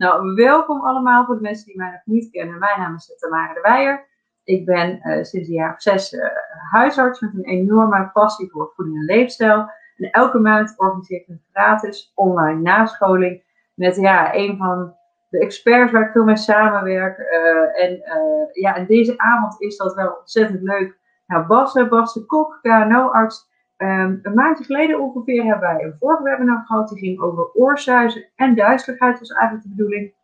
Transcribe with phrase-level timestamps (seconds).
[0.00, 2.58] Nou, welkom allemaal voor de mensen die mij nog niet kennen.
[2.58, 4.06] Mijn naam is Tamara de Weijer.
[4.44, 6.24] Ik ben uh, sinds een jaar of zes uh,
[6.70, 9.70] huisarts met een enorme passie voor voeding en leefstijl.
[9.96, 13.42] En elke maand organiseer ik een gratis online nascholing
[13.74, 14.94] met ja, een van
[15.28, 17.18] de experts waar ik veel mee samenwerk.
[17.18, 18.02] Uh, en,
[18.52, 20.98] ja, en deze avond is dat wel ontzettend leuk.
[21.26, 23.49] Nou, Bas, Bas de Kok, KNO-arts,
[23.82, 26.88] Um, een maandje geleden ongeveer hebben wij een vorige webinar gehad.
[26.88, 30.14] Die ging over oorzuizen en duizeligheid was eigenlijk de bedoeling.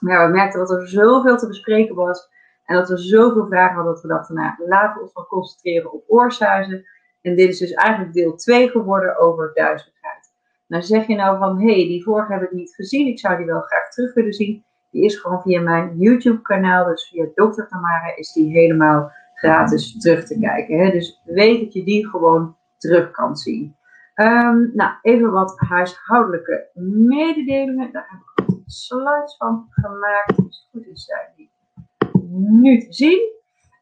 [0.00, 2.30] Maar we merkten dat er zoveel te bespreken was.
[2.64, 5.92] En dat we zoveel vragen hadden dat we dachten, nou laten we ons dan concentreren
[5.92, 6.84] op oorzuizen.
[7.22, 10.32] En dit is dus eigenlijk deel 2 geworden over duizeligheid.
[10.66, 13.06] Nou zeg je nou van, hé, hey, die vorige heb ik niet gezien.
[13.06, 14.64] Ik zou die wel graag terug willen zien.
[14.90, 16.84] Die is gewoon via mijn YouTube kanaal.
[16.84, 17.66] Dus via Dr.
[17.66, 20.78] Tamara is die helemaal gratis terug te kijken.
[20.78, 20.90] Hè?
[20.90, 23.76] Dus weet dat je die gewoon terug kan zien.
[24.14, 26.70] Um, nou, even wat huishoudelijke
[27.08, 27.92] mededelingen.
[27.92, 30.36] Daar heb ik slides van gemaakt.
[30.36, 31.50] Dus goed is, zijn die
[32.32, 33.30] nu te zien.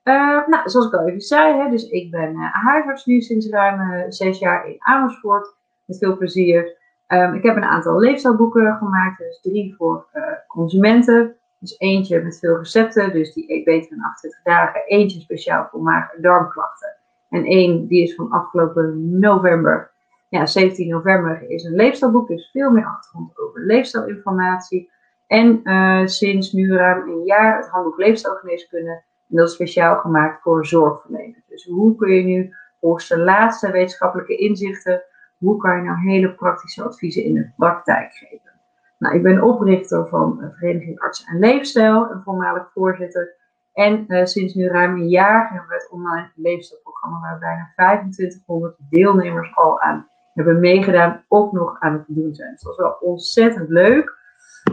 [0.05, 3.49] Uh, nou, zoals ik al even zei, hè, dus ik ben uh, huisarts nu sinds
[3.49, 5.55] ruim uh, zes jaar in Amersfoort.
[5.85, 6.79] Met veel plezier.
[7.09, 9.19] Um, ik heb een aantal leefstijlboeken gemaakt.
[9.19, 10.07] Dus drie voor
[10.47, 11.37] consumenten.
[11.59, 13.13] Dus eentje met veel recepten.
[13.13, 14.85] Dus die eet beter in 28 dagen.
[14.87, 17.00] Eentje speciaal voor maag- en darmklachten.
[17.31, 19.91] En één, die is van afgelopen november.
[20.29, 24.91] Ja, 17 november is een leefstijlboek, dus veel meer achtergrond over leefstijlinformatie.
[25.27, 28.91] En uh, sinds nu ruim een jaar het handboek leefstijlgeneeskunde.
[29.29, 31.47] En dat is speciaal gemaakt voor zorgverleners.
[31.47, 35.03] Dus hoe kun je nu volgens de laatste wetenschappelijke inzichten,
[35.39, 38.51] hoe kan je nou hele praktische adviezen in de praktijk geven?
[38.99, 43.35] Nou, ik ben oprichter van de Vereniging Artsen en Leefstijl en voormalig voorzitter
[43.73, 48.77] en uh, sinds nu ruim een jaar hebben we het online leefstijlprogramma waar bijna 2500
[48.91, 52.53] deelnemers al aan hebben meegedaan, ook nog aan het doen zijn.
[52.53, 54.19] Dus dat is wel ontzettend leuk.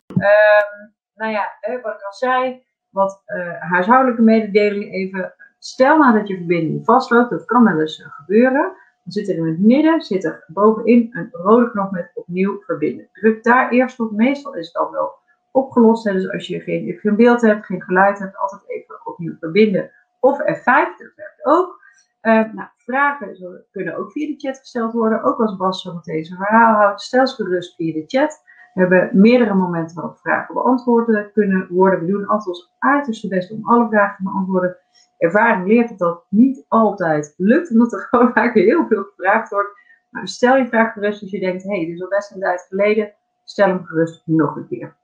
[0.09, 5.33] Um, nou ja, wat ik al zei, wat uh, huishoudelijke mededelingen even.
[5.59, 8.61] Stel nou dat je verbinding vastloopt, dat kan wel eens gebeuren.
[9.03, 13.09] Dan zit er in het midden, zit er bovenin een rode knop met opnieuw verbinden.
[13.11, 14.11] Druk daar eerst op.
[14.11, 15.15] Meestal is het al wel
[15.51, 16.03] opgelost.
[16.03, 16.13] Hè.
[16.13, 19.91] Dus als je geen, geen beeld hebt, geen geluid hebt, altijd even opnieuw verbinden.
[20.19, 21.85] Of F5, dat werkt ook.
[22.21, 25.23] Uh, nou, vragen kunnen ook via de chat gesteld worden.
[25.23, 28.45] Ook als Bas zo meteen zijn verhaal houdt, stel ze gerust via de chat.
[28.73, 31.99] We hebben meerdere momenten waarop vragen beantwoord kunnen worden.
[31.99, 34.77] We doen altijd ons uiterste best om alle vragen te beantwoorden.
[35.17, 39.69] Ervaring leert dat dat niet altijd lukt, omdat er gewoon vaak heel veel gevraagd wordt.
[40.09, 42.39] Maar stel je vraag gerust als je denkt, hé, hey, dit is al best een
[42.39, 43.13] tijd geleden.
[43.43, 44.95] Stel hem gerust nog een keer.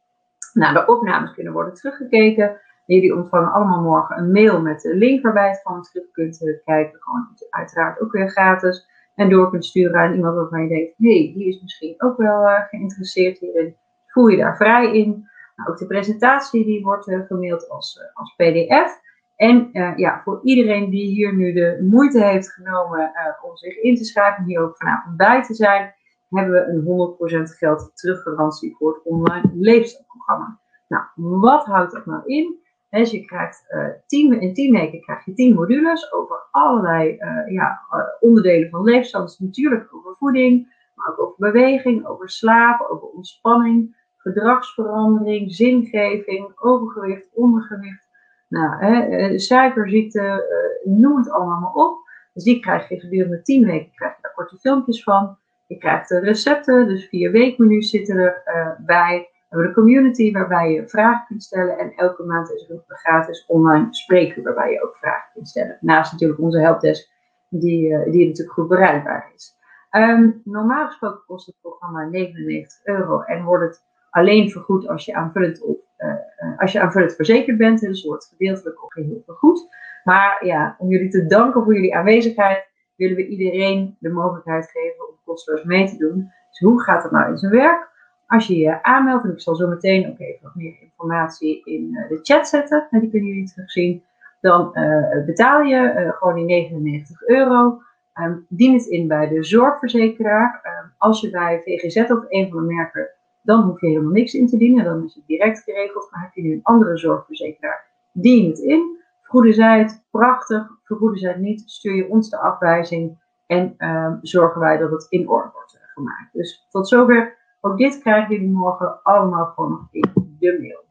[0.54, 2.62] Nou, de opnames kunnen worden teruggekeken.
[2.86, 6.64] Jullie ontvangen allemaal morgen een mail met de link waarbij je het terug kunt eh,
[6.64, 7.02] kijken.
[7.02, 8.88] Gewoon uiteraard ook weer gratis.
[9.16, 12.18] En door kunt sturen aan iemand waarvan je denkt, hé, hey, die is misschien ook
[12.18, 13.76] wel uh, geïnteresseerd hierin.
[14.08, 15.30] Voel je daar vrij in.
[15.56, 19.02] Nou, ook de presentatie die wordt uh, gemaild als, als pdf.
[19.36, 23.12] En ja, voor iedereen die hier nu de moeite heeft genomen
[23.42, 25.94] om zich in te schrijven, hier ook vanavond bij te zijn,
[26.30, 30.60] hebben we een 100% geld teruggarantie voor het online leefstijlprogramma.
[30.88, 32.63] Nou, wat houdt dat nou in?
[33.00, 37.54] Dus je krijgt uh, tien, in 10 weken krijg je 10 modules over allerlei uh,
[37.54, 39.24] ja, uh, onderdelen van leefstijl.
[39.24, 47.30] Dus natuurlijk over voeding, maar ook over beweging, over slaap, over ontspanning, gedragsverandering, zingeving, overgewicht,
[47.34, 48.08] ondergewicht,
[48.48, 50.44] nou, hè, suikerziekte,
[50.84, 51.98] noem het allemaal maar op.
[52.34, 55.38] Dus die krijg je gedurende 10 weken krijg je daar korte filmpjes van.
[55.68, 59.33] Je krijgt de recepten, dus vier weekmenu's zitten erbij.
[59.54, 61.78] We hebben een community waarbij je vragen kunt stellen.
[61.78, 65.78] En elke maand is er een gratis online spreekuur waarbij je ook vragen kunt stellen.
[65.82, 67.10] Naast natuurlijk onze helpdesk,
[67.50, 69.58] die, uh, die natuurlijk goed bereikbaar is.
[69.92, 75.14] Um, normaal gesproken kost het programma 99 euro en wordt het alleen vergoed als je
[75.14, 77.80] aanvullend, op, uh, uh, als je aanvullend verzekerd bent.
[77.80, 79.68] Dus wordt gedeeltelijk of geheel vergoed.
[80.04, 85.10] Maar ja, om jullie te danken voor jullie aanwezigheid, willen we iedereen de mogelijkheid geven
[85.10, 86.32] om kosteloos mee te doen.
[86.50, 87.92] Dus hoe gaat het nou in zijn werk?
[88.34, 91.96] Als je je aanmeldt, en ik zal zo meteen ook even wat meer informatie in
[91.96, 94.04] eh, de chat zetten, die kunnen jullie terugzien,
[94.42, 97.82] dan uh, betaal je uh, gewoon die 99 euro.
[98.20, 100.62] Um, dien het in bij de zorgverzekeraar.
[100.84, 103.10] Um, als je bij VGZ of een van de merken,
[103.42, 104.84] dan hoef je helemaal niks in te dienen.
[104.84, 106.08] Dan is het direct geregeld.
[106.12, 108.98] Maar heb je nu een andere zorgverzekeraar, dien het in.
[109.22, 110.68] Vergoeden zij het, prachtig.
[110.84, 113.18] Vergoeden zij het niet, stuur je ons de afwijzing.
[113.46, 116.34] En um, zorgen wij dat het in orde wordt gemaakt.
[116.34, 120.84] Dus tot zover ook dit krijgen jullie morgen allemaal gewoon nog in de mail.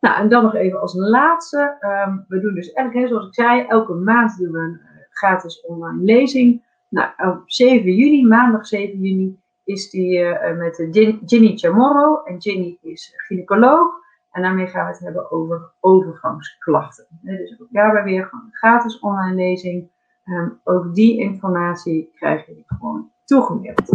[0.00, 1.76] Nou, en dan nog even als laatste.
[2.06, 5.60] Um, we doen dus elke, zoals ik zei, elke maand doen we een uh, gratis
[5.60, 6.64] online lezing.
[6.88, 10.24] Nou, op 7 juni, maandag 7 juni, is die
[10.56, 10.88] met
[11.26, 12.22] Ginny Chamorro.
[12.22, 14.00] En Ginny is gynaecoloog.
[14.32, 17.06] En daarmee gaan we het hebben over overgangsklachten.
[17.20, 19.90] Dus ook daarbij weer gewoon een gratis online lezing.
[20.24, 23.90] Ehm, ook die informatie krijg je gewoon toegemaild.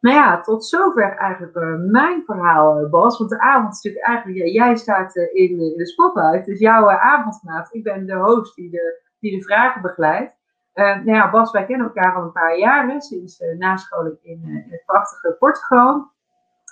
[0.00, 3.18] Nou ja, tot zover eigenlijk uh, mijn verhaal, uh, Bas.
[3.18, 6.48] Want de avond is natuurlijk eigenlijk, jij staat uh, in, in, de spotlight.
[6.48, 7.74] Is jouw avondmaat.
[7.74, 10.38] Ik ben de host die de, die de vragen begeleidt.
[10.74, 13.00] nou ja, Bas, wij kennen elkaar al een paar jaren.
[13.00, 16.10] Sinds nascholing in, het prachtige Portugal.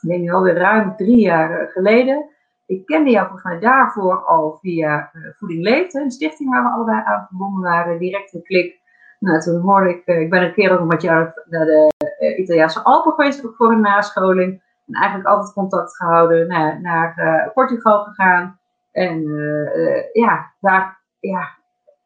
[0.02, 2.30] Ik denk alweer ruim drie jaar geleden.
[2.66, 5.94] Ik kende jou volgens daarvoor al via Voeding Leeft.
[5.94, 7.98] Een stichting waar we allebei aan verbonden waren.
[7.98, 8.80] Direct een klik.
[9.18, 12.82] Nou, toen hoorde ik, ik ben een keer ook met jou naar de uh, Italiaanse
[12.82, 14.66] Alpen geweest voor een nascholing.
[14.86, 16.48] En eigenlijk altijd contact gehouden,
[16.82, 18.60] naar, uh, Portugal gegaan.
[18.90, 21.48] En uh, ja, daar ja,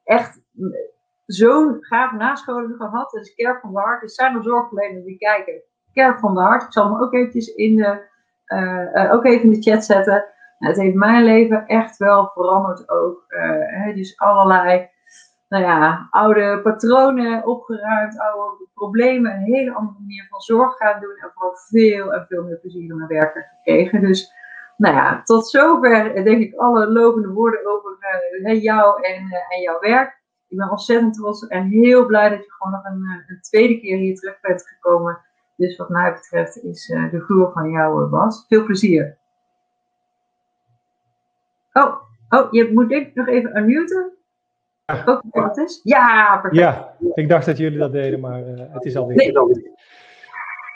[0.05, 0.43] echt
[1.26, 3.11] zo'n gave nascholing gehad.
[3.11, 4.03] Dus Kerk van de Hart.
[4.03, 5.62] Er zijn er zorgverleners die kijken.
[5.93, 6.62] Kerk van de Hart.
[6.62, 8.11] Ik zal hem ook eventjes in de,
[9.11, 10.25] ook even in de chat zetten.
[10.59, 13.25] Nou, het heeft mijn leven echt wel veranderd ook.
[13.94, 14.91] Dus allerlei
[15.52, 21.16] nou ja, oude patronen opgeruimd, oude problemen, een hele andere manier van zorg gaan doen
[21.22, 24.00] en vooral veel en veel meer plezier in mijn werk gekregen.
[24.00, 24.32] Dus
[24.76, 27.96] nou ja, tot zover denk ik alle lovende woorden over
[28.43, 30.20] uh, jou en, uh, en jouw werk.
[30.49, 33.81] Ik ben ontzettend trots en heel blij dat je gewoon nog een, eh, een tweede
[33.81, 35.20] keer hier terug bent gekomen.
[35.56, 38.44] Dus wat mij betreft is de vloer van jou, Bas.
[38.49, 39.19] Veel plezier.
[41.72, 41.94] Oh,
[42.28, 44.12] oh, je moet ik nog even unmuten.
[45.06, 45.80] Ook is?
[45.82, 46.54] Ja, perfect.
[46.54, 49.16] Ja, ik dacht dat jullie dat deden, maar uh, het is alweer.
[49.16, 49.32] Nee.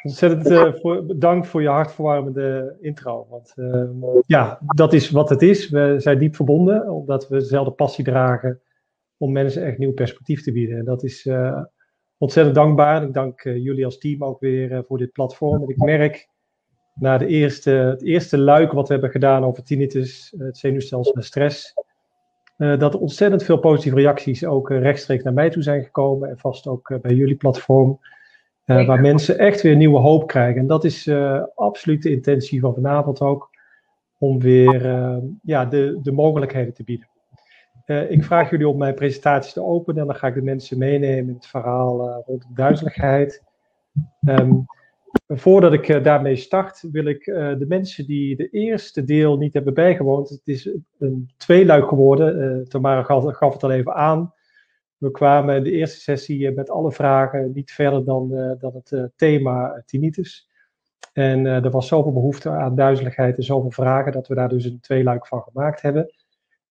[0.03, 3.27] Ontzettend uh, voor, dank voor je hartverwarmende intro.
[3.31, 3.91] Want uh,
[4.27, 5.69] ja, dat is wat het is.
[5.69, 8.61] We zijn diep verbonden, omdat we dezelfde passie dragen
[9.17, 10.79] om mensen echt nieuw perspectief te bieden.
[10.79, 11.29] En dat is
[12.19, 13.03] ontzettend dankbaar.
[13.03, 15.63] Ik dank jullie als team ook weer voor dit platform.
[15.63, 16.29] En ik merk
[16.95, 21.23] na de eerste, het eerste luik wat we hebben gedaan over tinnitus, het zenuwstelsel en
[21.23, 21.75] stress
[22.57, 26.29] uh, dat er ontzettend veel positieve reacties ook uh, rechtstreeks naar mij toe zijn gekomen.
[26.29, 27.99] En vast ook uh, bij jullie platform.
[28.65, 30.61] waar mensen echt weer nieuwe hoop krijgen.
[30.61, 31.11] En dat is
[31.55, 33.51] absoluut de intentie van vanavond ook.
[34.19, 34.83] Om weer
[35.43, 37.09] ja, de, de mogelijkheden te bieden.
[38.11, 40.01] ik vraag jullie om mijn presentatie te openen.
[40.01, 43.43] En dan ga ik de mensen meenemen in het verhaal rond de duizeligheid.
[44.29, 44.67] Um,
[45.29, 49.53] Voordat ik uh, daarmee start, wil ik uh, de mensen die de eerste deel niet
[49.53, 54.35] hebben bijgewoond, het is een tweeluik geworden, uh, Tamara gaf, gaf, het al even aan.
[54.97, 58.29] We kwamen in de eerste sessie met alle vragen niet verder dan,
[58.59, 60.51] dan het thema tinnitus.
[61.13, 64.81] En er was zoveel behoefte aan duizeligheid en zoveel vragen dat we daar dus een
[64.81, 66.13] tweeluik van gemaakt hebben.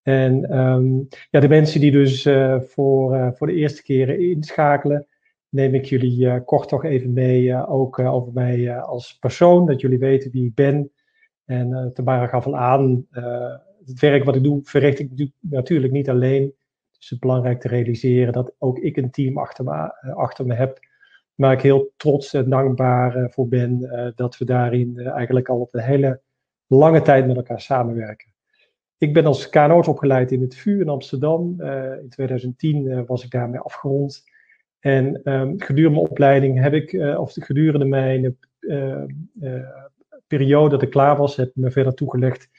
[0.01, 5.07] En um, ja, de mensen die dus voor, voor de eerste keren inschakelen,
[5.55, 9.65] neem ik jullie uh, kort toch even mee, uh, ook uh, over mij als persoon,
[9.65, 10.91] dat jullie weten wie ik ben.
[11.45, 13.07] En uh, Tamara gaf al aan,
[13.85, 16.43] het werk wat ik doe, verricht ik natuurlijk niet alleen.
[16.91, 20.79] Het is belangrijk te realiseren dat ook ik een team achter me, achter me heb.
[21.35, 23.79] Waar ik heel trots en dankbaar voor ben
[24.15, 26.21] dat we daarin eigenlijk al op een hele
[26.67, 28.31] lange tijd met elkaar samenwerken.
[28.97, 31.61] Ik ben als KNO's opgeleid in het VU in Amsterdam.
[32.01, 34.23] in 2010 was ik daarmee afgerond.
[34.85, 39.03] En um, gedurende mijn opleiding heb ik, uh, of gedurende mijn uh,
[39.41, 39.69] uh,
[40.27, 42.49] periode dat ik klaar was, heb ik me verder toegelegd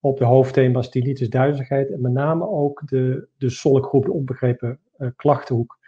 [0.00, 4.78] op de hoofdthema's tinnitus, duizeligheid en met name ook de, de SOLK-groep, de onbegrepen
[5.16, 5.78] klachtenhoek.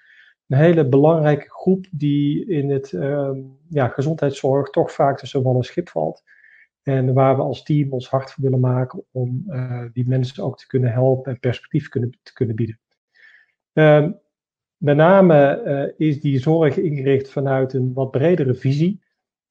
[0.48, 5.62] Een hele belangrijke groep die in het ehm, ja, gezondheidszorg toch vaak tussen wal en
[5.62, 6.22] schip valt.
[6.82, 9.44] En waar we als team ons hart voor willen maken om
[9.92, 12.78] die mensen ook te kunnen helpen en perspectief kunnen, te kunnen bieden.
[13.72, 14.22] Um,
[14.84, 15.62] met name
[15.98, 19.02] uh, is die zorg ingericht vanuit een wat bredere visie.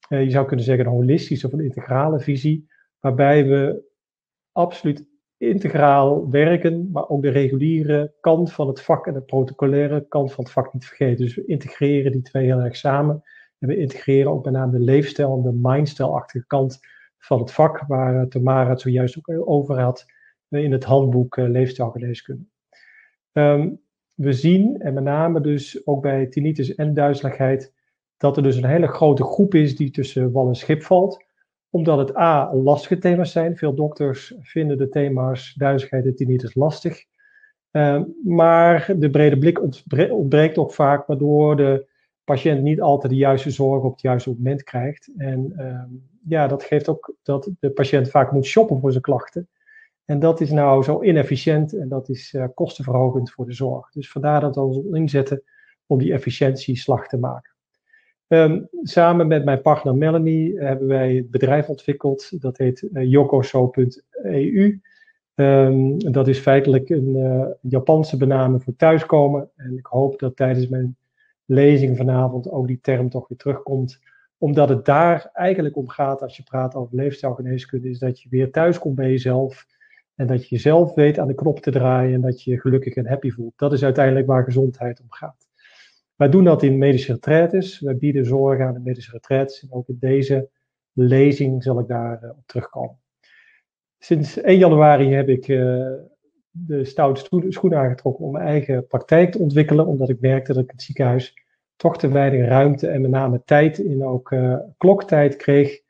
[0.09, 2.67] Uh, je zou kunnen zeggen een holistische of een integrale visie,
[2.99, 3.83] waarbij we
[4.51, 10.33] absoluut integraal werken, maar ook de reguliere kant van het vak en de protocolaire kant
[10.33, 11.25] van het vak niet vergeten.
[11.25, 13.23] Dus we integreren die twee heel erg samen.
[13.59, 16.79] En we integreren ook met name de leefstijl en de mindstijlachtige kant
[17.17, 20.05] van het vak, waar uh, Tamara het zojuist ook over had
[20.49, 22.45] in het handboek Leefstijlgeneeskunde.
[23.31, 23.82] Um,
[24.13, 27.73] we zien, en met name dus ook bij tinnitus en duizeligheid,
[28.17, 31.23] dat er dus een hele grote groep is die tussen wal en schip valt.
[31.69, 33.57] Omdat het A, lastige thema's zijn.
[33.57, 37.05] Veel dokters vinden de thema's duizeligheid en tinnitus lastig.
[37.71, 39.61] Uh, maar de brede blik
[40.11, 41.87] ontbreekt ook vaak, waardoor de
[42.23, 45.13] patiënt niet altijd de juiste zorg op het juiste moment krijgt.
[45.17, 45.83] En uh,
[46.27, 49.49] ja, dat geeft ook dat de patiënt vaak moet shoppen voor zijn klachten.
[50.05, 53.91] En dat is nou zo inefficiënt en dat is uh, kostenverhogend voor de zorg.
[53.91, 55.43] Dus vandaar dat we ons inzetten
[55.85, 57.51] om die efficiëntieslag te maken.
[58.27, 62.41] Ehm, samen met mijn partner Melanie hebben wij het bedrijf ontwikkeld.
[62.41, 64.81] Dat heet uh, yokoso.eu.
[65.35, 69.49] Um, dat is feitelijk een uh, Japanse benaming voor thuiskomen.
[69.55, 70.97] En ik hoop dat tijdens mijn
[71.45, 73.99] lezing vanavond ook die term toch weer terugkomt.
[74.37, 78.51] Omdat het daar eigenlijk om gaat als je praat over leefstijlgeneeskunde, is dat je weer
[78.51, 79.65] thuiskomt bij jezelf.
[80.15, 82.95] En dat je jezelf weet aan de knop te draaien en dat je je gelukkig
[82.95, 83.53] en happy voelt.
[83.55, 85.47] Dat is uiteindelijk waar gezondheid om gaat.
[86.15, 87.79] Wij doen dat in medische retraites.
[87.79, 89.63] Wij bieden zorg aan de medische retraites.
[89.63, 90.49] En ook in deze
[90.93, 92.99] lezing zal ik daar uh, op terugkomen.
[93.99, 95.91] Sinds 1 januari heb ik uh,
[96.49, 99.87] de stoute schoen aangetrokken om mijn eigen praktijk te ontwikkelen.
[99.87, 101.33] Omdat ik merkte dat ik het ziekenhuis
[101.75, 105.81] toch te weinig ruimte en met name tijd in ook uh, kloktijd kreeg.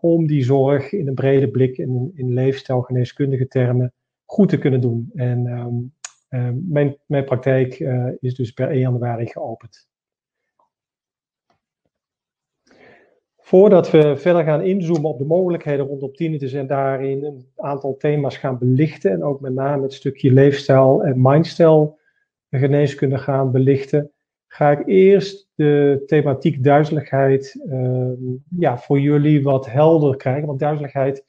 [0.00, 3.92] Om die zorg in een brede blik en in leefstijlgeneeskundige termen
[4.24, 5.10] goed te kunnen doen.
[5.14, 5.96] En um,
[6.68, 9.88] mijn, mijn praktijk uh, is dus per 1 januari geopend.
[13.38, 18.36] Voordat we verder gaan inzoomen op de mogelijkheden rondom tinnitus en daarin een aantal thema's
[18.36, 21.98] gaan belichten en ook met name het stukje leefstijl en mindstijl
[22.50, 24.12] geneeskunde gaan belichten,
[24.48, 28.10] ga ik eerst de thematiek duizeligheid uh,
[28.58, 30.46] ja, voor jullie wat helder krijgen.
[30.46, 31.24] Want duizeligheid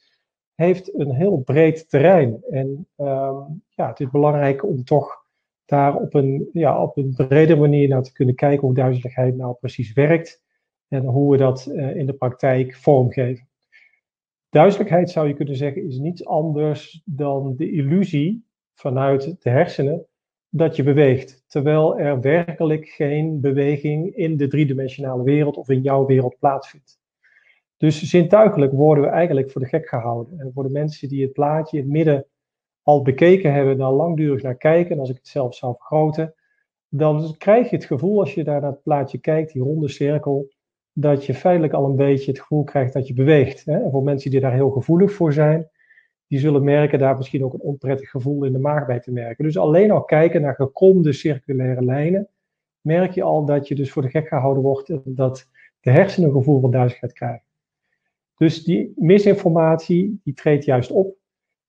[0.54, 2.42] heeft een heel breed terrein.
[2.50, 5.24] En um, ja, het is belangrijk om toch
[5.64, 9.54] daar op een, ja, op een brede manier naar te kunnen kijken hoe duizeligheid nou
[9.60, 10.42] precies werkt
[10.88, 13.48] en hoe we dat uh, in de praktijk vormgeven.
[14.48, 20.06] Duizelijkheid zou je kunnen zeggen is niets anders dan de illusie vanuit de hersenen
[20.50, 26.06] dat je beweegt, terwijl er werkelijk geen beweging in de driedimensionale wereld of in jouw
[26.06, 26.98] wereld plaatsvindt.
[27.76, 30.40] Dus zintuigelijk worden we eigenlijk voor de gek gehouden.
[30.40, 32.26] En voor de mensen die het plaatje in het midden
[32.82, 36.34] al bekeken hebben, daar langdurig naar kijken, en als ik het zelf zou vergroten,
[36.88, 40.48] dan krijg je het gevoel als je daar naar het plaatje kijkt, die ronde cirkel,
[40.92, 43.66] dat je feitelijk al een beetje het gevoel krijgt dat je beweegt.
[43.66, 45.70] En voor mensen die daar heel gevoelig voor zijn,
[46.30, 49.44] die zullen merken daar misschien ook een onprettig gevoel in de maag bij te merken.
[49.44, 52.28] Dus alleen al kijken naar gekromde circulaire lijnen,
[52.80, 55.48] merk je al dat je dus voor de gek gehouden wordt dat
[55.80, 57.42] de hersenen een gevoel van duizigheid krijgen.
[58.36, 61.16] Dus die misinformatie, die treedt juist op.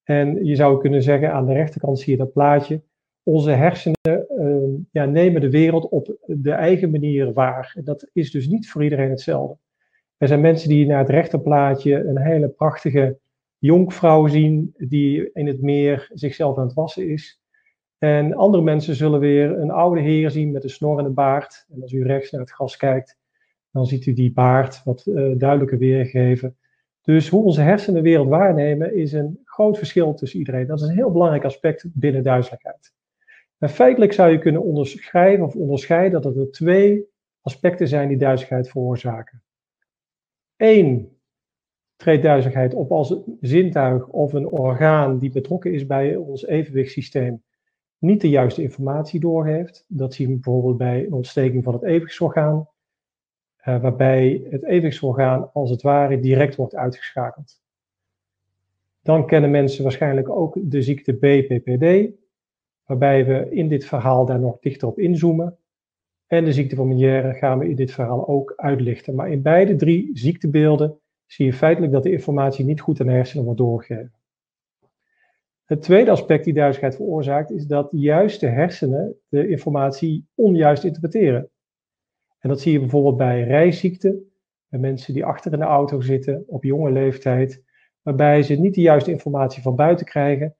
[0.04, 2.82] En je zou kunnen zeggen, aan de rechterkant zie je dat plaatje.
[3.24, 7.74] Onze hersenen uh, ja, nemen de wereld op de eigen manier waar.
[7.78, 9.58] En dat is dus niet voor iedereen hetzelfde.
[10.18, 13.20] Er zijn mensen die naar het rechterplaatje een hele prachtige
[13.62, 17.42] jonkvrouw zien die in het meer zichzelf aan het wassen is.
[17.98, 21.66] En andere mensen zullen weer een oude heer zien met een snor en een baard.
[21.74, 23.18] En als u rechts naar het gas kijkt,
[23.72, 26.58] dan ziet u die baard wat uh, duidelijker weergeven.
[27.02, 30.68] Dus hoe onze hersenen de wereld waarnemen is een groot verschil tussen iedereen.
[30.68, 32.94] Dat is een heel belangrijk aspect binnen duidelijkheid.
[33.58, 37.06] En feitelijk zou je kunnen onderschrijven of onderscheiden dat er twee
[37.42, 39.44] aspecten zijn die duizigheid veroorzaken.
[40.58, 41.21] Eén
[42.02, 47.44] treedt duizigheid op als zintuig of een orgaan die betrokken is bij ons evenwichtssysteem
[47.98, 49.86] niet de juiste informatie doorgeeft.
[49.88, 52.70] Dat zien we bijvoorbeeld bij een ontsteking van het evenwichtsorgaan
[53.66, 57.62] uh, waarbij het evenwichtsorgaan als het ware direct wordt uitgeschakeld.
[59.02, 62.16] Dan kennen mensen waarschijnlijk ook de ziekte BPPD,
[62.86, 65.58] waarbij we in dit verhaal daar nog dichter op inzoomen.
[66.28, 69.16] En de ziekte van Meniere gaan we in dit verhaal ook uitlichten.
[69.16, 71.01] Maar in beide drie ziektebeelden
[71.32, 74.14] zie je feitelijk dat de informatie niet goed aan de hersenen wordt doorgegeven.
[75.66, 81.50] Het tweede aspect die duizigheid veroorzaakt is dat juist de hersenen de informatie onjuist interpreteren.
[82.40, 84.32] En dat zie je bijvoorbeeld bij reisziekten,
[84.68, 87.64] bij mensen die achter in de auto zitten op jonge leeftijd,
[88.02, 90.56] waarbij ze niet de juiste informatie van buiten krijgen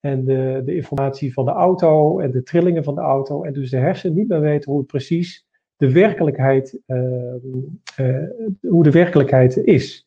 [0.00, 3.70] en de, de informatie van de auto en de trillingen van de auto en dus
[3.70, 7.34] de hersenen niet meer weten hoe precies de werkelijkheid, uh,
[8.00, 8.28] uh,
[8.60, 10.05] hoe de werkelijkheid is.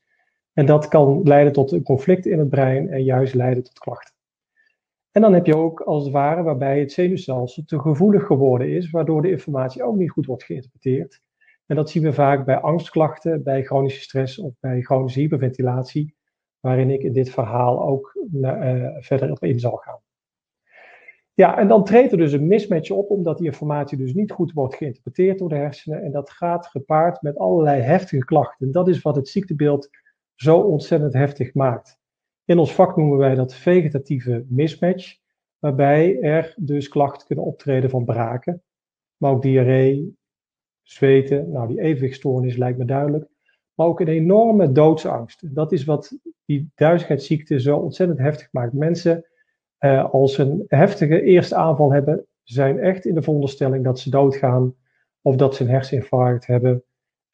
[0.59, 4.13] En dat kan leiden tot een conflict in het brein en juist leiden tot klachten.
[5.11, 8.89] En dan heb je ook als het ware waarbij het zenuwstelsel te gevoelig geworden is,
[8.89, 11.21] waardoor de informatie ook niet goed wordt geïnterpreteerd.
[11.65, 16.15] En dat zien we vaak bij angstklachten, bij chronische stress of bij chronische hyperventilatie,
[16.59, 19.99] waarin ik in dit verhaal ook uh, verder op in zal gaan.
[21.33, 24.51] Ja, en dan treedt er dus een mismatch op, omdat die informatie dus niet goed
[24.51, 26.01] wordt geïnterpreteerd door de hersenen.
[26.03, 28.71] En dat gaat gepaard met allerlei heftige klachten.
[28.71, 29.89] Dat is wat het ziektebeeld
[30.41, 31.99] zo ontzettend heftig maakt.
[32.45, 35.17] In ons vak noemen wij dat vegetatieve mismatch,
[35.59, 38.63] waarbij er dus klachten kunnen optreden van braken,
[39.17, 40.17] maar ook diarree,
[40.83, 41.51] zweten.
[41.51, 43.29] Nou, die evenwichtstoornis lijkt me duidelijk.
[43.73, 45.55] Maar ook een enorme doodsangst.
[45.55, 48.73] Dat is wat die duizeligheidsziekte zo ontzettend heftig maakt.
[48.73, 49.25] Mensen,
[49.77, 54.75] eh, als een heftige eerste aanval hebben, zijn echt in de veronderstelling dat ze doodgaan
[55.21, 56.83] of dat ze een herseninfarct hebben.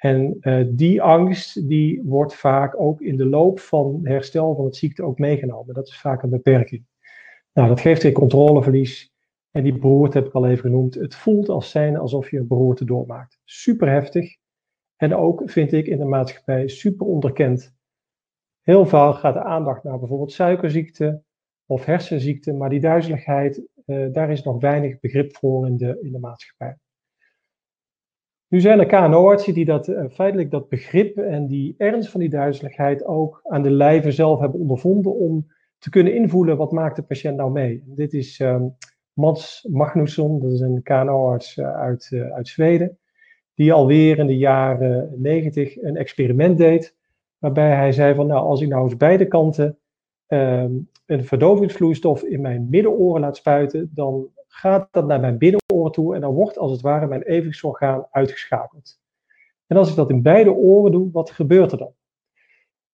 [0.05, 4.75] En uh, die angst die wordt vaak ook in de loop van herstel van het
[4.75, 5.73] ziekte ook meegenomen.
[5.73, 6.85] Dat is vaak een beperking.
[7.53, 9.13] Nou, dat geeft weer controleverlies.
[9.51, 10.95] En die beroerte heb ik al even genoemd.
[10.95, 13.39] Het voelt als zijn alsof je een beroerte doormaakt.
[13.43, 14.35] Super heftig.
[14.95, 17.75] En ook vind ik in de maatschappij super onderkend.
[18.61, 21.23] Heel vaak gaat de aandacht naar bijvoorbeeld suikerziekte
[21.65, 26.11] of hersenziekte, maar die duizeligheid, uh, daar is nog weinig begrip voor in de, in
[26.11, 26.77] de maatschappij.
[28.55, 32.29] Nu zijn er KNO-artsen die dat, uh, feitelijk dat begrip en die ernst van die
[32.29, 35.47] duizeligheid ook aan de lijve zelf hebben ondervonden om
[35.77, 37.83] te kunnen invoelen wat maakt de patiënt nou mee.
[37.85, 38.75] Dit is um,
[39.13, 42.97] Mats Magnusson, dat is een KNO-arts uh, uit, uit Zweden,
[43.53, 46.95] die alweer in de jaren 90 een experiment deed,
[47.37, 49.77] waarbij hij zei van nou als ik nou eens beide kanten
[50.27, 56.15] um, een verdovingsvloeistof in mijn middenoren laat spuiten, dan gaat dat naar mijn binnenoren toe
[56.15, 58.99] en dan wordt als het ware mijn evenwichtsorgaan uitgeschakeld.
[59.67, 61.93] En als ik dat in beide oren doe, wat gebeurt er dan?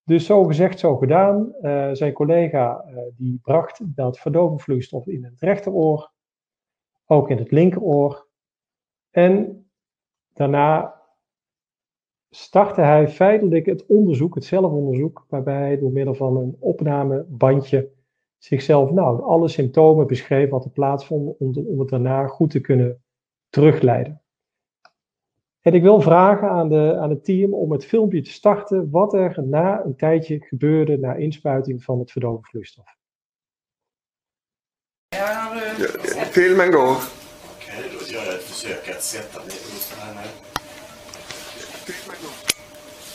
[0.03, 1.53] Dus zo gezegd, zo gedaan.
[1.61, 6.11] Uh, zijn collega uh, die bracht dat verdovingsvloeistof in het rechteroor,
[7.05, 8.27] ook in het linkeroor.
[9.09, 9.65] En
[10.33, 11.01] daarna
[12.29, 17.91] startte hij feitelijk het onderzoek, het zelfonderzoek, waarbij hij door middel van een opnamebandje
[18.43, 23.03] zichzelf, nou, alle symptomen beschreef wat er plaatsvond, om, om het daarna goed te kunnen
[23.49, 24.21] terugleiden.
[25.61, 29.13] En ik wil vragen aan, de, aan het team om het filmpje te starten wat
[29.13, 32.95] er na een tijdje gebeurde na inspuiting van het verdovingvloeistof.
[35.07, 35.55] Ja,
[36.31, 36.97] filmen går.
[37.55, 40.49] Okej, okay, då gör jag ett försök att sätta mig just här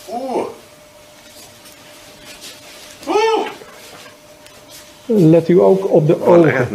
[0.08, 0.52] Oh.
[3.06, 3.55] Oh.
[5.06, 6.68] Let u ook op de ogen.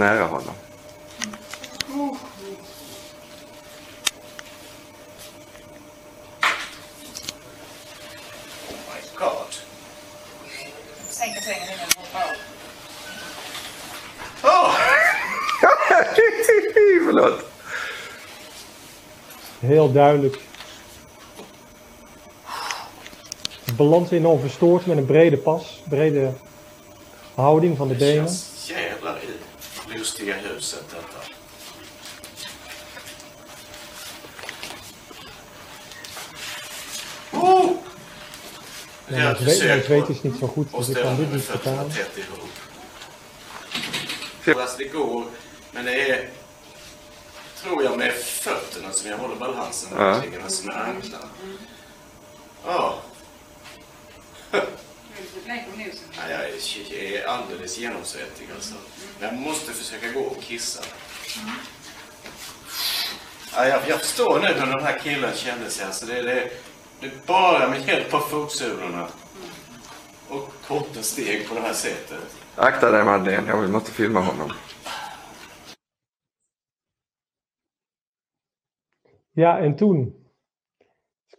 [19.60, 20.40] Heel duidelijk
[23.76, 26.32] balans enorm verstoord met een brede pas, brede
[27.36, 28.38] houding van de benen.
[28.66, 29.18] Jävlar
[30.20, 31.40] i huset detta.
[37.30, 37.78] Oh!
[39.08, 41.92] Ja, het, weet, het weet is niet zo goed, dus ik kan dit niet vertalen.
[44.46, 45.26] Alltså det går,
[45.72, 46.30] men det är,
[47.62, 50.24] tror jag, med fötterna som jag håller balansen ja.
[50.44, 51.26] alltså med anklarna.
[52.66, 53.02] Ja.
[55.48, 55.54] Ja,
[56.30, 56.42] jag
[57.02, 58.76] är alldeles genomsvettig alltså.
[59.20, 60.84] Jag måste försöka gå och kissa.
[63.56, 65.86] Ja, jag, jag förstår nu hur den här killen kände sig.
[65.86, 66.52] Alltså det, det,
[67.00, 69.08] det är bara med hjälp av fotsulorna
[70.30, 72.36] och korta steg på det här sättet.
[72.56, 74.52] Akta dig Madeleine, jag måste filma honom.
[79.34, 80.21] Ja, en toen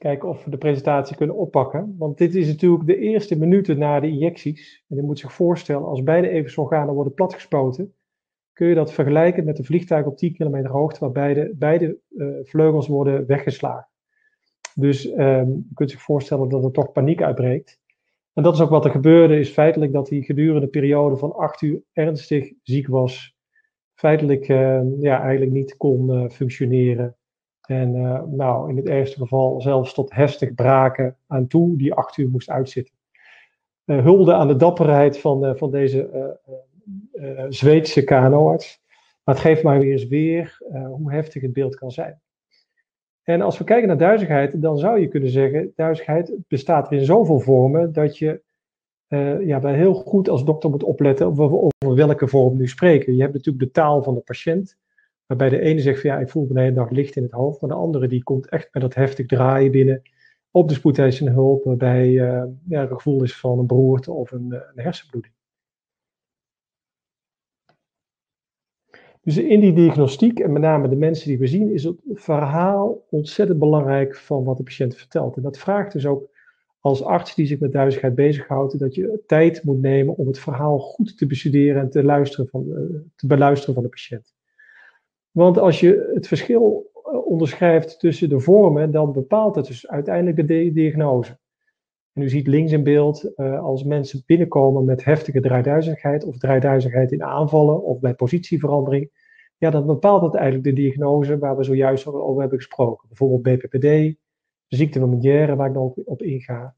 [0.02, 1.94] kijken of we de presentatie kunnen oppakken.
[1.98, 4.84] Want dit is natuurlijk de eerste minuten na de injecties.
[4.88, 7.94] En je moet zich voorstellen, als beide evensorganen worden platgespoten,
[8.52, 12.26] kun je dat vergelijken met een vliegtuig op 10 kilometer hoogte, waar beide, beide uh,
[12.42, 13.88] vleugels worden weggeslagen.
[14.74, 17.80] Dus um, je kunt zich voorstellen dat er toch paniek uitbreekt.
[18.32, 21.32] En dat is ook wat er gebeurde, is feitelijk dat hij gedurende een periode van
[21.32, 23.36] acht uur ernstig ziek was.
[23.94, 27.16] Feitelijk uh, ja, eigenlijk niet kon uh, functioneren.
[27.62, 32.16] En uh, nou, in het ergste geval zelfs tot heftig braken aan toe, die acht
[32.16, 32.94] uur moest uitzitten.
[33.84, 36.38] Uh, hulde aan de dapperheid van, uh, van deze
[37.48, 38.80] Zweedse KNO-arts.
[39.24, 42.20] Maar het geeft mij weer eens weer hoe heftig het beeld kan zijn.
[43.22, 47.40] En als we kijken naar duizigheid, dan zou je kunnen zeggen, duizigheid bestaat in zoveel
[47.40, 48.42] vormen dat je
[49.40, 53.14] ja, bij heel goed als dokter moet opletten over, over welke vorm nu spreken.
[53.14, 54.76] Je hebt natuurlijk de taal van de patiënt.
[55.32, 57.32] Waarbij de ene zegt van ja, ik voel me de hele dag licht in het
[57.32, 57.60] hoofd.
[57.60, 60.02] Maar de andere die komt echt met dat heftig draaien binnen
[60.50, 61.64] op de spoedeisende hulp.
[61.64, 65.34] Waarbij uh, ja, een gevoel is van een beroerte of een, een hersenbloeding.
[69.20, 73.06] Dus in die diagnostiek, en met name de mensen die we zien, is het verhaal
[73.10, 75.36] ontzettend belangrijk van wat de patiënt vertelt.
[75.36, 76.30] En dat vraagt dus ook
[76.80, 80.78] als arts die zich met duizigheid bezighoudt, dat je tijd moet nemen om het verhaal
[80.78, 84.34] goed te bestuderen en te, luisteren van, uh, te beluisteren van de patiënt.
[85.32, 90.36] Want als je het verschil eh, onderschrijft tussen de vormen, dan bepaalt het dus uiteindelijk
[90.36, 91.38] de diagnose.
[92.12, 97.12] En u ziet links in beeld, uh, als mensen binnenkomen met heftige draaiduizigheid of draaiduizigheid
[97.12, 99.10] in aanvallen of bij positieverandering,
[99.56, 103.08] ja, dan bepaalt het eigenlijk de diagnose waar we zojuist over hebben gesproken.
[103.08, 104.16] Bijvoorbeeld BPPD,
[104.68, 106.74] ziekte van Meniere, waar ik dan op, inga.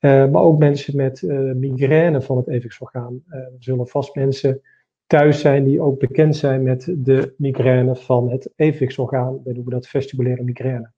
[0.00, 1.22] Uh, maar ook mensen met
[1.56, 3.22] migraine van het evenwichtsorgaan.
[3.28, 4.60] er zullen vast mensen
[5.06, 9.40] thuis zijn die ook bekend zijn met de migraine van het evenwichtsorgaan.
[9.44, 10.92] We noemen dat vestibulaire migraine.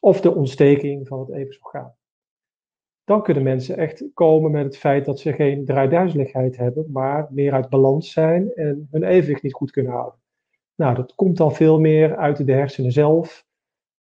[0.00, 1.94] Of de ontsteking van het evenwichtsorgaan.
[3.04, 7.52] Dan kunnen mensen echt komen met het feit dat ze geen draaiduizeligheid hebben, maar meer
[7.52, 10.20] uit balans zijn en hun evenwicht niet goed kunnen houden.
[10.74, 13.46] Nou, dat komt dan veel meer uit de hersenen zelf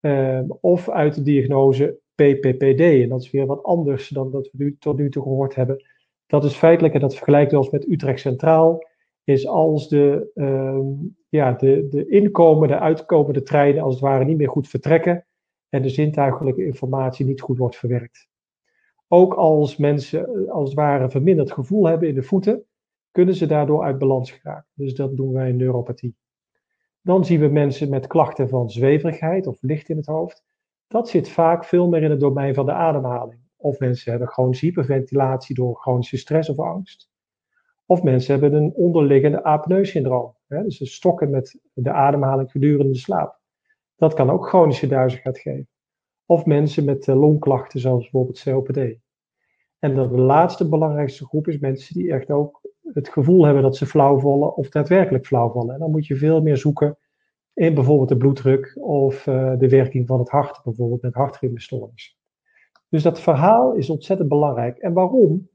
[0.02, 2.80] uh, of uit de diagnose PPPD.
[2.80, 5.86] En dat is weer wat anders dan dat we tot nu toe gehoord hebben.
[6.26, 8.84] Dat is feitelijk, en dat vergelijkt wel eens met Utrecht Centraal,
[9.26, 10.80] is als de, uh,
[11.30, 15.26] ja, de, de inkomende, uitkomende treinen als het ware niet meer goed vertrekken
[15.70, 18.28] en de zintuigelijke informatie niet goed wordt verwerkt.
[19.08, 22.66] Ook als mensen eh, als het ware verminderd gevoel hebben in de voeten,
[23.12, 24.70] kunnen ze daardoor uit balans geraken.
[24.74, 26.16] Dus dat doen wij in neuropathie.
[27.02, 30.44] Dan zien we mensen met klachten van zweverigheid of licht in het hoofd.
[30.88, 33.40] Dat zit vaak veel meer in het domein van de ademhaling.
[33.56, 37.10] Of mensen hebben chronische hyperventilatie door chronische stress of angst.
[37.86, 40.36] Of mensen hebben een onderliggende apneu-syndroom.
[40.48, 43.40] Dus ze stokken met de ademhaling gedurende de slaap.
[43.96, 45.68] Dat kan ook chronische duizigheid geven.
[46.26, 49.04] Of mensen met eh, longklachten zoals bijvoorbeeld COPD.
[49.80, 52.62] En de laatste belangrijkste groep is mensen die echt ook
[52.94, 55.74] het gevoel hebben dat ze flauw vallen of daadwerkelijk flauw vallen.
[55.74, 56.98] En dan moet je veel meer zoeken
[57.54, 62.18] in bijvoorbeeld de bloeddruk of uh, de werking van het hart, bijvoorbeeld met hartritmestoornis.
[62.90, 64.78] Dus dat verhaal is ontzettend belangrijk.
[64.78, 65.50] En waarom?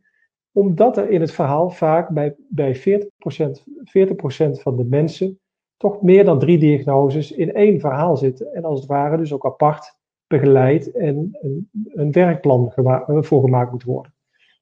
[0.53, 2.81] Omdat er in het verhaal vaak bij, bij 40%,
[3.85, 5.41] 40 van de mensen
[5.77, 8.55] toch meer dan drie diagnoses in één verhaal zitten.
[8.55, 12.73] En als het ware dus ook apart begeleid en een, een werkplan
[13.07, 14.15] voor gemaakt moet worden.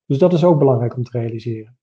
[0.06, 1.78] Dus dat is ook belangrijk om te realiseren.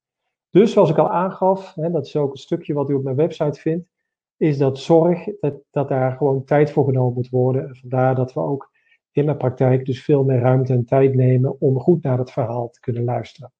[0.50, 3.16] Dus zoals ik al aangaf, hè, dat is ook een stukje wat u op mijn
[3.16, 3.88] website vindt,
[4.36, 7.68] is dat zorg dat, dat daar gewoon tijd voor genomen moet worden.
[7.68, 8.70] En vandaar dat we ook
[9.12, 12.68] in mijn praktijk dus veel meer ruimte en tijd nemen om goed naar het verhaal
[12.68, 13.52] te kunnen luisteren.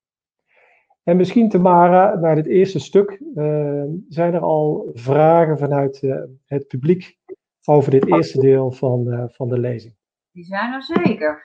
[1.06, 6.66] En misschien, Tamara, naar dit eerste stuk, uh, zijn er al vragen vanuit uh, het
[6.66, 7.18] publiek
[7.64, 9.94] over dit eerste deel van, uh, van de lezing?
[10.32, 11.42] Die zijn er zeker.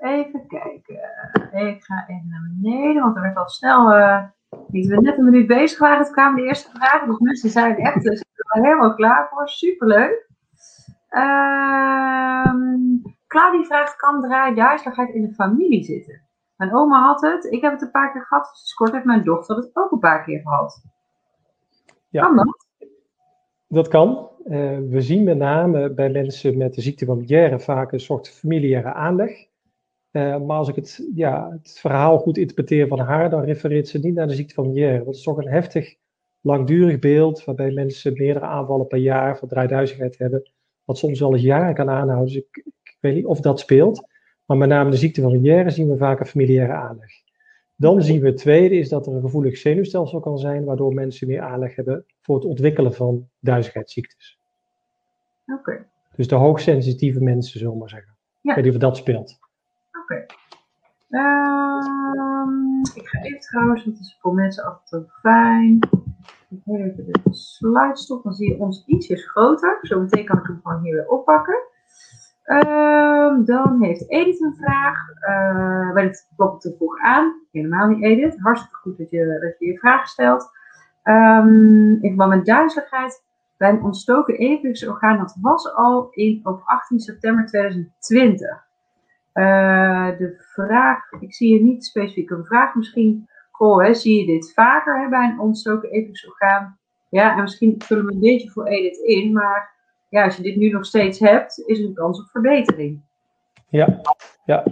[0.00, 0.94] even kijken.
[1.68, 3.96] Ik ga even naar beneden, want er werd al snel.
[3.96, 4.24] Uh,
[4.70, 7.08] we net een minuut bezig waren, toen kwamen de eerste vragen.
[7.08, 9.48] Dus mensen zijn echt dus, helemaal klaar voor.
[9.48, 10.28] Superleuk.
[11.10, 12.54] Uh,
[13.26, 16.28] Claudie vraagt: kan draaiduizeligheid in de familie zitten?
[16.60, 18.50] Mijn oma had het, ik heb het een paar keer gehad.
[18.62, 20.82] Dus kort heeft mijn dochter het ook een paar keer gehad.
[22.08, 22.22] Ja.
[22.22, 22.66] Kan dat?
[23.68, 24.28] Dat kan.
[24.44, 28.28] Uh, we zien met name bij mensen met de ziekte van Meniere vaak een soort
[28.28, 29.30] familiaire aanleg.
[30.12, 33.98] Uh, maar als ik het, ja, het verhaal goed interpreteer van haar, dan refereert ze
[33.98, 35.04] niet naar de ziekte van Meniere.
[35.04, 35.94] Dat is toch een heftig,
[36.40, 40.50] langdurig beeld waarbij mensen meerdere aanvallen per jaar van draaiduizigheid hebben.
[40.84, 42.26] Wat soms wel eens jaren kan aanhouden.
[42.26, 44.08] Dus ik, ik weet niet of dat speelt.
[44.50, 47.10] Maar met name de ziekte van Meniere zien we vaak een familiaire aanleg.
[47.76, 51.26] Dan zien we het tweede is dat er een gevoelig zenuwstelsel kan zijn, waardoor mensen
[51.26, 54.38] meer aanleg hebben voor het ontwikkelen van duizigheidsziektes.
[55.46, 55.86] Oké.
[56.16, 58.16] Dus de hoogsensitieve mensen, zullen we maar zeggen.
[58.40, 58.50] Ja.
[58.50, 59.38] Ik weet niet of dat speelt.
[60.02, 60.26] Oké.
[61.10, 65.78] Ehm, ik ga even trouwens, want het is voor mensen altijd fijn.
[66.48, 69.78] Ik even de slide stop, dan zie je ons ietsjes groter.
[69.82, 71.68] Zometeen kan ik hem gewoon hier weer oppakken.
[72.42, 74.98] Ehm, dan heeft Edith een vraag.
[75.28, 77.46] Uh, wel, het klopt te vroeg aan.
[77.52, 78.40] Helemaal niet Edith.
[78.40, 80.50] Hartstikke goed dat je dat je, je vraag stelt.
[81.04, 83.24] Um, in verband met duizeligheid
[83.56, 85.18] bij een ontstoken evenwichtsorgaan.
[85.18, 88.68] Dat was al in, op 18 september 2020.
[89.34, 92.74] Uh, eh, de vraag, ik zie hier niet specifiek een vraag.
[92.74, 96.78] Misschien, goh, hè, zie je dit vaker hè, bij een ontstoken evenwichtsorgaan?
[97.08, 99.79] Ja, en misschien vullen we een beetje voor Edith in, maar
[100.10, 103.02] ja, als je dit nu nog steeds hebt, is er een kans op verbetering.
[103.68, 104.00] Ja,
[104.44, 104.64] ja.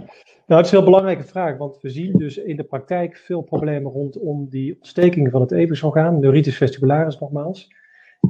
[0.45, 3.41] Nou, het is een heel belangrijke vraag, want we zien dus in de praktijk veel
[3.41, 7.67] problemen rondom die ontsteking van het evensorgaan, neuritis vestibularis nogmaals.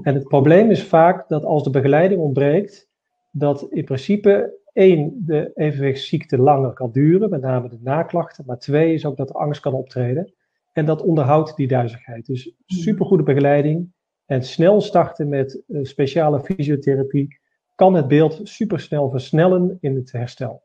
[0.02, 2.90] En het probleem is vaak dat als de begeleiding ontbreekt,
[3.32, 8.94] dat in principe één, de evenwichtsziekte langer kan duren, met name de naklachten, maar twee
[8.94, 10.34] is ook dat er angst kan optreden.
[10.74, 12.26] En dat onderhoudt die duizigheid.
[12.26, 13.94] Dus supergoede begeleiding,
[14.30, 17.40] en snel starten met speciale fysiotherapie
[17.76, 20.64] kan het beeld supersnel versnellen in het herstel.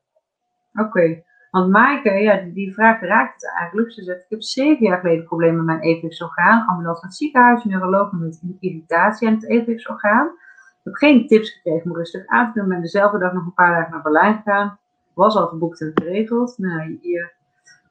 [0.75, 3.93] Oké, want Maaike, ja, die vraag raakt het eigenlijk.
[3.93, 6.67] Ze zegt, ik heb zeven jaar geleden problemen met mijn evenwichtsorgaan.
[6.67, 10.27] Ambulance naar het ziekenhuis, neuroloog met irritatie aan het evenwichtsorgaan.
[10.27, 12.69] Ik heb geen tips gekregen om rustig aan te doen.
[12.69, 14.79] ben dezelfde dag nog een paar dagen naar Berlijn gegaan.
[15.15, 16.59] Was al geboekt en geregeld.
[16.59, 17.31] Nou, je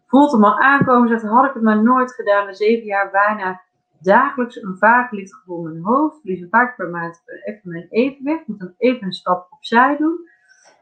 [0.08, 1.10] voelt hem al aankomen.
[1.10, 2.46] Zegt, had ik het maar nooit gedaan.
[2.46, 3.62] Na zeven jaar bijna
[4.04, 6.20] dagelijks een vaag in mijn hoofd.
[6.22, 8.48] Verlies een paar keer per maand even mijn evenwicht.
[8.48, 10.32] Moet dan even een stap opzij doen.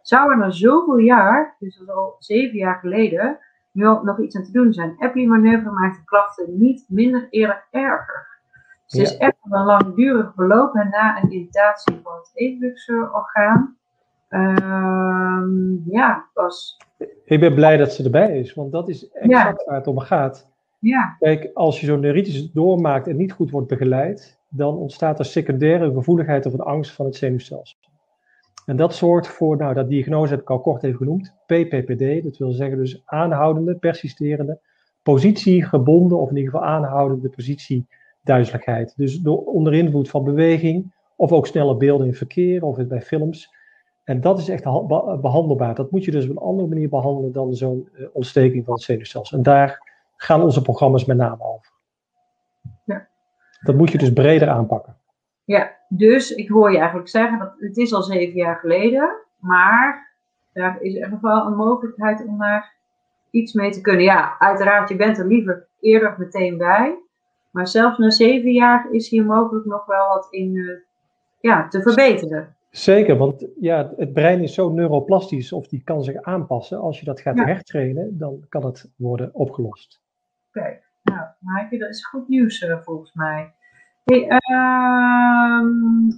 [0.01, 3.39] Zou er na zoveel jaar, dus dat is al zeven jaar geleden,
[3.71, 4.95] nu al nog iets aan te doen zijn?
[4.99, 8.29] Epi-manoeuvre maakt de klachten niet minder eerlijk erger.
[8.87, 13.77] Dus het is echt een langdurig verloop en na een irritatie van het evenwichtsorgaan.
[14.29, 15.43] Uh,
[15.85, 16.77] ja, was.
[17.23, 20.50] Ik ben blij dat ze erbij is, want dat is exact waar het om gaat.
[20.81, 21.15] Ja.
[21.19, 25.93] Kijk, als je zo'n neuritis doormaakt en niet goed wordt begeleid, dan ontstaat er secundaire
[25.93, 27.77] gevoeligheid of een angst van het zenuwstelsel.
[28.65, 32.37] En dat zorgt voor, nou, dat diagnose heb ik al kort even genoemd, PPPD, dat
[32.37, 34.59] wil zeggen dus aanhoudende, persisterende,
[35.03, 38.93] positiegebonden of in ieder geval aanhoudende positieduizeligheid.
[38.97, 43.53] Dus door onder invloed van beweging of ook snelle beelden in verkeer of bij films.
[44.03, 44.63] En dat is echt
[45.21, 45.75] behandelbaar.
[45.75, 48.83] Dat moet je dus op een andere manier behandelen dan zo'n uh, ontsteking van het
[48.83, 49.37] zenuwstelsel.
[49.37, 49.90] En daar
[50.21, 51.71] gaan onze programma's met name over.
[52.85, 53.07] Ja.
[53.61, 54.95] Dat moet je dus breder aanpakken.
[55.43, 60.15] Ja, dus ik hoor je eigenlijk zeggen dat het is al zeven jaar geleden, maar
[60.53, 62.75] er is echt nog wel een mogelijkheid om daar
[63.31, 64.03] iets mee te kunnen.
[64.03, 66.97] Ja, uiteraard, je bent er liever eerder meteen bij,
[67.51, 70.77] maar zelfs na zeven jaar is hier mogelijk nog wel wat in uh,
[71.39, 72.55] ja, te verbeteren.
[72.69, 76.79] Zeker, want ja, het brein is zo neuroplastisch of die kan zich aanpassen.
[76.79, 77.45] Als je dat gaat ja.
[77.45, 80.01] hertrainen, dan kan het worden opgelost.
[80.53, 83.55] Oké, nou, Maaike, dat is goed nieuws uh, volgens mij.
[84.03, 85.61] Hey, uh,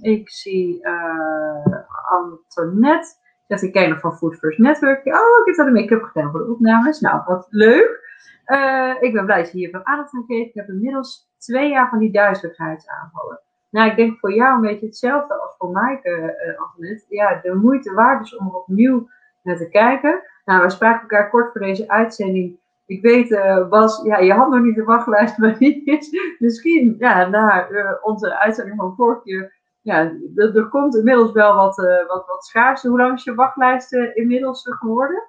[0.00, 1.76] ik zie uh,
[2.08, 3.22] Antoinette.
[3.46, 5.06] Zegt ik ken van Food First Network.
[5.06, 7.00] Oh, ik heb daar de make-up gedaan voor de opnames.
[7.00, 8.02] Nou, wat leuk.
[8.46, 10.48] Uh, ik ben blij dat je hier veel aandacht aan geeft.
[10.48, 13.40] Ik heb inmiddels twee jaar van die duizeligheidsaanvallen.
[13.70, 17.04] Nou, ik denk voor jou een beetje hetzelfde als voor Maaike, uh, Antoinette.
[17.08, 19.08] Ja, de moeite waard is om opnieuw
[19.42, 20.22] naar te kijken.
[20.44, 24.50] Nou, we spraken elkaar kort voor deze uitzending ik weet, uh, Bas, ja, je had
[24.50, 29.20] nog niet de wachtlijst, maar die is misschien ja, na uh, onze uitzending van vorige
[29.22, 29.62] keer.
[29.80, 32.88] Ja, er komt inmiddels wel wat, uh, wat, wat schaarste.
[32.88, 35.22] Hoe lang is je wachtlijst inmiddels geworden?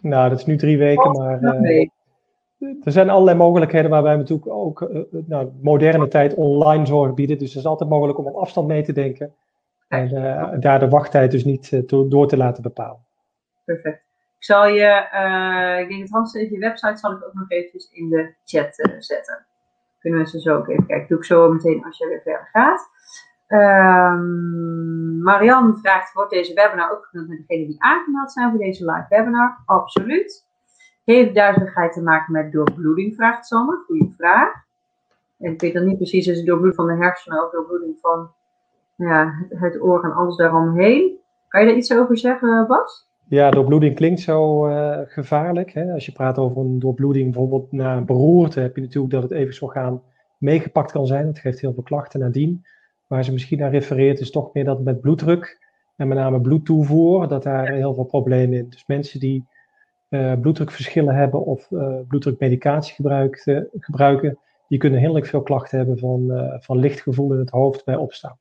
[0.00, 1.42] Nou, dat is nu drie weken, maar
[2.82, 4.90] er zijn allerlei mogelijkheden waarbij we natuurlijk ook
[5.26, 7.38] nou, moderne tijd online zorg bieden.
[7.38, 9.34] Dus het is altijd mogelijk om op afstand mee te denken.
[9.88, 10.08] En
[10.60, 13.04] daar de wachttijd dus niet door te laten bepalen.
[13.64, 14.09] Perfect.
[14.40, 17.90] Ik zal je, uh, ik denk het handsteken, je website zal ik ook nog eventjes
[17.90, 19.46] in de chat uh, zetten.
[19.98, 21.08] Kunnen mensen zo ook even kijken.
[21.08, 22.88] Doe ik zo meteen als je weer verder gaat.
[23.48, 28.84] Um, Marianne vraagt, wordt deze webinar ook gedaan met degenen die aangemeld zijn voor deze
[28.84, 29.62] live webinar?
[29.66, 30.46] Absoluut.
[31.04, 33.82] Heeft duizeligheid te maken met doorbloeding, vraagt Sander.
[33.86, 34.52] Goeie vraag.
[35.38, 38.30] En ik weet dan niet precies, is het doorbloeding van de hersenen of doorbloeding van
[38.94, 41.18] ja, het, het oor en alles daaromheen?
[41.48, 43.09] Kan je daar iets over zeggen, Bas?
[43.30, 45.72] Ja, doorbloeding klinkt zo uh, gevaarlijk.
[45.72, 45.92] Hè?
[45.92, 49.32] Als je praat over een doorbloeding bijvoorbeeld na een beroerte, heb je natuurlijk dat het
[49.32, 50.02] evensorgaan
[50.38, 51.26] meegepakt kan zijn.
[51.26, 52.64] Het geeft heel veel klachten nadien.
[53.06, 55.58] Waar ze misschien naar refereert is toch meer dat met bloeddruk
[55.96, 58.68] en met name bloedtoevoer, dat daar heel veel problemen in.
[58.68, 59.46] Dus mensen die
[60.08, 62.94] uh, bloeddrukverschillen hebben of uh, bloeddrukmedicatie
[63.80, 64.38] gebruiken,
[64.68, 68.38] die kunnen heel erg veel klachten hebben van, van lichtgevoel in het hoofd bij opstaan.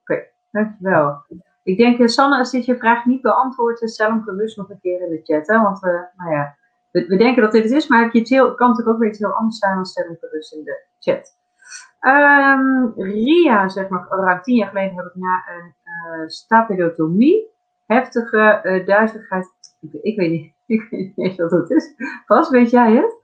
[0.00, 1.22] Oké, okay, dankjewel.
[1.68, 4.80] Ik denk, eh, Sanne, als dit je vraag niet beantwoordt, stel hem gerust nog een
[4.80, 5.46] keer in de chat.
[5.46, 5.62] Hè?
[5.62, 6.56] Want we, nou ja,
[6.90, 9.32] we, we, denken dat dit het is, maar het, kan natuurlijk ook weer iets heel
[9.32, 11.36] anders zijn dan stel hem gerust in de chat.
[12.00, 17.50] Um, Ria zegt nog, ruim tien jaar geleden heb ik na een uh, stapedotomie
[17.86, 19.48] heftige uh, duizeligheid.
[19.80, 21.94] Ik, ik, weet niet, ik weet niet wat dat is.
[22.26, 23.16] Pas, weet jij het?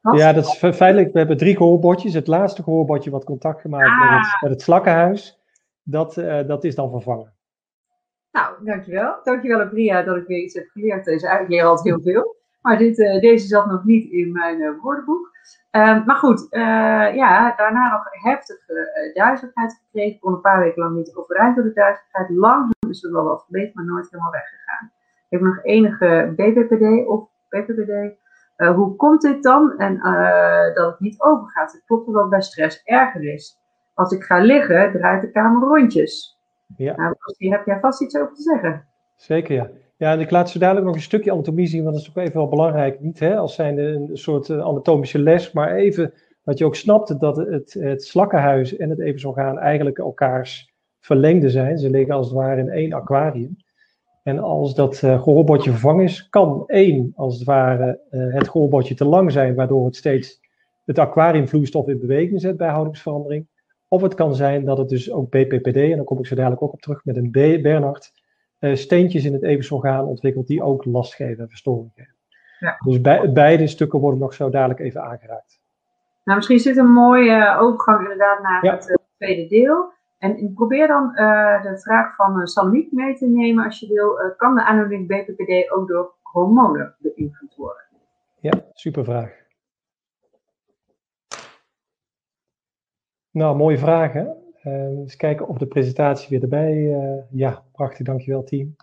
[0.00, 0.18] Pas?
[0.18, 1.12] Ja, dat is feitelijk.
[1.12, 2.14] We hebben drie gehoorbordjes.
[2.14, 4.00] Het laatste gehoorbordje wat contact gemaakt ah.
[4.00, 5.40] met, het, met het slakkenhuis,
[5.82, 7.38] dat, uh, dat is dan vervangen.
[8.32, 9.20] Nou, dankjewel.
[9.22, 11.04] Dankjewel, Bria, dat ik weer iets heb geleerd.
[11.04, 12.38] Deze eigenlijk leer altijd heel veel.
[12.62, 15.30] Maar dit, uh, deze zat nog niet in mijn uh, woordenboek.
[15.72, 16.46] Uh, maar goed,
[17.14, 20.18] ja, daarna nog heftige duizeligheid gekregen.
[20.18, 22.30] Kon een paar weken lang niet overeind door de duizeligheid.
[22.30, 24.92] Langzaam is er wel wat verbeterd, maar nooit helemaal weggegaan.
[25.28, 28.18] Ik heb nog enige BPPD of PPPD.
[28.56, 29.78] hoe komt dit dan?
[29.78, 29.98] En
[30.74, 31.72] dat het niet overgaat.
[31.72, 33.58] Het klopt wel bij stress erger is.
[33.94, 36.39] Als ik ga liggen, draait de kamer rondjes.
[36.76, 36.96] Ja.
[36.96, 38.86] Nou, hier heb jij vast iets over te zeggen.
[39.16, 39.70] Zeker, ja.
[39.96, 42.16] Ja, en ik laat zo dadelijk nog een stukje anatomie zien, want dat is ook
[42.16, 43.00] even wel belangrijk.
[43.00, 46.12] Niet hè, als zijn een soort uh, anatomische les, maar even
[46.44, 51.78] dat je ook snapt dat het, het slakkenhuis en het evensorgaan eigenlijk elkaars verlengde zijn.
[51.78, 53.56] Ze liggen als het ware in één aquarium.
[54.22, 55.22] En als dat uh,
[55.58, 59.96] vervangen is, kan één, als het ware, uh, het gehoorbordje te lang zijn, waardoor het
[59.96, 60.40] steeds
[60.84, 63.46] het aquariumvloeistof in beweging zet bij houdingsverandering.
[63.92, 66.62] Of het kan zijn dat het dus ook BPPD, en daar kom ik zo dadelijk
[66.62, 68.12] ook op terug met een B, Bernard,
[68.60, 72.14] uh, steentjes in het evensorgaan ontwikkelt die ook last geven en verstoring geven.
[72.58, 72.76] Ja.
[72.84, 75.60] Dus bij, beide stukken worden nog zo dadelijk even aangeraakt.
[76.24, 79.92] Nou, misschien zit een mooie overgang inderdaad naar het uh, tweede deel.
[80.18, 81.12] En probeer dan
[81.62, 84.34] de vraag van uh, mee te nemen als je wil.
[84.36, 87.82] kan de aandoening BPPD ook door hormonen beïnvloed worden?
[88.40, 89.39] Ja, super vraag.
[93.30, 94.36] Nou, mooie vragen.
[94.64, 96.74] Uh, eens kijken of de presentatie weer erbij.
[96.74, 98.76] Uh, ja, prachtig, dankjewel team.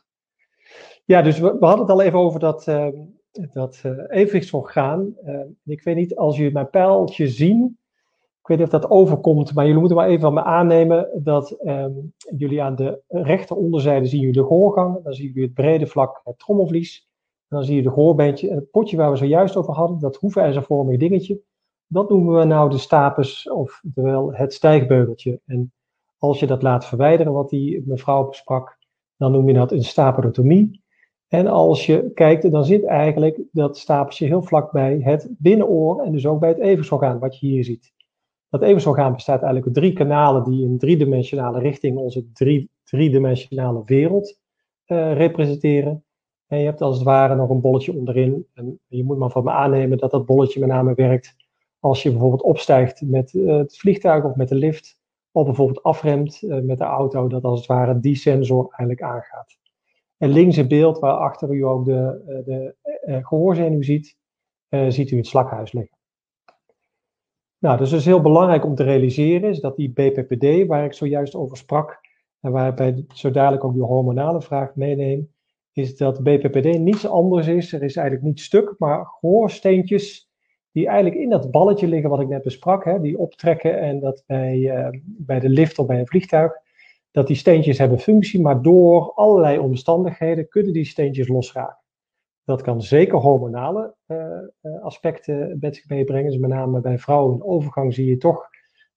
[1.06, 2.88] Ja, dus we, hadden het al even over dat, uh,
[3.32, 5.16] dat uh, evenwichtsorgaan.
[5.66, 7.78] ik weet niet, als jullie mijn pijltje zien,
[8.48, 11.58] ik weet niet of dat overkomt, maar jullie moeten maar even van me aannemen dat
[11.66, 16.22] um, jullie aan de rechteronderzijde zien jullie de gehoorgang, dan zien jullie het brede vlak
[16.24, 17.08] het trommelvlies,
[17.48, 20.16] en dan zie je de gehoorbeentje en het potje waar we zojuist over hadden, dat
[20.16, 21.42] hoefijzervormige dingetje,
[21.88, 25.40] dat noemen we nou de stapes, oftewel het stijgbeugeltje.
[25.46, 25.72] En
[26.18, 28.78] als je dat laat verwijderen, wat die mevrouw besprak,
[29.18, 30.86] dan noem je dat een staperotomie.
[31.28, 36.12] En als je kijkt, dan zit eigenlijk dat stapeltje heel vlak bij het binnenoor en
[36.12, 37.94] dus ook bij het evensorgaan, wat je hier ziet.
[38.50, 44.40] Dat evensorgaan bestaat eigenlijk uit drie kanalen die in driedimensionale richting onze drie, driedimensionale wereld
[44.88, 46.04] uh, representeren.
[46.48, 48.48] En je hebt als het ware nog een bolletje onderin.
[48.54, 51.36] En je moet maar van me aannemen dat dat bolletje met name werkt
[51.88, 55.00] als je bijvoorbeeld opstijgt met uh, het vliegtuig of met de lift.
[55.32, 59.58] Of bijvoorbeeld afremt uh, met de auto, dat als het ware die sensor eigenlijk aangaat.
[60.18, 64.18] En links in beeld, waar achter u ook de, uh, de gehoorzenuw ziet,
[64.88, 65.98] ziet u het slakhuis liggen.
[67.60, 70.94] Nou, dus het is heel belangrijk om te realiseren is dat die BPPD, waar ik
[70.94, 72.00] zojuist over sprak,
[72.40, 75.32] en waarbij zo dadelijk ook die hormonale vraag meeneem,
[75.72, 77.74] is dat BPPD niets anders is.
[77.74, 80.27] Er is eigenlijk niet stuk, maar gehoorsteentjes
[80.78, 84.24] die eigenlijk in dat balletje liggen wat ik net besprak, hè, die optrekken en dat
[84.26, 86.52] bij, uh, bij de lift of bij een vliegtuig,
[87.12, 91.84] dat die steentjes hebben functie, maar door allerlei omstandigheden kunnen die steentjes losraken.
[92.44, 96.32] Dat kan zeker hormonale uh, aspecten met zich meebrengen.
[96.32, 98.50] Dus met name bij vrouwen in overgang zie je toch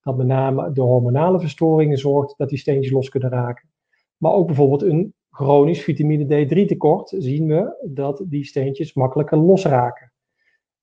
[0.02, 3.68] dat met name de hormonale verstoringen zorgt dat die steentjes los kunnen raken.
[4.16, 10.09] Maar ook bijvoorbeeld een chronisch vitamine D3 tekort zien we dat die steentjes makkelijker losraken.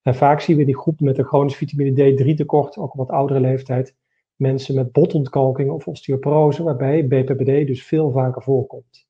[0.07, 3.09] En vaak zien we die groep met een chronisch vitamine D3 tekort, ook op wat
[3.09, 3.95] oudere leeftijd,
[4.35, 9.07] mensen met botontkalking of osteoporose, waarbij BPPD dus veel vaker voorkomt.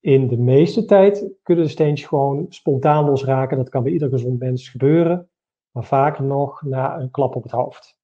[0.00, 3.56] In de meeste tijd kunnen de steentjes gewoon spontaan losraken.
[3.56, 5.30] Dat kan bij ieder gezond mens gebeuren,
[5.70, 7.98] maar vaker nog na een klap op het hoofd.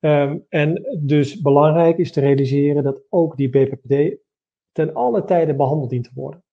[0.00, 4.16] Um, en dus belangrijk is te realiseren dat ook die BPPD
[4.72, 6.43] ten alle tijde behandeld dient te worden.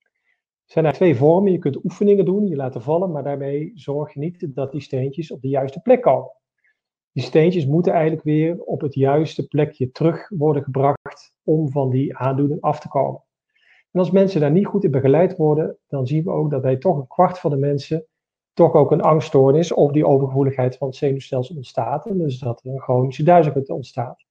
[0.71, 1.51] Zijn er twee vormen.
[1.51, 5.31] Je kunt oefeningen doen, je laten vallen, maar daarmee zorg je niet dat die steentjes
[5.31, 6.31] op de juiste plek komen.
[7.11, 12.17] Die steentjes moeten eigenlijk weer op het juiste plekje terug worden gebracht om van die
[12.17, 13.23] aandoening af te komen.
[13.91, 16.77] En als mensen daar niet goed in begeleid worden, dan zien we ook dat bij
[16.77, 18.05] toch een kwart van de mensen
[18.53, 22.05] toch ook een angststoornis of die overgevoeligheid van het zenuwstelsel ontstaat.
[22.05, 24.25] En dus dat er een chronische duizeligheid ontstaat.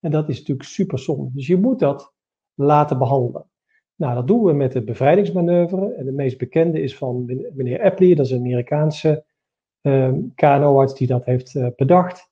[0.00, 1.30] En dat is natuurlijk super zonde.
[1.32, 2.14] Dus je moet dat
[2.54, 3.50] laten behandelen.
[3.96, 5.94] Nou, dat doen we met de bevrijdingsmanoeuvre.
[5.94, 9.24] En de meest bekende is van meneer Epley, dat is een Amerikaanse
[9.82, 12.30] uh, ehm, KNO-arts die dat heeft uh, bedacht.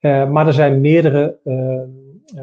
[0.00, 1.82] Uh, maar er zijn meerdere uh,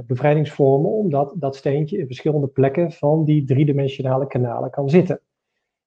[0.05, 5.21] bevrijdingsvormen, omdat dat steentje in verschillende plekken van die driedimensionale kanalen kan zitten.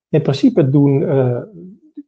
[0.09, 1.01] In principe doen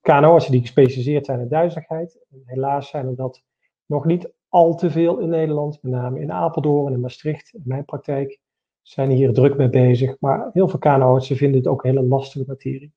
[0.00, 2.18] KNO-artsen die gespecialiseerd zijn in duizeligheid.
[2.44, 3.42] Helaas zijn er dat
[3.87, 7.62] nog niet al te veel in Nederland, met name in Apeldoorn en in Maastricht, in
[7.64, 8.39] mijn praktijk
[8.83, 10.16] zijn hier druk mee bezig.
[10.21, 12.93] Maar heel veel KNO-artsen vinden het ook hele lastige materie.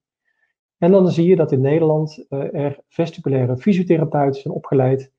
[0.78, 5.12] En dan zie je dat in Nederland uh, er vestibulaire fysiotherapeuten zijn opgeleid.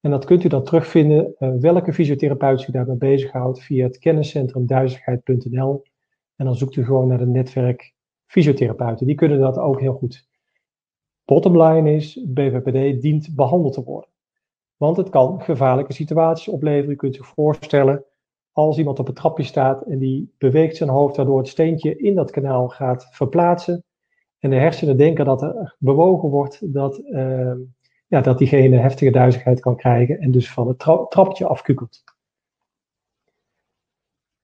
[0.00, 4.66] En dat kunt u dan terugvinden, uh, welke fysiotherapeut u daarmee bezighoudt, via het kenniscentrum
[4.66, 5.82] duizigheid.nl.
[6.36, 7.94] En dan zoekt u gewoon naar het netwerk
[8.26, 9.06] fysiotherapeuten.
[9.06, 10.28] Die kunnen dat ook heel goed.
[11.24, 14.10] Bottom line is, BVPD dient behandeld te worden.
[14.76, 16.90] Want het kan gevaarlijke situaties opleveren.
[16.90, 18.04] U kunt zich voorstellen
[18.52, 22.14] als iemand op het trapje staat en die beweegt zijn hoofd, waardoor het steentje in
[22.14, 23.84] dat kanaal gaat verplaatsen.
[24.38, 27.52] En de hersenen denken dat er bewogen wordt, dat, uh,
[28.06, 32.02] ja, dat diegene heftige duizigheid kan krijgen en dus van het tra trapje afkukelt.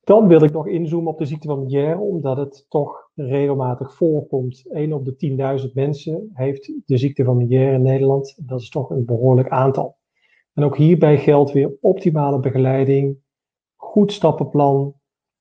[0.04, 4.64] Dan wil ik nog inzoomen op de ziekte van Meniere, omdat het toch regelmatig voorkomt.
[4.70, 8.48] 1 op de 10.000 mensen heeft de ziekte van Meniere in Nederland.
[8.48, 9.96] Dat is toch een behoorlijk aantal.
[10.54, 13.18] En ook hierbij geldt weer optimale begeleiding,
[13.88, 14.94] goed stappenplan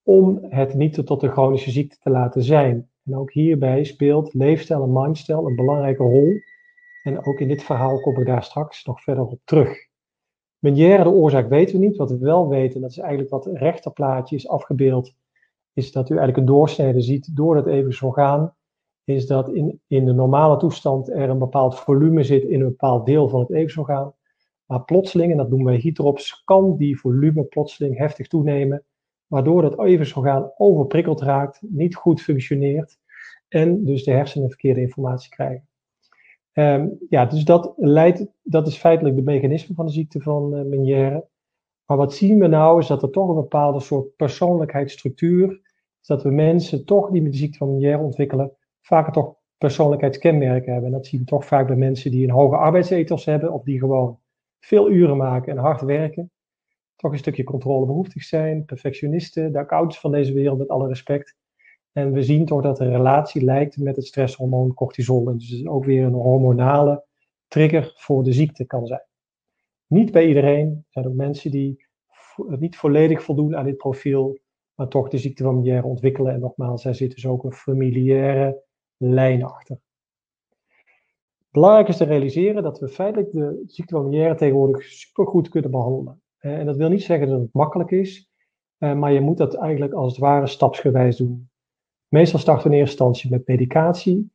[0.04, 2.90] om het niet tot een chronische ziekte te laten zijn.
[3.06, 6.34] En ook hierbij speelt leefstijl en mindstijl een belangrijke rol.
[7.04, 9.78] En ook in dit verhaal kom ik daar straks nog verder op terug.
[10.60, 11.98] Meniere, de oorzaak weten we niet.
[11.98, 15.14] Wat we wel weten, dat is eigenlijk wat rechterplaatje is afgebeeld,
[15.74, 18.40] is dat u eigenlijk een doorsnede ziet door het evenwichtsorgaan.
[18.40, 18.56] orgaan.
[19.04, 23.06] Is dat in, in de normale toestand er een bepaald volume zit in een bepaald
[23.06, 24.14] deel van het evenwichtsorgaan.
[24.68, 28.84] Maar plotseling, en dat noemen wij hydrops, kan die volume plotseling heftig toenemen.
[29.28, 32.98] waardoor dat evensorgaan overprikkeld raakt, niet goed functioneert
[33.48, 35.68] en dus de hersenen verkeerde informatie krijgen.
[36.54, 41.18] Um, ja, dus dat leidt, dat is feitelijk de mechanisme van de ziekte van uh.
[41.86, 45.50] Maar wat zien we nou is dat er toch een bepaalde soort persoonlijkheidsstructuur,
[46.02, 48.52] is dat we mensen toch die met de ziekte van Meniere ontwikkelen,
[48.82, 50.92] vaker toch persoonlijkheidskenmerken hebben.
[50.92, 53.80] En dat zien we toch vaak bij mensen die een hoge arbeidsethos hebben of die
[53.80, 54.20] gewoon
[54.60, 56.32] veel uren maken en hard werken.
[56.96, 61.36] Toch een stukje controlebehoeftig zijn, perfectionisten, de accounts van deze wereld met alle respect.
[61.92, 65.30] En we zien toch dat de relatie lijkt met het stresshormoon cortisol.
[65.30, 67.06] En dus ook weer een hormonale
[67.48, 69.06] trigger voor de ziekte kan zijn.
[69.88, 70.70] Niet bij iedereen.
[70.70, 71.86] Er zijn ook mensen die
[72.60, 74.38] niet volledig voldoen aan dit profiel,
[74.76, 76.34] maar toch de ziekte Meniere ontwikkelen.
[76.34, 78.64] En nogmaals, er zit dus ook een familiaire
[78.98, 79.80] lijn achter.
[81.58, 86.22] Belangrijk is te realiseren dat we feitelijk de ziekte van Meniere tegenwoordig supergoed kunnen behandelen.
[86.38, 88.32] En dat wil niet zeggen dat het makkelijk is,
[88.78, 91.50] eh, maar je moet dat eigenlijk als het ware stapsgewijs doen.
[92.08, 94.32] Meestal starten we in eerste instantie met medicatie.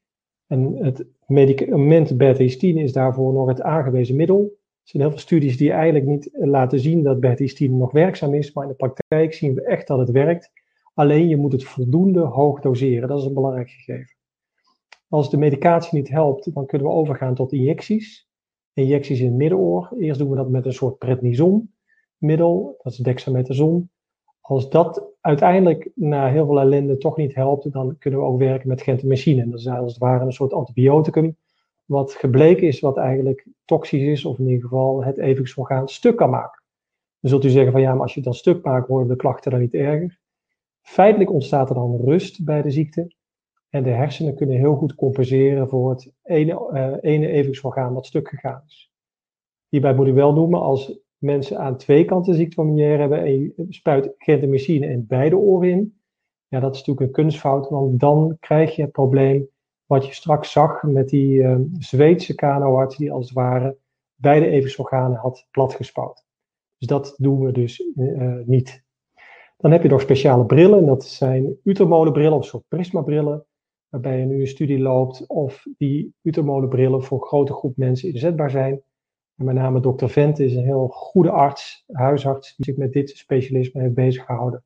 [0.46, 4.40] En het medicament betahistine is daarvoor nog het aangewezen middel.
[4.42, 8.52] Er zijn heel veel studies die eigenlijk niet laten zien dat betahistine nog werkzaam is,
[8.52, 10.50] maar in de praktijk zien we echt dat het werkt.
[10.94, 14.20] Alleen je moet het voldoende hoog doseren, dat is een belangrijk gegeven.
[15.12, 18.28] Als de medicatie niet helpt, dan kunnen we overgaan tot injecties.
[18.72, 19.94] Injecties in het middenoor.
[19.98, 23.90] Eerst doen we dat met een soort prednisonmiddel, dat is dexamethason.
[24.40, 28.68] Als dat uiteindelijk na heel veel ellende toch niet helpt, dan kunnen we ook werken
[28.68, 29.48] met gentamicine.
[29.48, 31.36] Dat is als het ware een soort antibioticum,
[31.84, 36.30] wat gebleken is wat eigenlijk toxisch is, of in ieder geval het evenwichtsorgaan stuk kan
[36.30, 36.62] maken.
[37.20, 39.16] Dan zult u zeggen van ja, maar als je het dan stuk maakt, worden de
[39.16, 40.20] klachten dan niet erger.
[40.82, 43.20] Feitelijk ontstaat er dan rust bij de ziekte.
[43.74, 48.28] En de hersenen kunnen heel goed compenseren voor het ene, uh, ene evenwichtsorgaan wat stuk
[48.28, 48.92] gegaan is.
[49.68, 53.40] Hierbij moet ik wel noemen, als mensen aan twee kanten ziekte van Meniere hebben en
[53.40, 56.00] je spuit gentamicine in beide oren in,
[56.48, 59.48] ja, dat is natuurlijk een kunstfout, want dan krijg je het probleem
[59.86, 63.76] wat je straks zag met die uh, Zweedse kanoarts die als het ware
[64.14, 66.24] beide evensorganen had platgespouwd.
[66.78, 68.84] Dus dat doen we dus uh, niet.
[69.56, 73.46] Dan heb je nog speciale brillen, en dat zijn utermolenbrillen of soort prismabrillen,
[73.92, 78.50] waarbij je nu een studie loopt of die utermolenbrillen voor een grote groep mensen inzetbaar
[78.50, 78.82] zijn.
[79.36, 83.10] En met name dokter Vente is een heel goede arts, huisarts, die zich met dit
[83.10, 84.64] specialisme heeft bezig gehouden.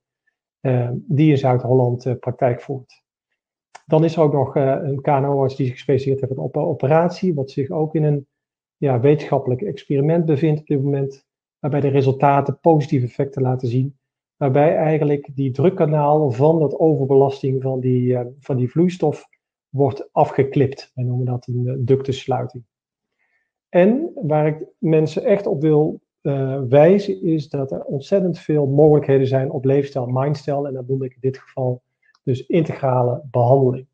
[0.60, 3.04] Uh, die in Zuid-Holland uh, praktijk voert.
[3.86, 7.50] Dan is er ook nog uh, een KNO-arts die zich gespecialiseerd heeft op operatie, wat
[7.50, 8.26] zich ook in een
[8.76, 11.26] ja, wetenschappelijk experiment bevindt op dit moment,
[11.58, 13.98] waarbij de resultaten positieve effecten laten zien.
[14.36, 19.28] Waarbij eigenlijk die drukkanaal van dat overbelasting van die, van die vloeistof
[19.68, 20.90] wordt afgeklipt.
[20.94, 22.64] Wij noemen dat een ductussluiting.
[23.68, 29.26] En waar ik mensen echt op wil uh, wijzen, is dat er ontzettend veel mogelijkheden
[29.26, 30.66] zijn op leefstijl, mindstijl.
[30.66, 31.82] En dat noem ik in dit geval
[32.22, 33.86] dus integrale behandeling.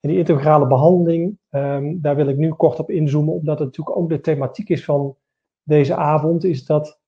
[0.00, 3.96] En die integrale behandeling, um, daar wil ik nu kort op inzoomen, omdat het natuurlijk
[3.96, 5.16] ook de thematiek is van
[5.62, 6.99] deze avond, is dat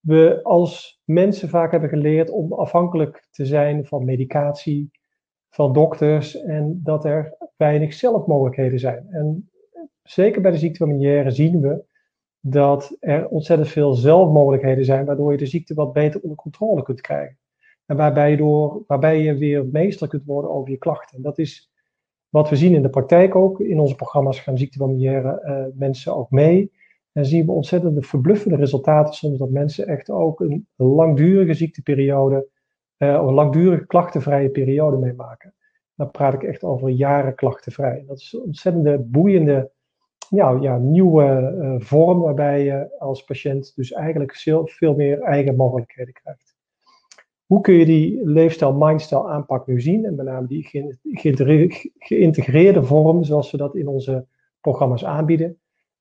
[0.00, 4.90] we als mensen vaak hebben geleerd om afhankelijk te zijn van medicatie,
[5.50, 9.06] van dokters, en dat er weinig zelfmogelijkheden zijn.
[9.10, 9.50] En
[10.02, 11.84] zeker bij de ziekte van Meniere zien we
[12.40, 17.00] dat er ontzettend veel zelfmogelijkheden zijn, waardoor je de ziekte wat beter onder controle kunt
[17.00, 17.38] krijgen.
[17.86, 21.16] En waarbij je, door, waarbij je weer meester kunt worden over je klachten.
[21.16, 21.70] En dat is
[22.28, 23.60] wat we zien in de praktijk ook.
[23.60, 26.72] In onze programma's gaan ziekte van Meniere uh, mensen ook mee.
[27.12, 32.48] En zien we ontzettend verbluffende resultaten soms dat mensen echt ook een langdurige ziekteperiode,
[32.98, 35.54] uh, een langdurige klachtenvrije periode meemaken.
[35.94, 38.04] Dan praat ik echt over jaren klachtenvrij.
[38.06, 39.70] Dat is een ontzettende boeiende
[40.28, 45.56] ja, ja, nieuwe uh, vorm waarbij je als patiënt dus eigenlijk veel, veel meer eigen
[45.56, 46.56] mogelijkheden krijgt.
[47.46, 50.04] Hoe kun je die leefstijl, mindstyle aanpak nu zien?
[50.04, 54.26] En met name die ge geïntegreerde vorm, zoals we dat in onze
[54.60, 55.60] programma's aanbieden.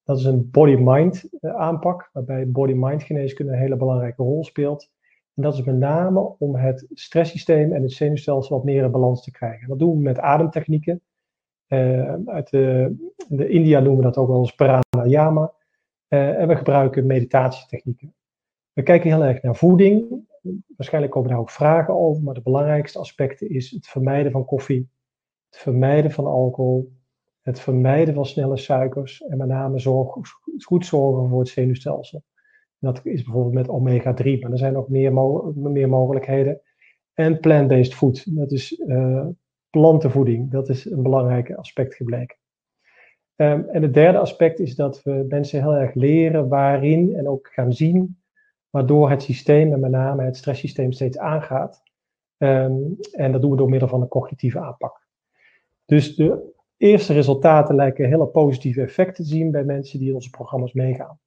[0.10, 4.92] Dat is een body-mind uh, aanpak, waarbij body-mind geneeskunde een hele belangrijke rol speelt.
[5.34, 9.24] En dat is met name om het stresssysteem en het zenuwstelsel wat meer in balans
[9.24, 9.68] te krijgen.
[9.68, 11.02] dat doen we met ademtechnieken.
[11.68, 12.96] Uh, uit de,
[13.28, 15.54] de, India noemen we dat ook wel eens pranayama.
[16.10, 18.14] Uh, en we gebruiken meditatietechnieken.
[18.74, 20.26] We kijken heel erg naar voeding.
[20.76, 24.90] Waarschijnlijk komen daar ook vragen over, maar de belangrijkste aspecten is het vermijden van koffie,
[25.50, 26.99] het vermijden van alcohol,
[27.42, 30.16] het vermijden van snelle suikers en met name zorg,
[30.58, 32.24] goed zorgen voor het zenuwstelsel.
[32.80, 35.14] dat is bijvoorbeeld met omega-3, maar er zijn nog meer,
[35.56, 36.62] meer mogelijkheden.
[37.14, 39.28] En plant-based food, dat is uh,
[39.70, 40.52] plantenvoeding.
[40.52, 42.38] Dat is een belangrijk aspect gebleken.
[43.36, 47.48] Um, en het derde aspect is dat we mensen heel erg leren waarin en ook
[47.48, 48.22] gaan zien
[48.70, 51.84] waardoor het systeem en met name het stresssysteem steeds aangaat.
[52.38, 52.78] Ehm,
[53.12, 55.08] en dat doen we door middel van een cognitieve aanpak.
[55.86, 60.30] Dus de eerste resultaten lijken hele positieve effecten te zien bij mensen die in onze
[60.30, 61.20] programma's meegaan.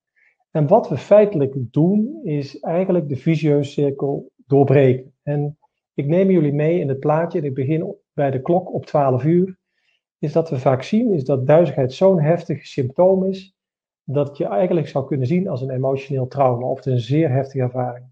[0.51, 5.15] En wat we feitelijk doen, is eigenlijk de visieuze cirkel doorbreken.
[5.23, 5.59] En
[5.95, 9.25] ik neem jullie mee in het plaatje, en ik begin bij de klok op 12
[9.25, 9.59] uur,
[10.19, 13.55] is dat we vaak zien, is dat duizeligheid zo'n heftig symptoom is,
[14.05, 18.07] dat je eigenlijk zou kunnen zien als een emotioneel trauma, of een zeer heftige ervaring.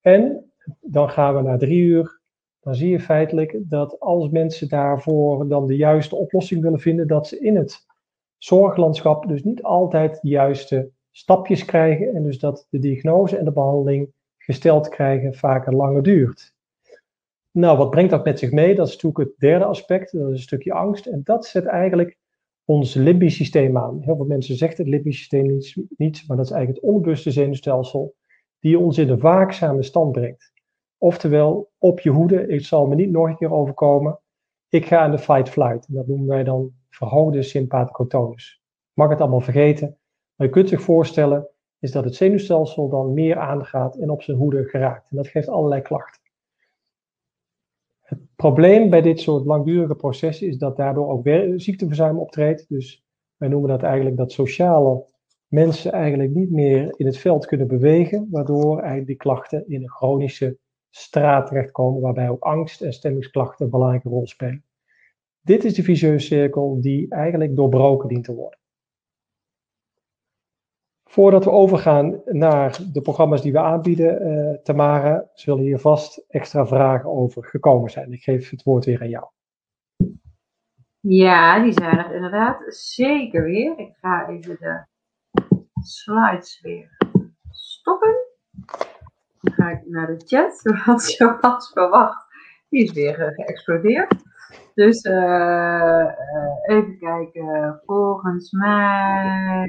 [0.00, 2.13] En dan gaan we naar drie uur,
[2.64, 7.28] dan zie je feitelijk dat als mensen daarvoor dan de juiste oplossing willen vinden, dat
[7.28, 7.86] ze in het
[8.38, 13.52] zorglandschap dus niet altijd de juiste stapjes krijgen en dus dat de diagnose en de
[13.52, 16.52] behandeling gesteld krijgen vaker langer duurt.
[17.50, 18.74] Nou, wat brengt dat met zich mee?
[18.74, 21.06] Dat is natuurlijk het derde aspect, dat is een stukje angst.
[21.06, 22.16] En dat zet eigenlijk
[22.64, 23.98] ons limbisch systeem aan.
[24.00, 27.30] Heel veel mensen zeggen het limbisch systeem niets, niets, maar dat is eigenlijk het onbewuste
[27.30, 28.14] zenuwstelsel
[28.60, 30.52] die ons in een waakzame stand brengt.
[31.04, 34.20] Oftewel, op je hoede, het zal me niet nog een keer overkomen.
[34.68, 35.94] Ik ga in de fight-flight.
[35.94, 38.62] Dat noemen wij dan verhoogde sympathicotonus.
[38.92, 39.98] Mag het allemaal vergeten,
[40.34, 41.48] maar je kunt zich voorstellen
[41.78, 45.10] is dat het zenuwstelsel dan meer aangaat en op zijn hoede geraakt.
[45.10, 46.22] En dat geeft allerlei klachten.
[48.00, 51.28] Het probleem bij dit soort langdurige processen is dat daardoor ook
[51.60, 52.68] ziekteverzuim optreedt.
[52.68, 53.04] Dus
[53.36, 55.04] wij noemen dat eigenlijk dat sociale
[55.46, 59.90] mensen eigenlijk niet meer in het veld kunnen bewegen, waardoor eigenlijk die klachten in een
[59.90, 60.58] chronische
[60.96, 64.64] straat terechtkomen, waarbij ook angst en stemmingsklachten een belangrijke rol spelen.
[65.40, 68.58] Dit is de vicieuze cirkel die eigenlijk doorbroken dient te worden.
[71.04, 76.66] Voordat we overgaan naar de programma's die we aanbieden, uh, Tamara, zullen hier vast extra
[76.66, 78.12] vragen over gekomen zijn.
[78.12, 79.26] Ik geef het woord weer aan jou.
[81.00, 83.78] Ja, die zijn er inderdaad zeker weer.
[83.78, 84.84] Ik ga even de
[85.82, 86.96] slides weer
[87.50, 88.16] stoppen.
[89.44, 90.60] Dan ga ik naar de chat,
[91.04, 92.26] zoals verwacht,
[92.68, 94.14] die is weer uh, geëxplodeerd.
[94.74, 96.06] Dus uh,
[96.66, 99.66] even kijken, volgens mij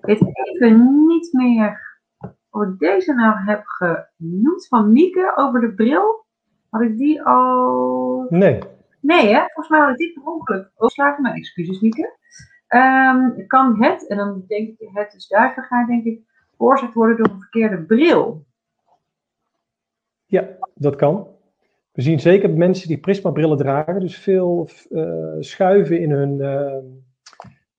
[0.00, 2.00] weet even niet meer
[2.48, 6.26] hoe ik deze nou heb genoemd van Mieke over de bril.
[6.70, 8.26] Had ik die al.
[8.28, 8.62] Nee.
[9.00, 9.40] Nee, hè?
[9.40, 11.22] Volgens mij had ik die per ongeluk overslagen.
[11.22, 12.16] Mijn excuses, Mieke.
[12.68, 16.20] Um, kan het, en dan denk ik, het is duiveligheid, denk ik,
[16.56, 18.44] veroorzaakt worden door een verkeerde bril?
[20.26, 21.26] Ja, dat kan.
[21.92, 26.38] We zien zeker mensen die prismabrillen dragen, dus veel uh, schuiven in hun.
[26.38, 26.76] Uh,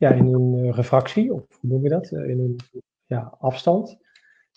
[0.03, 2.59] ja, in een eh, refractie, of hoe noem je dat, eh, in een
[3.05, 3.97] ja, afstand.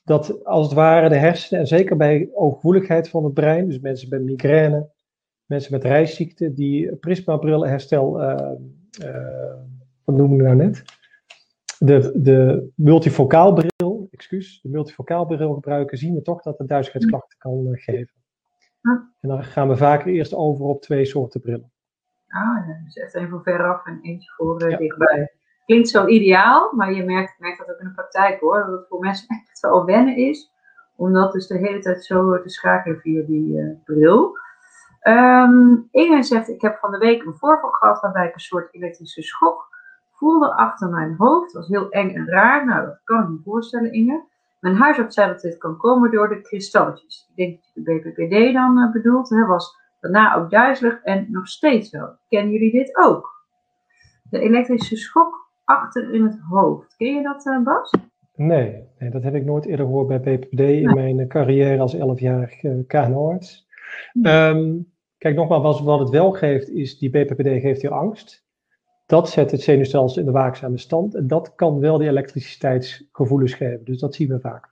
[0.05, 4.09] Dat als het ware de hersenen, en zeker bij ooggevoeligheid van het brein, dus mensen
[4.09, 4.91] met migraine,
[5.45, 8.51] mensen met reisziekte, die prismabrilherstel, uh,
[9.05, 9.55] uh,
[10.05, 10.83] wat noemen we nou net?
[11.79, 18.15] De, de multifocaalbril, excuus, de multifocaalbril gebruiken, zien we toch dat het duizeligheidsklachten kan geven.
[19.21, 21.73] En dan gaan we vaker eerst over op twee soorten brillen.
[22.29, 25.33] Ah, dus echt een voor veraf en eentje voor uh, dichtbij.
[25.65, 28.65] Klinkt zo ideaal, maar je merkt, merkt dat ook in de praktijk hoor.
[28.67, 30.53] Dat het voor mensen echt wel wennen is.
[30.97, 34.39] Om dat dus de hele tijd zo te schakelen via die uh, bril.
[35.03, 38.75] Um, Inge zegt, ik heb van de week een voorval gehad waarbij ik een soort
[38.75, 39.76] elektrische schok
[40.17, 41.53] voelde achter mijn hoofd.
[41.53, 42.67] Was heel eng en raar.
[42.67, 44.25] Nou, dat kan ik me voorstellen, Inge.
[44.61, 47.29] Mijn huisarts zei dat dit kan komen door de kristalletjes.
[47.29, 49.29] Ik denk dat je de BPPD dan uh, bedoelt.
[49.29, 52.09] Hè, was daarna ook duizelig en nog steeds zo.
[52.29, 53.45] Kennen jullie dit ook?
[54.31, 56.97] De elektrische schok achter in het hoofd.
[56.97, 57.95] Ken je dat, uh, Bas?
[58.35, 62.63] Nee, nee, dat heb ik nooit eerder gehoord bij BPD in mijn carrière als 11-jarig
[62.63, 63.67] uh, KNO-arts.
[64.23, 68.46] Um, kijk, nogmaals, wat het wel geeft, is die BPPD geeft hier angst.
[69.07, 71.15] Dat zet het zenuwstelsel in de waakzame stand.
[71.15, 73.85] En dat kan wel die elektriciteitsgevoelens geven.
[73.85, 74.69] Dus dat zien we vaak.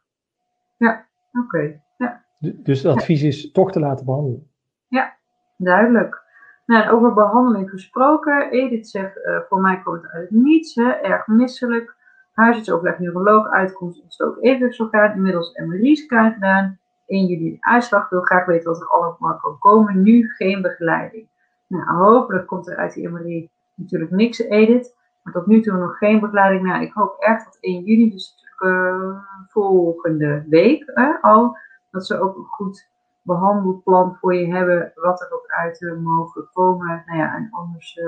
[0.76, 1.80] Ja, oké.
[1.96, 2.24] Ja.
[2.38, 4.50] Dus het advies is toch te laten behandelen.
[4.88, 5.16] Ja,
[5.56, 6.22] duidelijk.
[6.66, 8.50] Nou, over behandeling gesproken.
[8.50, 11.96] Edith zegt, uh, voor mij komt het uit niets, hè, erg misselijk.
[12.32, 16.78] Huisartsoverleg neuroloog, uitkomst ontstoken evenwichtsorgaan, inmiddels MRI-scan gedaan.
[17.06, 20.02] In jullie uitslag wil graag weten wat er allemaal kan komen.
[20.02, 21.28] Nu geen begeleiding.
[21.66, 24.96] Nou, hopelijk komt er uit die MRI natuurlijk niks, Edith.
[25.22, 26.62] Maar tot nu toe nog geen begeleiding.
[26.62, 29.18] Nou, ik hoop echt dat 1 juni, dus uh,
[29.48, 31.56] volgende week al,
[31.90, 32.90] dat ze ook een goed
[33.22, 37.02] behandelplan voor je hebben, wat er ook uit uh, mogen komen.
[37.06, 38.00] Nou ja, en anders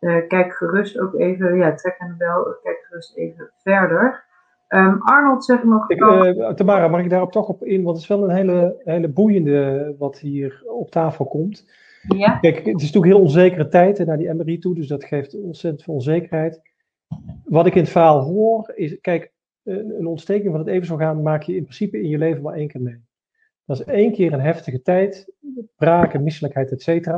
[0.00, 4.24] uh, kijk gerust ook even, ja, trek aan de bel, kijk gerust even verder.
[4.68, 5.90] Um, Arnold zegt nog.
[5.90, 7.82] Ik, uh, Tamara, mag ik daarop toch op in?
[7.82, 11.70] Want het is wel een hele, hele boeiende wat hier op tafel komt.
[12.08, 12.38] Ja.
[12.38, 15.82] Kijk, het is natuurlijk heel onzekere tijd naar die MRI toe, dus dat geeft ontzettend
[15.82, 16.60] veel onzekerheid.
[17.44, 19.32] Wat ik in het verhaal hoor, is: kijk,
[19.64, 22.80] een ontsteking van het evensorgaan maak je in principe in je leven maar één keer
[22.80, 23.04] mee.
[23.64, 25.32] Dat is één keer een heftige tijd,
[25.76, 27.08] braken, misselijkheid, etc.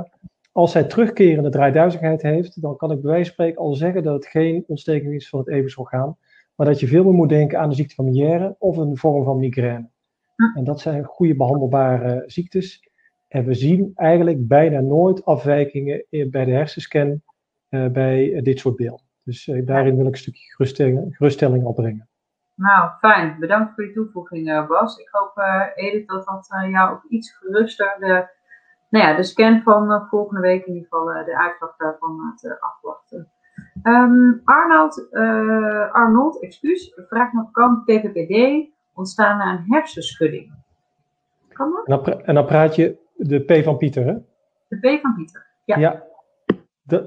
[0.53, 4.15] Als zij terugkerende draaiduizigheid heeft, dan kan ik bij wijze van spreken al zeggen dat
[4.15, 6.17] het geen ontsteking is van het evensorgaan,
[6.55, 9.25] maar dat je veel meer moet denken aan de ziekte van Meniere of een vorm
[9.25, 9.89] van migraine.
[10.55, 12.88] En dat zijn goede behandelbare ziektes.
[13.29, 17.23] En we zien eigenlijk bijna nooit afwijkingen bij de hersenscan
[17.71, 19.07] uh, bij dit soort beelden.
[19.25, 22.09] Dus uh, daarin wil ik een stukje geruststelling, geruststelling opbrengen.
[22.55, 23.37] Nou, fijn.
[23.39, 24.99] Bedankt voor je toevoeging, uh, Bas.
[24.99, 25.33] Ik hoop,
[25.75, 28.29] Edith, dat dat jou ook iets geruster de,
[28.91, 33.31] nou ja, de scan van volgende week in ieder geval de uitslag daarvan laat afwachten.
[33.83, 35.09] Um, Arnold,
[35.93, 40.53] Arnold, excuus, vraagt nog, kan PPPD ontstaan na een hersenschudding?
[41.53, 41.87] Kan dat?
[41.87, 44.15] En dan, en dan praat je de P van Pieter, hè?
[44.69, 45.79] De P van Pieter, ja.
[45.79, 46.07] Ja,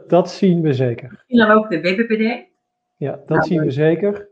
[0.07, 1.23] dat zien we zeker.
[1.27, 2.49] En dan ook de BPPD?
[2.97, 4.29] Ja, dat nou, zien we zeker.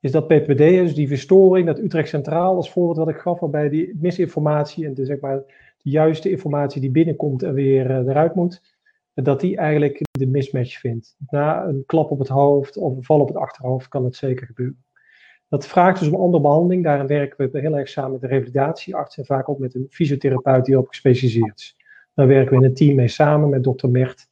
[0.00, 3.68] Is dat PPD, is die verstoring, dat Utrecht Centraal als voorbeeld wat ik gaf, waarbij
[3.68, 5.36] die misinformatie en de, zeg maar,
[5.82, 8.62] de juiste informatie die binnenkomt en weer uh, eruit moet,
[9.14, 11.16] dat die eigenlijk de mismatch vindt.
[11.28, 14.46] Na een klap op het hoofd of een val op het achterhoofd kan het zeker
[14.46, 14.84] gebeuren.
[15.50, 16.84] Dat vraagt dus om andere behandeling.
[16.84, 20.64] Daarin werken we heel erg samen met de revalidatiearts en vaak ook met een fysiotherapeut
[20.64, 21.76] die op gespecialiseerd is.
[22.14, 24.28] Daar werken we in een team mee samen met dokter Mert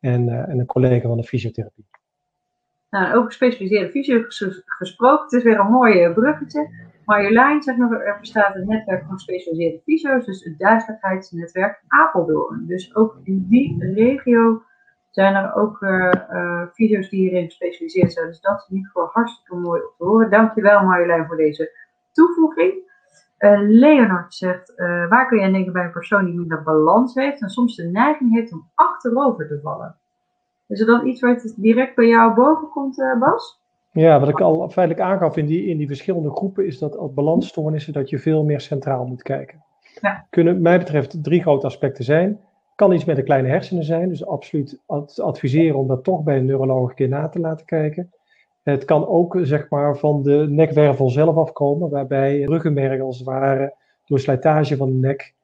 [0.00, 1.86] en, uh, en een collega van de fysiotherapie.
[2.90, 4.22] Nou, over gespecialiseerde fysio
[4.64, 6.68] gesproken, het is weer een mooie bruggetje.
[7.04, 12.66] Marjolein zegt nog, er bestaat een netwerk van gespecialiseerde fysio's, dus het duidelijkheidsnetwerk Apeldoorn.
[12.66, 14.62] Dus ook in die regio
[15.14, 18.26] zijn er ook uh, uh, video's die hierin gespecialiseerd zijn.
[18.26, 20.30] Dus dat is in ieder geval hartstikke mooi om te horen.
[20.30, 21.70] Dankjewel Marjolein voor deze
[22.12, 22.72] toevoeging.
[23.38, 24.72] Uh, Leonard zegt,
[25.08, 27.82] waar kun je aan denken bij een persoon die minder balans heeft en soms de
[27.82, 29.96] neiging heeft om achterover te vallen?
[30.68, 33.62] Is er dan iets wat direct bij jou boven komt, Bas?
[33.92, 37.14] Ja, wat ik al feitelijk aangaf in die, in die verschillende groepen is dat als
[37.14, 39.64] balansstoornissen dat je veel meer centraal moet kijken.
[40.00, 40.26] Ja.
[40.30, 42.40] Kunnen, mij betreft, drie grote aspecten zijn
[42.74, 44.78] kan iets met de kleine hersenen zijn, dus absoluut
[45.16, 48.12] adviseren om dat toch bij een neuroloog een keer na te laten kijken.
[48.62, 53.74] Het kan ook zeg maar, van de nekwervel zelf afkomen, waarbij ruggenmerg als het ware
[54.06, 55.34] door slijtage van de nek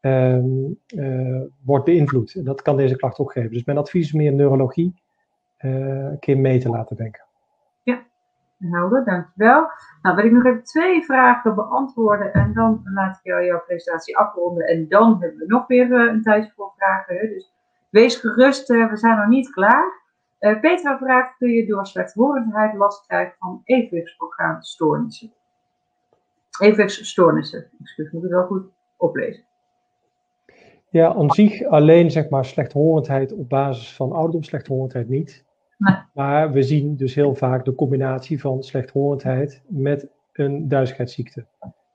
[0.00, 2.34] uh, wordt beïnvloed.
[2.34, 3.50] En dat kan deze klacht ook geven.
[3.50, 4.94] Dus mijn advies is meer neurologie
[5.60, 7.24] uh, een keer mee te laten denken.
[8.58, 9.70] Helder, dankjewel.
[10.02, 14.18] Nou, wil ik nog even twee vragen beantwoorden en dan laat ik jou jouw presentatie
[14.18, 14.66] afronden.
[14.66, 17.28] En dan hebben we nog weer uh, een tijdje voor vragen.
[17.28, 17.52] Dus
[17.90, 20.04] wees gerust, uh, we zijn nog niet klaar.
[20.40, 25.32] Uh, Petra vraagt, kun je door slechthorendheid last krijgen van evenwichtsorgaanstoornissen?
[26.60, 29.44] Evenwichtsstoornissen, excuse, moet ik wel goed oplezen.
[30.90, 35.08] Ja, aan zich alleen zeg maar slechthorendheid op basis van ouderdom, slechthorendheid
[36.12, 41.44] Maar we zien dus heel vaak de combinatie van slechthorendheid met een duizeligheidsziekte.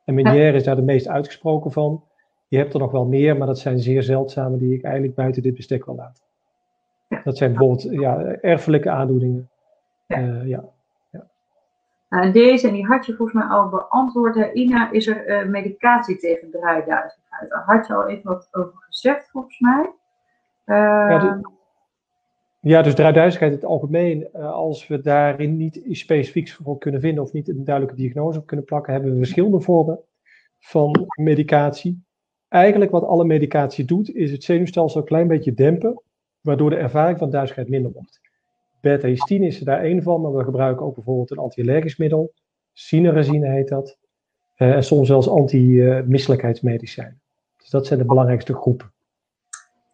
[0.05, 2.03] En Meniere is daar de meest uitgesproken van.
[2.47, 5.41] Je hebt er nog wel meer, maar dat zijn zeer zeldzame die ik eigenlijk buiten
[5.41, 6.23] dit bestek wil laten.
[7.23, 9.49] Dat zijn bijvoorbeeld ja, erfelijke aandoeningen.
[10.05, 10.19] Ja.
[10.19, 10.63] Uh, ja.
[12.09, 14.53] Nou, deze, en die had je volgens mij al beantwoord.
[14.53, 17.49] Ina, is er uh, medicatie tegen draaiduizigheid?
[17.49, 19.91] Daar had je al even wat over gezegd, volgens mij.
[20.65, 20.75] Uh,
[21.09, 21.41] ja,
[22.61, 27.01] ja, dus draaiduizigheid in het algemeen, uh, als we daarin niet iets specifieks voor kunnen
[27.01, 29.99] vinden of niet een duidelijke diagnose op kunnen plakken, hebben we verschillende vormen
[30.59, 32.03] van medicatie.
[32.47, 36.01] Eigenlijk wat alle medicatie doet, is het zenuwstelsel een klein beetje dempen,
[36.41, 38.19] waardoor de ervaring van duizigheid minder wordt.
[38.81, 42.33] Beta-histine is er daar één van, maar we gebruiken ook bijvoorbeeld een anti-allergisch middel.
[42.73, 43.97] Cinerazine heet dat.
[44.57, 47.21] Uh, en soms zelfs anti-misselijkheidsmedicijnen.
[47.57, 48.90] Dus dat zijn de belangrijkste groepen.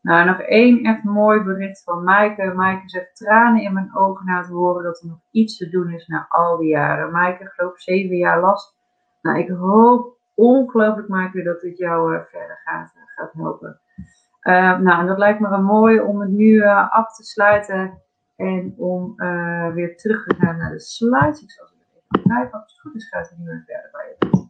[0.07, 2.53] Nou, nog één echt mooi bericht van Maaike.
[2.53, 5.91] Maaike zegt tranen in mijn ogen na te horen dat er nog iets te doen
[5.91, 7.11] is na al die jaren.
[7.11, 8.75] Maaike, geloof zeven jaar last.
[9.21, 13.79] Nou, ik hoop ongelooflijk, Maaike, dat dit jou uh, verder gaat, uh, gaat helpen.
[14.41, 18.01] Uh, nou, dat lijkt me een mooi om het nu af te sluiten
[18.35, 19.15] en om
[19.73, 21.41] weer terug te gaan naar de slides.
[21.41, 24.46] Ik zal even kijken, als het goed is, gaat het nu weer verder bij je.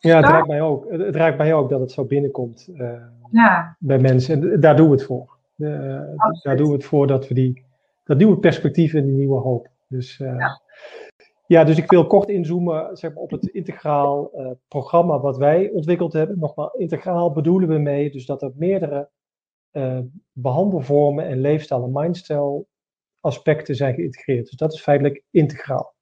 [0.00, 3.76] Ja, het raakt, mij ook, het raakt mij ook dat het zo binnenkomt uh, ja.
[3.78, 4.52] bij mensen.
[4.52, 5.38] En daar doen we het voor.
[5.56, 6.00] Uh,
[6.42, 7.64] daar doen we het voor dat we die,
[8.04, 9.68] dat nieuwe perspectief en die nieuwe hoop.
[9.88, 10.60] Dus, uh, ja.
[11.46, 11.64] ja.
[11.64, 14.30] dus ik wil kort inzoomen zeg maar, op het integraal
[14.68, 16.38] programma wat wij ontwikkeld hebben.
[16.38, 19.08] Nogmaals, integraal bedoelen we mee dus dat er meerdere
[20.32, 22.64] behandelvormen en leefstijl en mindstyle
[23.20, 24.46] aspecten zijn geïntegreerd.
[24.46, 25.94] Dus dat is feitelijk integraal.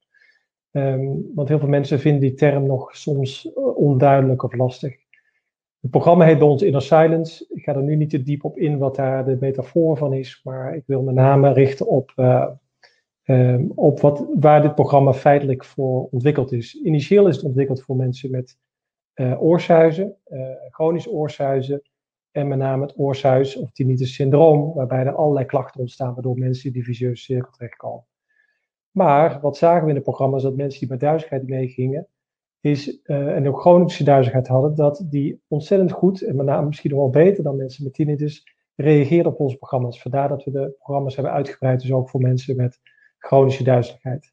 [0.72, 4.96] Um, want heel veel mensen vinden die term nog soms eh, onduidelijk of lastig.
[5.80, 7.46] Het programma heet bij ons Inner Silence.
[7.48, 10.40] Ik ga er nu niet te diep op in wat daar de metafoor van is,
[10.44, 12.48] maar ik wil met name richten op, uh,
[13.24, 16.74] um, op wat, waar dit programma feitelijk voor ontwikkeld is.
[16.74, 18.58] Initieel is het ontwikkeld voor mensen met
[19.14, 20.16] uh, oorsuizen,
[20.70, 21.82] chronische oorsuizen
[22.30, 26.66] en met name het oorsuis of tinnitus syndroom, waarbij er allerlei klachten ontstaan waardoor mensen
[26.66, 28.04] in die vicieuze cirkel terechtkomen.
[28.98, 32.06] Maar wat zagen we in het programma is dat mensen die met duizeligheid meegingen,
[32.60, 36.90] is, uh, en ook chronische duizeligheid hadden, dat die ontzettend goed, en met name misschien
[36.90, 40.02] nog wel beter dan mensen met tinnitus, reageerden op onze programma's.
[40.02, 42.80] Vandaar dat we de programma's hebben uitgebreid, dus ook voor mensen met
[43.18, 44.32] chronische duizeligheid.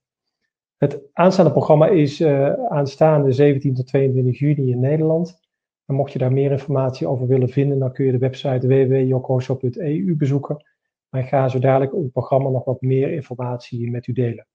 [0.78, 5.40] Het aanstaande programma is uh, aanstaande 17 tot 22 juni in Nederland.
[5.86, 10.16] En mocht je daar meer informatie over willen vinden, dan kun je de website www.jokoso.eu
[10.16, 10.66] bezoeken.
[11.10, 14.48] Maar ik ga zo dadelijk op het programma nog wat meer informatie met u delen.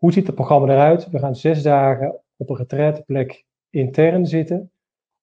[0.00, 1.10] Hoe ziet het programma eruit?
[1.10, 4.72] We gaan zes dagen op een retraiteplek intern zitten.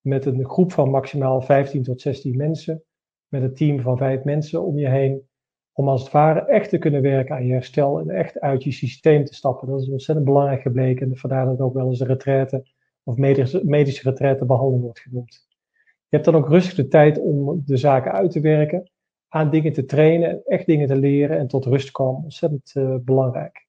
[0.01, 2.83] Met een groep van maximaal 15 tot 16 mensen.
[3.27, 5.29] Met een team van vijf mensen om je heen.
[5.71, 8.71] Om als het ware echt te kunnen werken aan je herstel en echt uit je
[8.71, 9.67] systeem te stappen.
[9.67, 11.09] Dat is ontzettend belangrijk gebleken.
[11.09, 12.65] En vandaar dat het ook wel eens de retraite
[13.03, 15.47] of medische, medische retraitebehandeling wordt genoemd.
[15.83, 18.91] Je hebt dan ook rustig de tijd om de zaken uit te werken,
[19.27, 22.23] aan dingen te trainen, echt dingen te leren en tot rust komen.
[22.23, 23.66] Ontzettend uh, belangrijk.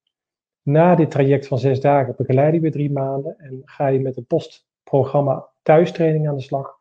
[0.68, 4.16] Na dit traject van zes dagen begeleid je weer drie maanden en ga je met
[4.16, 6.78] een postprogramma thuistraining aan de slag.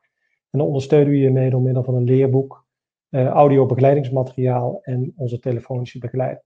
[0.49, 2.65] En dan ondersteunen we je mee door middel van een leerboek,
[3.09, 6.43] uh, audio begeleidingsmateriaal en onze telefonische begeleiding.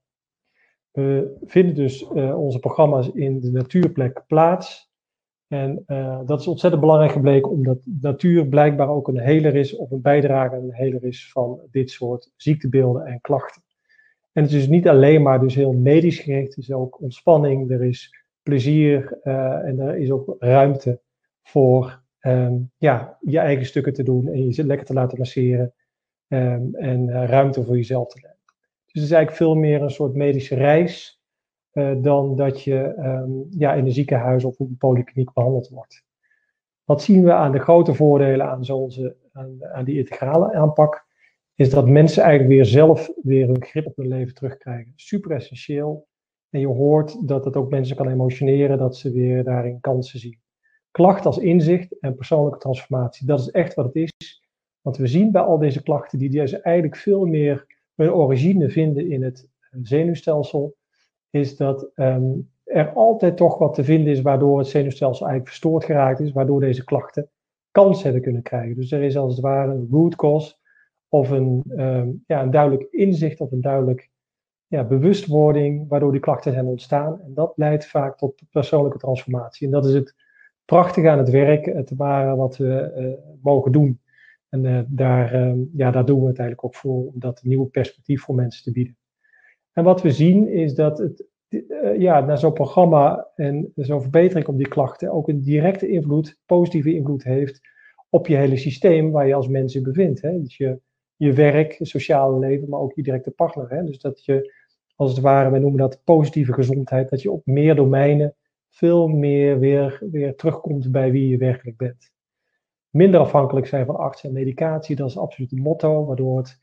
[0.92, 4.92] We vinden dus uh, onze programma's in de natuurplek plaats.
[5.48, 9.92] En uh, dat is ontzettend belangrijk gebleken, omdat natuur blijkbaar ook een heler is of
[9.92, 13.62] een bijdrage een heler is van dit soort ziektebeelden en klachten.
[14.32, 17.84] En het is niet alleen maar dus heel medisch gericht, er is ook ontspanning, er
[17.84, 21.02] is plezier uh, en er is ook ruimte
[21.42, 25.74] voor um, ja, je eigen stukken te doen en je lekker te laten masseren
[26.28, 28.38] um, en uh, ruimte voor jezelf te nemen.
[28.86, 31.22] Dus het is eigenlijk veel meer een soort medische reis
[31.74, 36.04] uh, dan dat je um, ja, in een ziekenhuis of op een polykliniek behandeld wordt.
[36.84, 38.64] Wat zien we aan de grote voordelen aan,
[39.32, 41.06] aan, aan die integrale aanpak?
[41.62, 44.94] Is dat mensen eigenlijk weer zelf weer hun grip op hun leven terugkrijgen.
[44.96, 46.08] Super essentieel.
[46.50, 50.40] En je hoort dat het ook mensen kan emotioneren, dat ze weer daarin kansen zien.
[50.92, 54.44] Klacht als inzicht en persoonlijke transformatie, dat is echt wat het is.
[54.82, 59.10] Want we zien bij al deze klachten, die deze eigenlijk veel meer hun origine vinden
[59.10, 59.50] in het
[59.82, 60.76] zenuwstelsel,
[61.30, 65.84] is dat um, er altijd toch wat te vinden is waardoor het zenuwstelsel eigenlijk verstoord
[65.84, 67.30] geraakt is, waardoor deze klachten
[67.72, 68.76] kans hebben kunnen krijgen.
[68.76, 70.60] Dus er is als het ware een root cause
[71.12, 74.10] of een, um, ja, een duidelijk inzicht of een duidelijk
[74.68, 77.22] ja, bewustwording waardoor die klachten zijn ontstaan.
[77.22, 79.66] En dat leidt vaak tot persoonlijke transformatie.
[79.66, 80.16] En dat is het
[80.66, 84.00] prachtige aan het werk, het ware wat we uh, mogen doen.
[84.50, 87.68] En uh, daar, uh, ja, daar doen we het eigenlijk ook voor, om dat nieuwe
[87.68, 88.98] perspectief voor mensen te bieden.
[89.74, 94.48] En wat we zien is dat het uh, ja, naar zo'n programma en zo'n verbetering
[94.48, 97.60] op die klachten ook een directe invloed, positieve invloed heeft
[98.10, 100.22] op je hele systeem waar je als mens in bevindt.
[100.22, 100.42] Hè?
[100.42, 100.80] Dus je,
[101.22, 103.70] je werk, je sociale leven, maar ook je directe partner.
[103.70, 103.84] Hè?
[103.84, 104.54] Dus dat je,
[104.96, 108.36] als het ware, we noemen dat positieve gezondheid, dat je op meer domeinen
[108.70, 112.12] veel meer weer, weer terugkomt bij wie je werkelijk bent.
[112.90, 116.58] Minder afhankelijk zijn van arts en medicatie, dat is absoluut een motto, waardoor het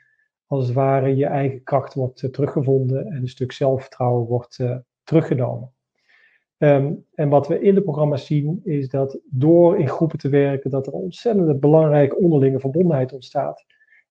[0.47, 4.77] als het ware je eigen kracht wordt uh, teruggevonden en een stuk zelfvertrouwen wordt uh,
[5.05, 5.73] teruggenomen.
[6.59, 10.71] Um, en wat we in de programma's zien is dat door in groepen te werken,
[10.71, 13.65] dat er een ontzettende belangrijke onderlinge verbondenheid ontstaat.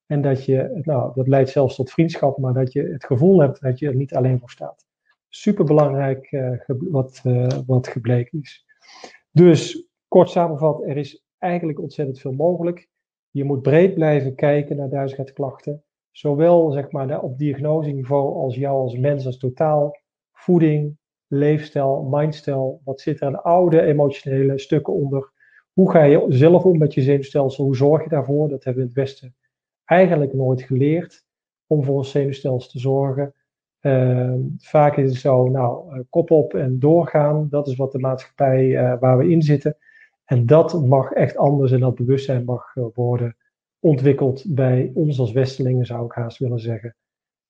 [0.07, 3.61] En dat je, nou, dat leidt zelfs tot vriendschap, maar dat je het gevoel hebt
[3.61, 4.85] dat je er niet alleen voor staat.
[5.29, 7.21] Super belangrijk uh, wat,
[7.65, 8.65] wat gebleken is.
[9.31, 12.89] Dus kort samengevat, er is eigenlijk ontzettend veel mogelijk.
[13.31, 15.83] Je moet breed blijven kijken naar duizendklachten
[16.17, 19.97] zowel zeg maar, op diagnoseniveau als jou als mens als totaal,
[20.31, 20.97] voeding,
[21.27, 25.31] leefstijl, mindstijl, wat zit er aan oude emotionele stukken onder?
[25.73, 27.63] Hoe ga je zelf om met je zenuwstelsel?
[27.63, 28.49] Hoe zorg je daarvoor?
[28.49, 29.35] Dat hebben we het Westen
[29.87, 31.25] eigenlijk nooit geleerd
[31.67, 33.33] om voor ons zenuwstelsel te zorgen.
[33.81, 37.47] Uh, vaak is het zo, nou, uh, kop op en doorgaan.
[37.49, 39.77] Dat is wat de maatschappij uh, waar we in zitten.
[40.25, 43.35] En dat mag echt anders en dat bewustzijn mag worden
[43.79, 46.95] ontwikkeld bij ons als Westelingen, zou ik haast willen zeggen.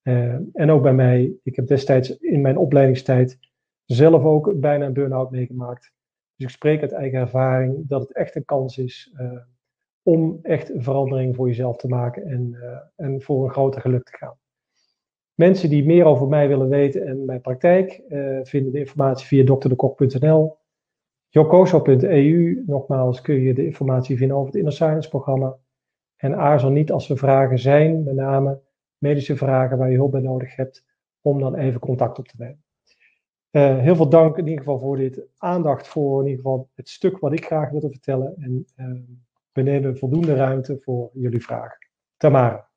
[0.04, 1.34] Uh, en ook bij mij.
[1.44, 3.40] Ik heb destijds in mijn opleidingstijd
[3.86, 5.92] zelf ook bijna een burn-out meegemaakt.
[6.36, 9.32] Dus ik spreek uit eigen ervaring dat het echt een kans is uh,
[10.08, 14.04] om echt een verandering voor jezelf te maken en, uh, en voor een groter geluk
[14.04, 14.38] te gaan.
[15.34, 18.02] Mensen die meer over mij willen weten en mijn praktijk
[18.44, 20.58] vinden de informatie via dokterdekok.nl.
[21.28, 25.58] Jokoso.eu, nogmaals kun je de informatie vinden over het Inner Science programma.
[26.16, 28.62] En aarzel niet als er vragen zijn, met name
[28.98, 30.86] medische vragen waar je hulp bij nodig hebt,
[31.22, 32.64] om dan even contact op te nemen.
[33.52, 36.90] Uh, heel veel dank in ieder geval voor dit aandacht voor in ieder geval het
[36.90, 38.36] stuk wat ik graag wilde vertellen.
[38.40, 39.00] En uh,
[39.58, 41.78] we nemen voldoende ruimte voor jullie vragen.
[42.18, 42.70] Tamara.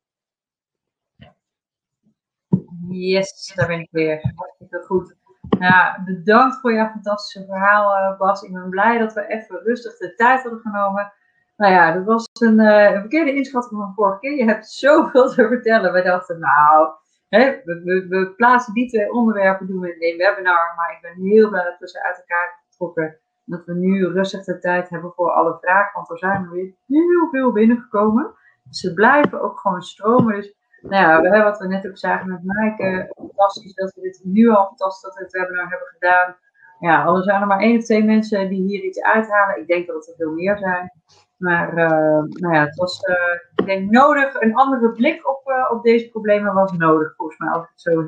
[2.89, 4.33] Yes, daar ben ik weer.
[4.35, 5.15] Hartstikke goed.
[5.59, 8.41] Ja, bedankt voor jouw fantastische verhaal, uh, Bas.
[8.41, 11.13] Ik ben blij dat we even rustig de tijd hadden genomen.
[11.57, 14.35] Nou ja, dat was een, uh, een verkeerde inschatting van vorige keer.
[14.35, 15.93] Je hebt zoveel te vertellen.
[15.93, 16.89] We dachten, nou,
[17.29, 20.73] hè, we, plaatsen die twee onderwerpen, doen we in één webinar.
[20.75, 23.19] Maar ik ben heel blij dat uit elkaar getrokken.
[23.51, 25.93] Dat we nu rustig de tijd hebben voor alle vragen.
[25.93, 28.33] Want er zijn er weer heel veel binnengekomen.
[28.63, 30.35] Dus ze blijven ook gewoon stromen.
[30.35, 34.49] Dus nou ja, wat we net ook zagen met Maaike, fantastisch dat we dit nu
[34.49, 36.35] al fantastisch dat we het webinar hebben gedaan.
[36.79, 39.59] Ja, al zijn er maar één of twee mensen die hier iets uithalen.
[39.59, 40.91] Ik denk dat er veel meer zijn.
[41.37, 43.15] Maar uh, nou ja, het was uh,
[43.55, 44.41] ik denk nodig.
[44.41, 47.81] Een andere blik op, uh, op deze problemen was nodig, volgens mij, als ik het
[47.81, 48.05] zo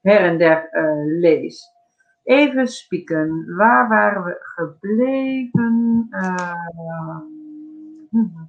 [0.00, 0.68] her en der
[1.20, 1.78] lees.
[2.30, 3.54] Even spieken.
[3.56, 6.08] Waar waren we gebleven?
[8.10, 8.48] Hmm,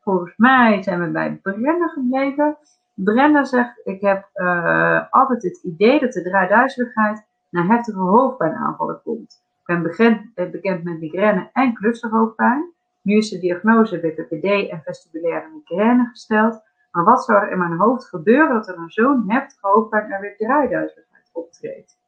[0.00, 2.56] Volgens mij zijn we bij Brenda gebleven.
[2.94, 9.42] Brenda zegt: Ik heb uh, altijd het idee dat de draaiduizeligheid naar heftige hoofdpijnaanvallen komt.
[9.60, 12.72] Ik ben bekend, eh, bekend met migraine en clusterhoofdpijn.
[13.02, 16.62] Nu is de diagnose BPPD en vestibulaire migraine gesteld.
[16.90, 20.20] Maar wat zou er in mijn hoofd gebeuren dat er een zo'n heftige hoofdpijn en
[20.20, 22.00] weer draaiduizeligheid optreedt?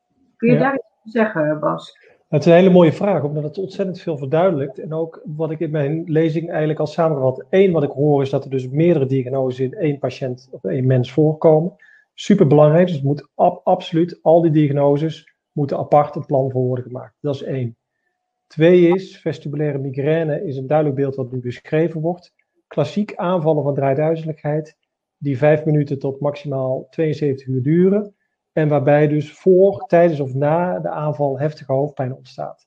[0.45, 1.99] Kun je daar iets over zeggen, Bas?
[2.29, 4.79] Het is een hele mooie vraag, omdat het ontzettend veel verduidelijkt.
[4.79, 7.45] En ook wat ik in mijn lezing eigenlijk al samengevat.
[7.51, 10.87] Eén, wat ik hoor, is dat er dus meerdere diagnoses in één patiënt of één
[10.87, 11.77] mens voorkomen.
[12.15, 13.29] Super belangrijk, dus het moet
[13.65, 17.15] absoluut, al die diagnoses moeten apart een plan voor worden gemaakt.
[17.21, 17.77] Dat is één.
[18.47, 22.35] Twee is, vestibulaire migraine is een duidelijk beeld wat nu beschreven wordt.
[22.67, 24.77] Klassiek aanvallen van draaiduizeligheid,
[25.17, 28.15] die vijf minuten tot maximaal 72 uur duren.
[28.55, 32.67] En waarbij dus voor, tijdens of na de aanval heftige hoofdpijn ontstaat.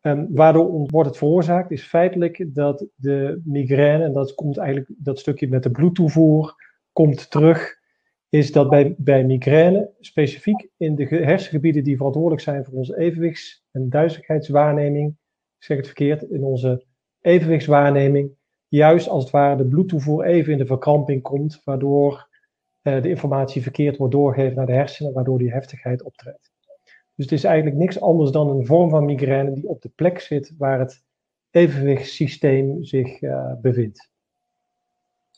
[0.00, 5.18] Um, waardoor wordt het veroorzaakt, is feitelijk dat de migraine, en dat komt eigenlijk dat
[5.18, 6.54] stukje met de bloedtoevoer,
[6.92, 7.80] komt terug,
[8.28, 13.64] is dat bij, bij migraine, specifiek in de hersengebieden die verantwoordelijk zijn voor onze evenwichts-
[13.70, 15.08] en duizeligheidswaarneming,
[15.58, 16.84] ik zeg het verkeerd, in onze
[17.20, 18.30] evenwichtswaarneming,
[18.68, 22.28] juist als het ware de bloedtoevoer even in de verkramping komt, waardoor
[22.82, 26.52] de informatie verkeerd wordt doorgegeven naar de hersenen, waardoor die heftigheid optreedt.
[27.14, 30.20] Dus het is eigenlijk niks anders dan een vorm van migraine die op de plek
[30.20, 31.04] zit waar het
[31.50, 34.10] evenwichtssysteem zich uh, bevindt.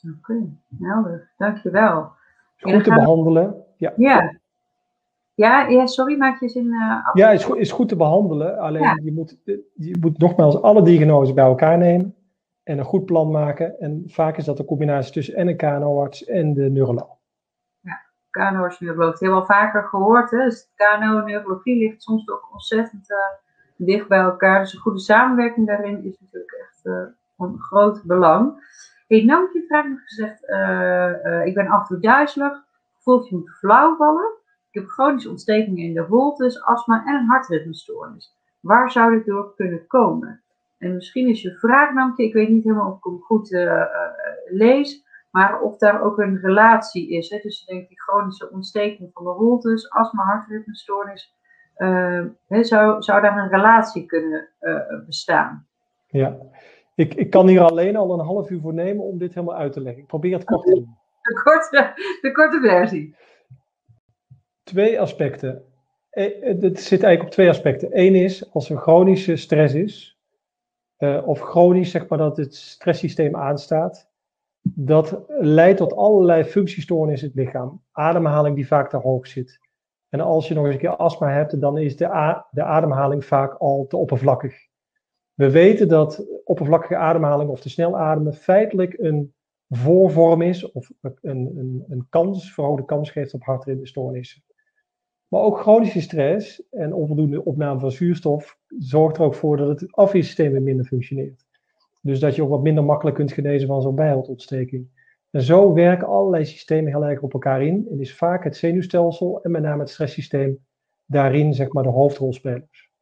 [0.02, 1.30] Oké, okay, helder.
[1.36, 2.10] Dankjewel.
[2.56, 3.64] Goed te behandelen.
[3.76, 3.92] Ja.
[3.96, 4.38] ja.
[5.36, 8.58] Ja, ja, sorry, maak je zin uh, Ja, is goed, is goed te behandelen.
[8.58, 9.00] Alleen ja.
[9.02, 9.36] je, moet,
[9.74, 12.14] je moet nogmaals alle diagnoses bij elkaar nemen
[12.62, 13.80] en een goed plan maken.
[13.80, 17.16] En vaak is dat een combinatie tussen en een KNO-arts en de neuroloog.
[18.34, 19.10] KNO-neuroloog.
[19.10, 20.30] Dat hebben al vaker gehoord.
[20.30, 23.16] Dus KNO-neurologie ligt soms ook ontzettend uh,
[23.76, 24.60] dicht bij elkaar.
[24.60, 27.02] Dus een goede samenwerking daarin is natuurlijk echt uh,
[27.36, 28.72] van groot belang.
[29.08, 32.64] Hey, nou heb je vraag nog gezegd, uh, ik ben af en toe duizelig,
[33.04, 34.32] je moet flauw vallen.
[34.70, 38.36] Ik heb chronische ontstekingen in de holtes, astma en een hartritmestoornis.
[38.60, 40.42] Waar zou dit door kunnen komen?
[40.78, 43.50] En misschien is je vraag ik weet niet helemaal of ik hem goed
[44.50, 45.03] lees,
[45.34, 47.30] maar of daar ook een relatie is.
[47.30, 47.38] Hè?
[47.38, 51.34] Dus denk die chronische ontsteking van de holtes, astma, hartritmestoornis.
[51.76, 54.76] Uh, zou, zou daar een relatie kunnen uh,
[55.06, 55.66] bestaan?
[56.06, 56.36] Ja,
[56.94, 59.72] ik, ik kan hier alleen al een half uur voor nemen om dit helemaal uit
[59.72, 60.02] te leggen.
[60.02, 60.96] Ik probeer het kort te doen.
[61.22, 63.16] De korte, de korte versie.
[64.62, 65.64] Twee aspecten.
[66.10, 67.88] Het zit eigenlijk op twee aspecten.
[67.92, 70.18] Eén is, als er chronische stress is,
[70.98, 74.12] uh, of chronisch zeg maar dat het stresssysteem aanstaat,
[74.64, 77.82] dat leidt tot allerlei functiestoornissen in het lichaam.
[77.92, 79.58] Ademhaling die vaak te hoog zit.
[80.08, 83.54] En als je nog eens een keer astma hebt, dan is de, de ademhaling vaak
[83.54, 84.54] al te oppervlakkig.
[85.34, 89.34] We weten dat oppervlakkige ademhaling of te snel ademen feitelijk een
[89.68, 94.42] voorvorm is of een, een, een kans, verhoogde kans geeft op hartritmestoornissen.
[95.28, 99.92] Maar ook chronische stress en onvoldoende opname van zuurstof zorgt er ook voor dat het
[99.92, 101.44] afweersysteem minder functioneert.
[102.04, 104.88] Dus dat je ook wat minder makkelijk kunt genezen van zo'n bijholteontsteking.
[105.30, 107.86] En zo werken allerlei systemen heel erg op elkaar in.
[107.90, 110.58] En is vaak het zenuwstelsel en met name het stresssysteem
[111.06, 112.92] daarin zeg maar de hoofdrolspelers.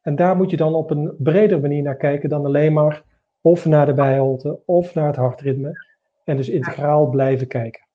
[0.00, 3.04] En daar moet je dan op een bredere manier naar kijken dan alleen maar
[3.40, 5.72] of naar de bijholte of naar het hartritme.
[6.24, 7.86] En dus integraal blijven kijken.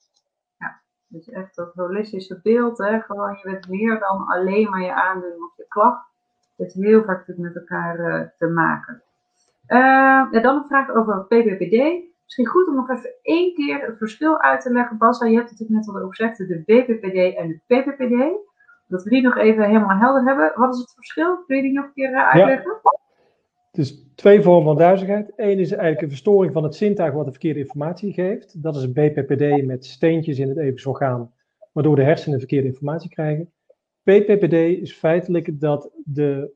[0.57, 2.77] Ja, dus echt dat holistische beeld.
[2.77, 2.99] Hè?
[2.99, 6.07] Gewoon, je bent meer dan alleen maar je aandoening of je klacht.
[6.55, 9.03] Het heeft heel vaak met elkaar uh, te maken.
[9.67, 12.03] Uh, ja, dan een vraag over PPPD.
[12.23, 14.97] Misschien goed om nog even één keer het verschil uit te leggen.
[14.97, 18.43] Bas, je hebt het natuurlijk net al over gezegd, de BPPD en de PPPD.
[18.87, 20.51] dat we die nog even helemaal helder hebben.
[20.55, 21.43] Wat is het verschil?
[21.47, 22.79] Kun je die nog een keer eh, uitleggen?
[22.83, 22.99] Ja.
[23.71, 25.33] Dus twee vormen van duizeligheid.
[25.35, 28.63] Eén is eigenlijk een verstoring van het zintuig wat de verkeerde informatie geeft.
[28.63, 31.31] Dat is een BPPD met steentjes in het episch orgaan,
[31.71, 33.51] waardoor de hersenen verkeerde informatie krijgen.
[34.03, 36.51] PPPD is feitelijk dat de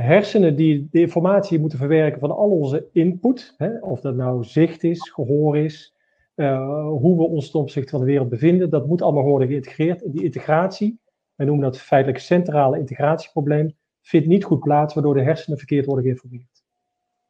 [0.00, 4.84] hersenen die de informatie moeten verwerken van al onze input, hè, of dat nou zicht
[4.84, 5.94] is, gehoor is,
[6.36, 10.04] uh, hoe we ons ten opzichte van de wereld bevinden, dat moet allemaal worden geïntegreerd.
[10.04, 11.00] En die integratie,
[11.34, 16.04] wij noemen dat feitelijk centrale integratieprobleem, vindt niet goed plaats, waardoor de hersenen verkeerd worden
[16.04, 16.62] geïnformeerd.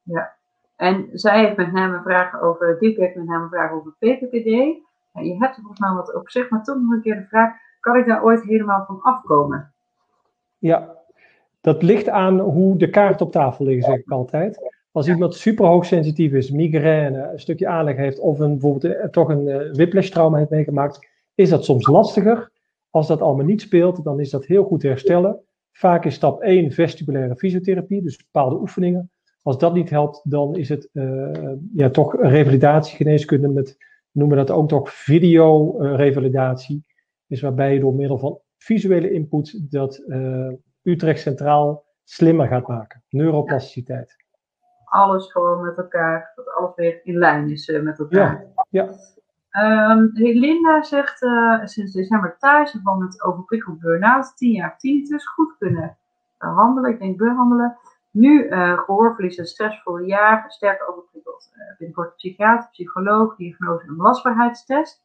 [0.02, 0.36] Ja,
[0.76, 4.46] en zij heeft met name vragen over, Diep heeft met name vragen over PPPD.
[5.12, 7.26] En je hebt er volgens mij wat op zich, maar toch nog een keer de
[7.26, 9.72] vraag, kan ik daar ooit helemaal van afkomen?
[10.58, 10.99] Ja,
[11.60, 14.78] dat ligt aan hoe de kaart op tafel liggen, zeg ik altijd.
[14.92, 19.28] Als iemand super hoogsensitief is, migraine, een stukje aanleg heeft of een, bijvoorbeeld eh, toch
[19.28, 22.50] een uh, whiplash-trauma heeft meegemaakt, is dat soms lastiger.
[22.90, 25.40] Als dat allemaal niet speelt, dan is dat heel goed te herstellen.
[25.72, 29.10] Vaak is stap 1 vestibulaire fysiotherapie, dus bepaalde oefeningen.
[29.42, 31.30] Als dat niet helpt, dan is het uh,
[31.74, 33.76] ja, toch revalidatiegeneeskunde met,
[34.10, 36.84] noemen we dat ook toch videorevalidatie.
[37.26, 40.02] is waarbij je door middel van visuele input dat
[40.82, 43.02] Utrecht Centraal slimmer gaat maken.
[43.08, 44.16] Neuroplasticiteit.
[44.84, 48.46] Alles gewoon met elkaar, dat alles weer in lijn is uh, met elkaar.
[48.68, 48.86] Ja.
[48.86, 49.90] ja.
[49.90, 55.56] Um, Linda zegt uh, sinds december thuis van het overprikkeld burn-out, 10 jaar tinnitus, goed
[55.58, 55.96] kunnen
[56.38, 56.90] behandelen.
[56.90, 57.76] Ik denk behandelen.
[58.10, 61.50] Nu uh, gehoorverlies en stressvolle jaar, sterk overprikkeld.
[61.54, 65.02] Uh, binnenkort psychiater, psycholoog, diagnose en belastbaarheidstest.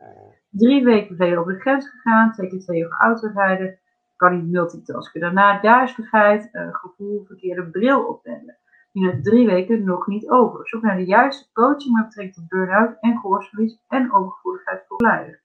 [0.49, 3.79] Drie weken geleden op de grens gegaan, twee keer twee uur autorijden
[4.15, 5.21] kan niet multitasken.
[5.21, 8.57] Daarna duizeligheid, gevoel, verkeerde bril opnemen.
[8.91, 10.67] In drie weken nog niet over.
[10.67, 15.39] Zoek naar de juiste coaching met betrekking tot burn-out en gehoorsverlies en overgevoeligheid voor leider.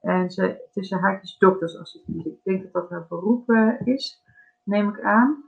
[0.00, 2.26] En ze tussen haakjes doktersassistent.
[2.26, 4.22] Ik denk dat dat haar beroep uh, is,
[4.62, 5.44] neem ik aan.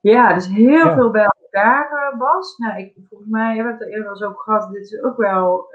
[0.00, 2.56] Ja, dus heel veel bij elkaar, uh, Bas.
[2.56, 4.72] Nou, ik, volgens mij hebben we het er eerder al zo gehad.
[4.72, 5.68] Dit is ook wel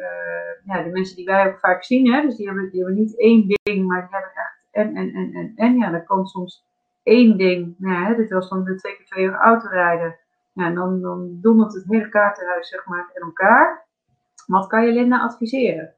[0.64, 2.14] ja, de mensen die wij ook vaak zien.
[2.14, 2.22] Hè?
[2.22, 5.54] Dus die hebben, die hebben niet één ding, maar die hebben echt en, en, en,
[5.56, 5.78] en.
[5.78, 6.66] Ja, dan kan soms
[7.04, 10.16] één ding, nou, hè, dit was dan de twee keer twee uur autorijden.
[10.54, 13.88] Ja, en dan, dan dondert het hele kaartenhuis zeg maar in elkaar.
[14.46, 15.96] Wat kan je Linda adviseren?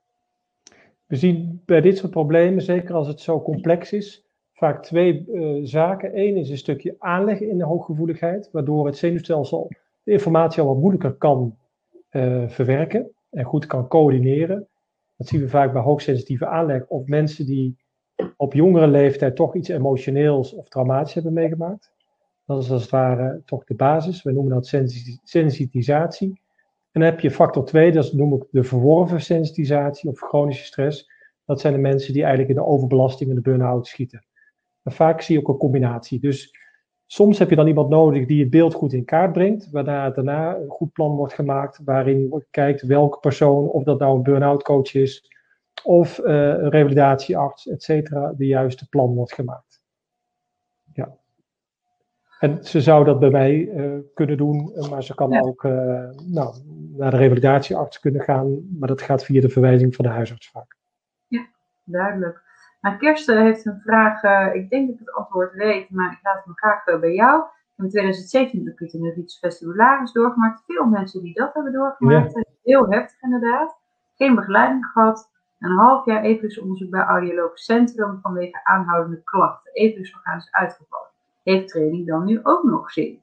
[1.06, 5.60] We zien bij dit soort problemen, zeker als het zo complex is, vaak twee uh,
[5.66, 6.20] zaken.
[6.20, 9.72] Eén is een stukje aanleggen in de hooggevoeligheid, waardoor het zenuwstelsel
[10.04, 11.58] de informatie al wat moeilijker kan
[12.12, 14.68] uh, verwerken en goed kan coördineren.
[15.18, 17.78] Dat zien we vaak bij hoogsensitieve aanleg of mensen die
[18.38, 21.92] op jongere leeftijd toch iets emotioneels of traumatisch hebben meegemaakt.
[22.46, 24.24] Dat is als het ware toch de basis.
[24.24, 24.74] We noemen dat
[25.24, 26.42] sensitisatie.
[26.92, 31.12] En dan heb je factor 2, dat noem ik de verworven sensitisatie of chronische stress.
[31.46, 34.26] Dat zijn de mensen die eigenlijk in de overbelasting en de burn-out schieten.
[34.84, 36.20] En vaak zie je ook een combinatie.
[36.20, 36.56] Dus
[37.06, 40.56] soms heb je dan iemand nodig die het beeld goed in kaart brengt, waarna daarna
[40.56, 44.64] een goed plan wordt gemaakt, waarin je kijkt welke persoon, of dat nou een burn-out
[44.64, 45.32] coach is,
[45.84, 49.82] of uh, een revalidatiearts, et cetera, de juiste plan wordt gemaakt.
[50.94, 51.16] Ja.
[52.40, 55.40] En ze zou dat bij mij uh, kunnen doen, maar ze kan ja.
[55.40, 55.72] ook uh,
[56.26, 56.56] nou,
[56.98, 60.78] naar de revalidatiearts kunnen gaan, maar dat gaat via de verwijzing van de huisarts vaak.
[61.28, 61.48] Ja,
[61.84, 62.42] duidelijk.
[62.82, 66.46] Nou, Kirsten heeft een vraag, ik denk dat ik het antwoord weet, maar ik laat
[66.46, 67.44] hem graag bij jou.
[67.78, 70.64] In 2017 heb ik een iets vestibularis doorgemaakt.
[70.66, 72.34] Veel mensen die dat hebben doorgemaakt.
[72.34, 72.44] Ja.
[72.64, 73.78] Heel heftig inderdaad.
[74.16, 75.32] Geen begeleiding gehad
[75.64, 76.24] een half jaar
[76.62, 79.74] onderzoek bij Audiologisch Centrum vanwege aanhoudende klachten.
[79.74, 81.08] Evenwichtsorgaan is uitgevallen.
[81.44, 83.22] Heeft training dan nu ook nog zin?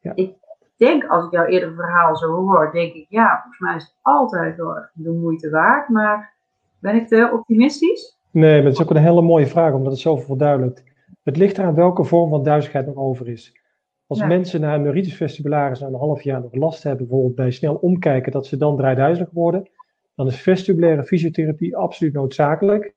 [0.00, 0.12] Ja.
[0.14, 0.34] Ik
[0.76, 3.94] denk, als ik jouw eerdere verhaal zo hoor, denk ik, ja, volgens mij is het
[4.02, 5.88] altijd wel echt de moeite waard.
[5.88, 6.32] Maar
[6.78, 8.18] ben ik te optimistisch?
[8.30, 10.84] Nee, maar het is ook een hele mooie vraag, omdat het zoveel verduidelijkt.
[11.22, 13.58] Het ligt eraan welke vorm van duizigheid nog over is.
[14.06, 17.50] Als mensen na een neuritis vestibularis na een half jaar nog last hebben, bijvoorbeeld bij
[17.50, 19.68] snel omkijken, dat ze dan draaiduizelig worden,
[20.14, 22.94] dan is vestibulaire fysiotherapie absoluut noodzakelijk.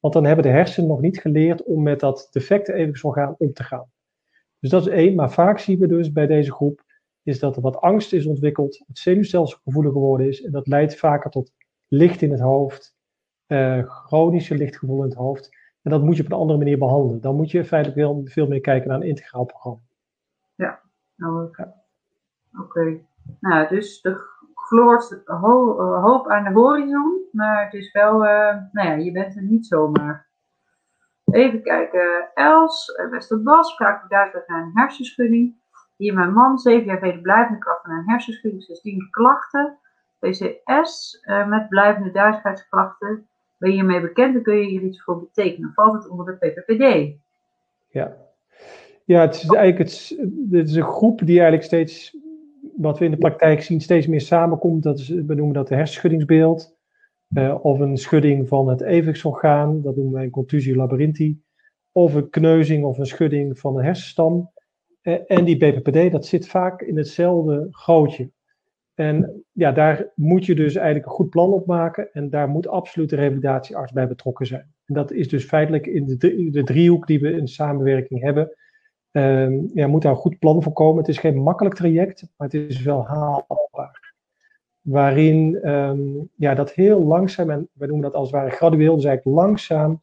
[0.00, 3.62] Want dan hebben de hersenen nog niet geleerd om met dat defecte evenwichtsorgaan om te
[3.62, 3.90] gaan.
[4.58, 5.14] Dus dat is één.
[5.14, 6.84] Maar vaak zien we dus bij deze groep
[7.22, 10.42] is dat er wat angst is ontwikkeld, het zenuwstelsel gevoeliger geworden is.
[10.42, 11.52] En dat leidt vaker tot
[11.88, 12.96] licht in het hoofd,
[13.46, 15.56] uh, chronische lichtgevoel in het hoofd.
[15.82, 17.20] En dat moet je op een andere manier behandelen.
[17.20, 19.80] Dan moet je feitelijk veel, veel meer kijken naar een integraal programma.
[20.54, 20.80] Ja,
[21.14, 21.50] nou,
[22.58, 23.00] oké.
[23.40, 24.35] Nou, dus de
[24.66, 29.12] gloort ho eh, hoop aan de horizon, maar het is wel, uh, nou ja, je
[29.12, 30.26] bent er niet zomaar.
[31.24, 35.54] Even kijken, Els, eh, beste Bas, vraagt ik duidelijk naar een hersenschudding.
[35.96, 39.78] Hier mijn man, zeven jaar geleden blijvende klachten naar een hersenschudding, 16 klachten.
[40.18, 43.28] PCS uh, met blijvende duizeligheidsklachten.
[43.56, 45.72] Ben je hiermee bekend en kun je hier iets voor betekenen?
[45.74, 47.16] Valt het onder de PPPD?
[47.88, 48.16] Ja,
[49.04, 50.16] ja het is eigenlijk het,
[50.50, 52.16] het is een groep die eigenlijk steeds,
[52.76, 54.82] wat we in de praktijk zien, steeds meer samenkomt.
[54.82, 56.74] Dat is, we noemen dat de hersenschuddingsbeeld.
[57.34, 61.40] Uh, of een schudding van het evenwichtsorgaan, dat noemen wij een contusie labyrinthi.
[61.92, 64.50] Of een kneuzing of een schudding van de hersenstam.
[65.02, 68.30] Uh, en die BPPD, dat zit vaak in hetzelfde gootje.
[68.94, 72.12] En ja, daar moet je dus eigenlijk een goed plan op maken.
[72.12, 74.74] En daar moet absoluut de revalidatiearts bij betrokken zijn.
[74.84, 76.16] En dat is dus feitelijk in de,
[76.50, 78.56] de driehoek die we in samenwerking hebben.
[79.16, 80.98] Um, ja, moet daar een goed plan voor komen.
[80.98, 84.14] Het is geen makkelijk traject, maar het is wel haalbaar.
[84.80, 89.04] Waarin um, ja, dat heel langzaam, en we noemen dat als het ware gradueel, dus
[89.04, 90.00] eigenlijk langzaam,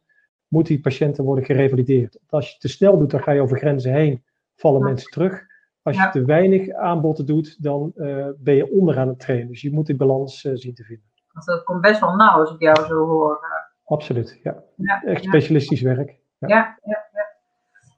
[0.48, 2.20] moet die patiënten worden gerevalideerd.
[2.30, 4.24] Als je het te snel doet, dan ga je over grenzen heen,
[4.56, 5.46] vallen mensen terug.
[5.82, 9.48] Als je te weinig aanboden doet, dan uh, ben je onderaan het trainen.
[9.48, 11.06] Dus je moet die balans uh, zien te vinden.
[11.46, 13.40] Dat komt best wel nauw als ik jou zo hoor.
[13.84, 14.64] Absoluut, ja.
[14.76, 16.22] ja Echt specialistisch werk.
[16.40, 16.78] Ja, ja,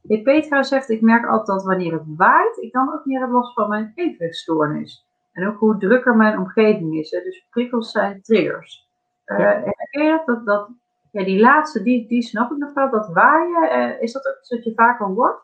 [0.07, 0.21] ja.
[0.21, 3.53] Petra zegt, ik merk altijd dat wanneer het waait, ik dan ook meer heb last
[3.53, 5.07] van mijn evenwichtstoornis.
[5.31, 7.11] En ook hoe drukker mijn omgeving is.
[7.11, 7.19] Hè.
[7.19, 8.87] Dus prikkels zijn triggers.
[9.25, 9.73] Uh, ja.
[9.89, 10.45] Je dat?
[10.45, 10.69] dat
[11.11, 12.89] ja, die laatste, die, die snap ik nog wel.
[12.89, 15.43] Dat waaien, is dat ook iets wat je vaker hoort?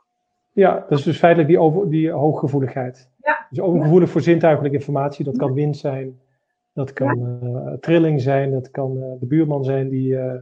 [0.54, 3.10] Ja, dat is dus feitelijk die, over, die hooggevoeligheid.
[3.18, 3.46] Ja.
[3.50, 5.26] Dus overgevoelig voor zintuigelijke informatie.
[5.26, 6.20] Dat kan wind zijn,
[6.74, 10.34] dat kan uh, trilling zijn, dat kan uh, de buurman zijn die uh,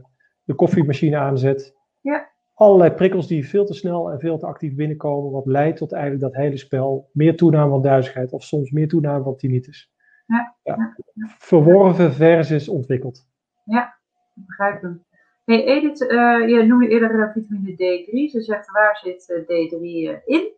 [0.44, 1.74] de koffiemachine aanzet.
[2.00, 2.29] Ja.
[2.60, 6.22] Allerlei prikkels die veel te snel en veel te actief binnenkomen, wat leidt tot eigenlijk
[6.22, 9.92] dat hele spel meer toename van duizigheid of soms meer toename van tinnitus.
[10.26, 10.56] Ja.
[10.62, 10.96] ja.
[11.38, 13.28] Verworven versus ontwikkeld.
[13.64, 13.98] Ja,
[14.34, 15.04] ik begrijp hem.
[15.44, 18.30] Hey Edith, uh, je noemde eerder uh, vitamine D3.
[18.30, 20.52] Ze zegt waar zit uh, D3 in?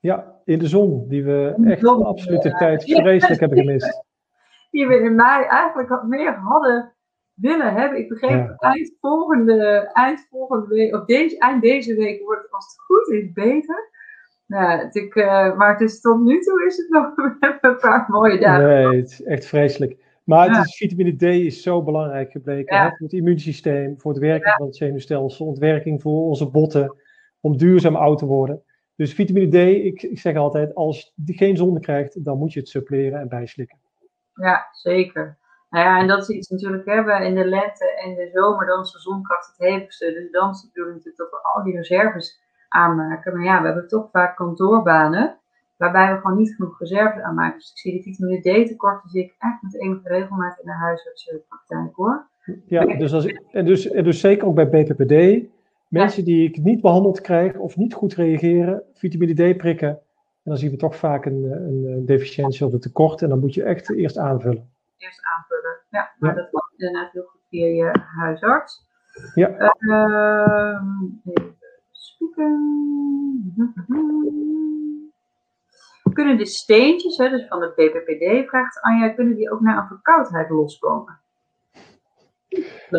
[0.00, 4.04] Ja, in de zon, die we echt de absolute tijd vreselijk hebben gemist.
[4.70, 6.95] Die we in mei eigenlijk wat meer hadden
[7.36, 7.98] willen hebben.
[7.98, 8.54] Ik begreep ja.
[8.58, 13.08] eind, volgende, eind volgende week, of deze, eind deze week wordt het als het goed
[13.08, 13.90] is beter.
[14.46, 15.14] Nou, het, ik,
[15.56, 17.12] maar het is, tot nu toe is het nog
[17.60, 18.66] een paar mooie dagen.
[18.66, 19.96] Nee, het is echt vreselijk.
[20.24, 24.20] Maar het is, vitamine D is zo belangrijk gebleken hè, voor het immuunsysteem, voor het
[24.20, 26.96] werken van het zenuwstelsel, ontwerking voor onze botten,
[27.40, 28.62] om duurzaam oud te worden.
[28.96, 32.60] Dus vitamine D, ik, ik zeg altijd, als je geen zon krijgt, dan moet je
[32.60, 33.78] het suppleren en bijslikken.
[34.34, 35.38] Ja, zeker.
[35.76, 38.80] Nou ja, en dat is iets natuurlijk, hebben in de lente en de zomer, dan
[38.80, 40.12] is de zonkracht het hevigste.
[40.12, 43.32] Dus dan is het natuurlijk dat we al die reserves aanmaken.
[43.36, 45.38] Maar ja, we hebben toch vaak kantoorbanen
[45.76, 47.58] waarbij we gewoon niet genoeg reserves aanmaken.
[47.58, 50.72] Dus ik zie de vitamine D tekorten zie ik echt met enige regelmaat in de
[50.72, 52.26] huisartsenpraktijk hoor.
[52.66, 55.46] Ja, dus, als en dus, en dus zeker ook bij BPPD,
[55.88, 59.98] mensen die ik niet behandeld krijg of niet goed reageren, vitamine D prikken, en
[60.42, 63.62] dan zien we toch vaak een, een deficiëntie of een tekort en dan moet je
[63.62, 64.74] echt eerst aanvullen.
[64.98, 65.55] Eerst aanvullen,
[65.96, 66.42] ja, maar ja.
[66.42, 68.84] dat wordt inderdaad heel goed via je huisarts.
[69.34, 69.48] Ja.
[69.80, 70.80] Uh,
[76.12, 79.86] kunnen de steentjes, hè, dus van de BPPD, vraagt Anja, kunnen die ook naar een
[79.86, 81.20] verkoudheid loskomen?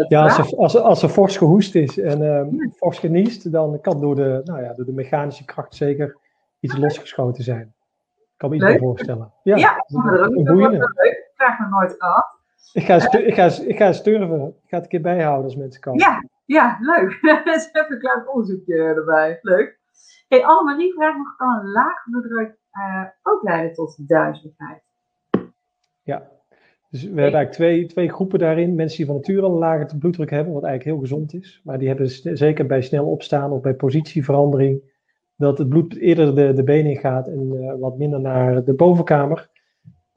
[0.08, 4.00] Ja, als er, als, als er fors gehoest is en um, fors geniest, dan kan
[4.00, 6.18] door de, nou ja, door de mechanische kracht zeker
[6.60, 7.76] iets losgeschoten zijn.
[8.18, 9.34] Ik kan me iets voorstellen.
[9.44, 10.78] Ja, ja dat is een boeiende.
[10.78, 11.12] leuk.
[11.12, 12.37] Ik krijg nog nooit gehad.
[12.74, 14.48] Ik ga, ik, ga, ik ga sturven.
[14.48, 16.00] Ik ga het een keer bijhouden als mensen komen.
[16.00, 17.20] Ja, ja leuk.
[17.46, 19.40] Dat is even een klein onderzoekje erbij.
[19.42, 19.80] Leuk.
[20.28, 24.84] Hey, Annemarie vraagt nog, kan een laag bloeddruk uh, ook leiden tot duizeligheid.
[26.04, 26.30] Ja,
[26.90, 28.76] dus we hebben eigenlijk twee, twee groepen daarin.
[28.76, 31.62] Mensen die van nature al een lage bloeddruk hebben, wat eigenlijk heel gezond is.
[31.64, 34.82] Maar die hebben zeker bij snel opstaan of bij positieverandering,
[35.36, 39.50] dat het bloed eerder de, de benen gaat en uh, wat minder naar de bovenkamer.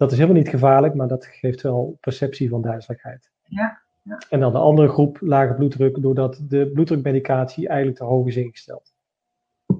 [0.01, 3.31] Dat is helemaal niet gevaarlijk, maar dat geeft wel perceptie van duizeligheid.
[3.43, 4.19] Ja, ja.
[4.31, 8.95] En dan de andere groep, lage bloeddruk, doordat de bloeddrukmedicatie eigenlijk te hoog is ingesteld.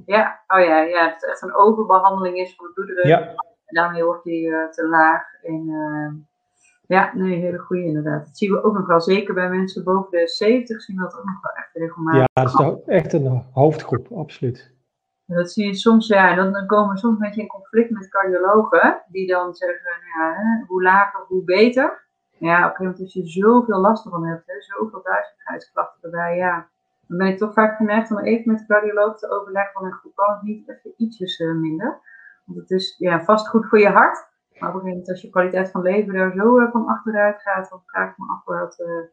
[0.07, 3.05] Ja, oh ja, ja, dat het echt een overbehandeling is van de bloeddruk.
[3.05, 3.21] Ja.
[3.65, 5.23] En daarmee wordt die uh, te laag.
[5.43, 6.13] En uh,
[6.87, 8.27] ja, nee, hele goede inderdaad.
[8.27, 11.19] Dat zien we ook nog wel, zeker bij mensen boven de 70 zien we dat
[11.19, 12.21] ook nog wel echt regelmatig.
[12.33, 14.73] Ja, dat is echt een hoofdgroep, absoluut.
[15.37, 19.03] Dat zie je soms, ja, dan, komen we soms een beetje in conflict met cardiologen,
[19.09, 22.09] die dan zeggen, nou ja, hoe lager, hoe beter.
[22.39, 26.37] Ja, op een gegeven moment als je zoveel last van hebt, hè, zoveel duizendheidsklachten erbij,
[26.37, 26.69] ja,
[27.07, 29.93] dan ben ik toch vaak geneigd om even met de cardioloog te overleggen van een
[29.93, 32.01] groep kan het niet even ietsjes uh, minder.
[32.45, 34.29] Want het is ja, vast goed voor je hart.
[34.59, 37.43] Maar op een gegeven moment als je kwaliteit van leven daar zo uh, van achteruit
[37.43, 39.05] gaat, dan vraag ik me af wat, uh,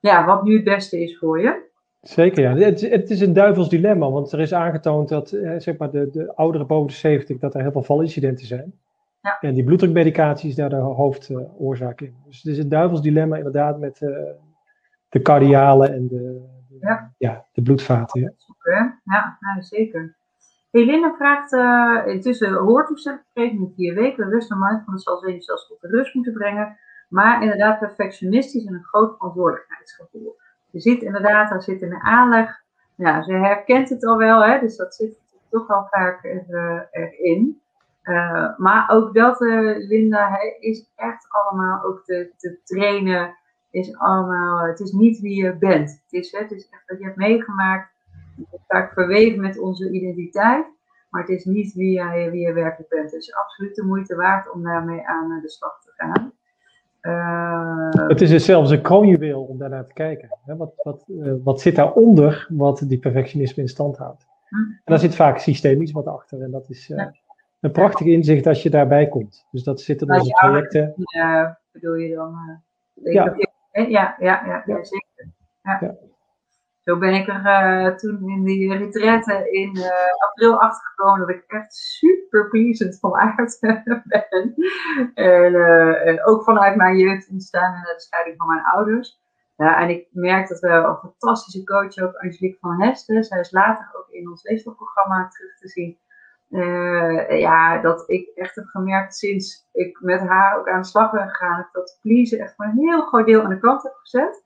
[0.00, 1.74] ja, wat nu het beste is voor je.
[2.08, 2.54] Zeker, ja.
[2.54, 5.28] Het, het, is een duivels dilemma, want er is aangetoond dat
[5.58, 8.72] zeg maar de, de ouderen boven de 70, dat er heel veel valincidenten zijn.
[9.20, 9.38] Ja.
[9.40, 12.16] En die bloeddrukmedicatie is daar de hoofdoorzaak in.
[12.26, 13.98] Dus het is een duivels dilemma inderdaad met
[15.08, 16.44] de cardiale en de,
[16.80, 17.12] ja.
[17.18, 17.44] ja.
[17.52, 18.34] de bloedvaten.
[18.62, 20.16] Ja, ja nou, zeker.
[20.70, 25.66] Helene vraagt, uh, intussen hoortoestemming gekregen in vier weken, rust en mindfulness zal ze zelfs
[25.68, 26.76] tot de rust moeten brengen.
[27.08, 30.36] Maar inderdaad perfectionistisch en een groot verantwoordelijkheidsgevoel.
[30.76, 32.62] Je ziet inderdaad, daar zit een aanleg.
[32.94, 35.18] Ja, ze herkent het al wel, hè, dus dat zit
[35.50, 37.60] toch wel vaak er, erin.
[38.02, 43.36] Uh, maar ook dat, uh, Linda, is echt allemaal ook te, trainen.
[43.70, 45.90] Is allemaal, het is niet wie je bent.
[45.90, 47.92] Het is, het is echt wat je hebt meegemaakt.
[48.50, 50.66] Het vaak verweven met onze identiteit.
[51.10, 53.10] Maar het is niet wie, jij, wie je werkelijk bent.
[53.10, 56.32] Het is absoluut de moeite waard om daarmee aan de slag te gaan.
[57.06, 60.28] Uh, het is dus zelfs een kroonjuweel om daarnaar te kijken.
[60.44, 61.04] Wat, wat,
[61.44, 64.26] wat zit daaronder wat die perfectionisme in stand houdt?
[64.48, 64.56] Hm.
[64.56, 66.42] En daar zit vaak systemisch wat achter.
[66.42, 66.92] En dat is,
[67.60, 69.46] een prachtig inzicht als je daarbij komt.
[69.50, 70.94] Dus dat zit in onze projecten.
[70.96, 72.60] Ja, bedoel je dan?
[73.02, 73.34] Uh, ja.
[73.72, 73.86] ja.
[73.88, 75.28] ja, ja, ja, zeker.
[75.62, 75.94] Ja.
[76.86, 79.88] Zo ben ik er uh, toen in die retraite in uh,
[80.28, 83.58] april achtergekomen dat ik echt super pleasant van aard
[84.04, 84.54] ben.
[85.14, 89.20] En ook vanuit mijn jeugd ontstaan en de scheiding van mijn ouders.
[89.56, 93.90] En ik merk dat we een fantastische coach, ook Angelique van Hesten, zij is later
[93.92, 95.98] ook in ons leefstofprogramma terug te zien
[97.38, 101.28] ja, dat ik echt heb gemerkt sinds ik met haar ook aan de slag ben
[101.28, 104.44] gegaan, dat pleasen echt maar een heel groot deel aan de kant heb gezet.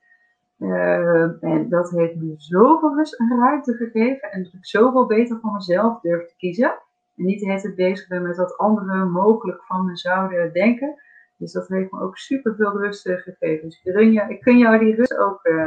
[0.60, 5.38] Uh, en dat heeft me zoveel rust en ruimte gegeven en dat ik zoveel beter
[5.40, 6.78] voor mezelf durf te kiezen.
[7.16, 10.94] En niet hele bezig ben met wat anderen mogelijk van me zouden denken.
[11.36, 13.68] Dus dat heeft me ook super veel rust gegeven.
[13.68, 13.80] Dus
[14.28, 15.66] ik kun jou die rust ook, uh,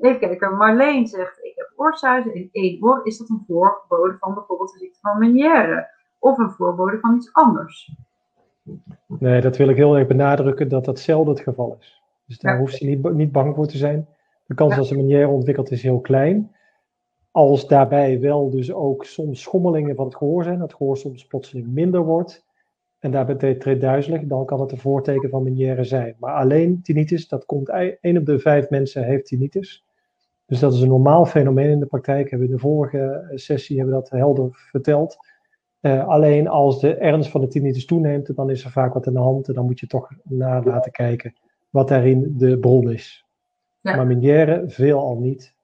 [0.00, 3.00] even kijken, Marleen zegt, ik heb oorzuizen in één oor.
[3.06, 5.88] Is dat een voorbode van bijvoorbeeld de ziekte van Meniere?
[6.18, 7.94] Of een voorbode van iets anders?
[9.06, 12.01] Nee, dat wil ik heel erg benadrukken, dat dat zelden het geval is.
[12.32, 14.08] Dus daar hoeft ze niet, niet bang voor te zijn.
[14.46, 16.50] De kans dat ze Meniere ontwikkelt is heel klein.
[17.30, 21.26] Als daarbij wel dus ook soms schommelingen van het gehoor zijn, dat het gehoor soms
[21.26, 22.44] plotseling minder wordt,
[22.98, 26.16] en daarbij treedt duizelig, dan kan het een voorteken van Meniere zijn.
[26.18, 27.68] Maar alleen tinnitus, dat komt,
[28.00, 29.84] één op de vijf mensen heeft tinnitus.
[30.46, 32.30] Dus dat is een normaal fenomeen in de praktijk.
[32.30, 35.16] Hebben we in de vorige eh, sessie hebben we dat helder verteld.
[35.80, 39.12] Uh, alleen als de ernst van de tinnitus toeneemt, dan is er vaak wat aan
[39.12, 39.48] de hand.
[39.48, 41.34] En dan moet je toch na laten kijken
[41.72, 43.26] wat daarin de bron is.
[43.80, 43.96] Ja.
[43.96, 45.54] Maar Meniere veelal niet.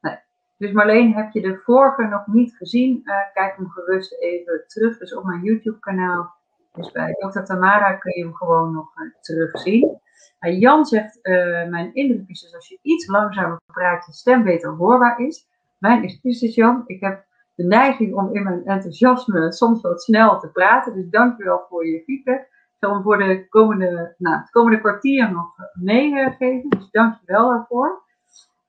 [0.00, 0.18] Nee.
[0.58, 3.00] Dus Marleen, heb je de vorige nog niet gezien?
[3.04, 4.98] Uh, kijk hem gerust even terug.
[4.98, 6.34] Dus op mijn YouTube kanaal
[6.72, 7.42] dus bij Dr.
[7.42, 10.00] Tamara kun je hem gewoon nog uh, terugzien.
[10.40, 14.42] Uh, Jan zegt, uh, mijn indruk is dus als je iets langzamer praat, je stem
[14.42, 15.48] beter hoorbaar is.
[15.78, 20.48] Mijn excuses Jan, ik heb de neiging om in mijn enthousiasme soms wat snel te
[20.48, 20.94] praten.
[20.94, 22.48] Dus dankjewel voor je feedback.
[22.82, 26.68] Zal hem voor de komende, nou, het komende kwartier nog meegeven.
[26.68, 28.02] Dus dankjewel daarvoor.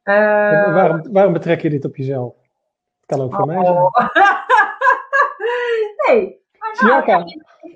[0.03, 2.35] waarom, waarom betrek je dit op jezelf?
[2.99, 3.77] Het kan ook voor mij zijn.
[3.77, 3.95] Oh.
[6.07, 6.41] nee,
[6.81, 7.23] nou,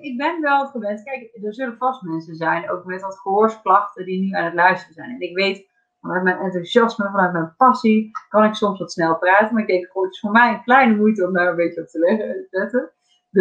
[0.01, 1.03] ik, ben wel gewend.
[1.03, 4.93] Kijk, er zullen vast mensen zijn, ook met wat gehoorsklachten, die nu aan het luisteren
[4.93, 5.09] zijn.
[5.09, 5.67] En ik weet,
[6.01, 9.53] vanuit mijn enthousiasme, vanuit mijn passie, kan ik soms wat snel praten.
[9.53, 11.81] Maar ik denk, goh, het is voor mij een kleine moeite om daar een beetje
[11.81, 12.91] op te letten.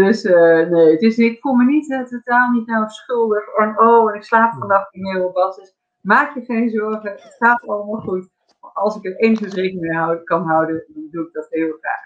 [0.02, 3.46] Dus uh, nee, het is, ik voel me niet, uh, totaal niet nou schuldig.
[3.54, 5.34] En, oh, en ik slaap vannacht niet meer op.
[5.34, 8.28] Dus maak je geen zorgen, het gaat allemaal goed.
[8.60, 12.04] Als ik er enigszins rekening mee kan houden, dan doe ik dat heel graag.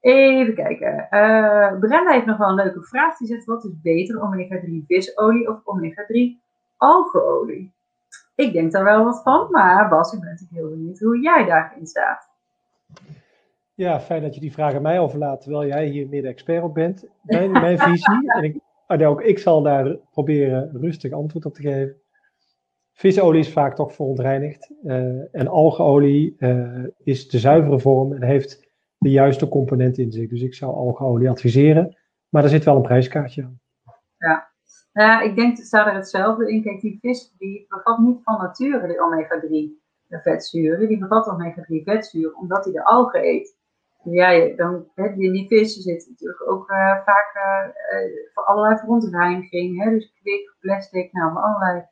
[0.00, 1.08] Even kijken.
[1.10, 3.16] Uh, Brenda heeft nog wel een leuke vraag.
[3.16, 6.42] Die zegt, wat is beter, omega-3 visolie of omega-3
[6.76, 7.74] algeolie?
[8.34, 11.44] Ik denk daar wel wat van, maar Bas, ik ben natuurlijk heel benieuwd hoe jij
[11.44, 12.27] daarin staat.
[13.78, 16.62] Ja, fijn dat je die vraag aan mij overlaat, terwijl jij hier meer de expert
[16.62, 17.04] op bent.
[17.22, 21.96] Mijn, mijn visie, en ik, ook ik zal daar proberen rustig antwoord op te geven.
[22.92, 28.70] Visolie is vaak toch verontreinigd uh, en algeolie uh, is de zuivere vorm en heeft
[28.98, 30.28] de juiste component in zich.
[30.28, 31.96] Dus ik zou algeolie adviseren,
[32.28, 33.60] maar er zit wel een prijskaartje aan.
[34.16, 34.52] Ja,
[34.92, 36.62] ja ik denk, staat er hetzelfde in.
[36.62, 40.88] Kijk, die vis die bevat niet van nature de omega-3 vetzuren.
[40.88, 43.57] Die bevat omega-3 vetzuren omdat hij de algen eet.
[44.10, 47.72] Ja, dan, in die vissen zit natuurlijk ook uh, vaak uh,
[48.34, 49.84] voor allerlei verontreiniging.
[49.84, 51.84] Dus kwik, plastic, nou, allerlei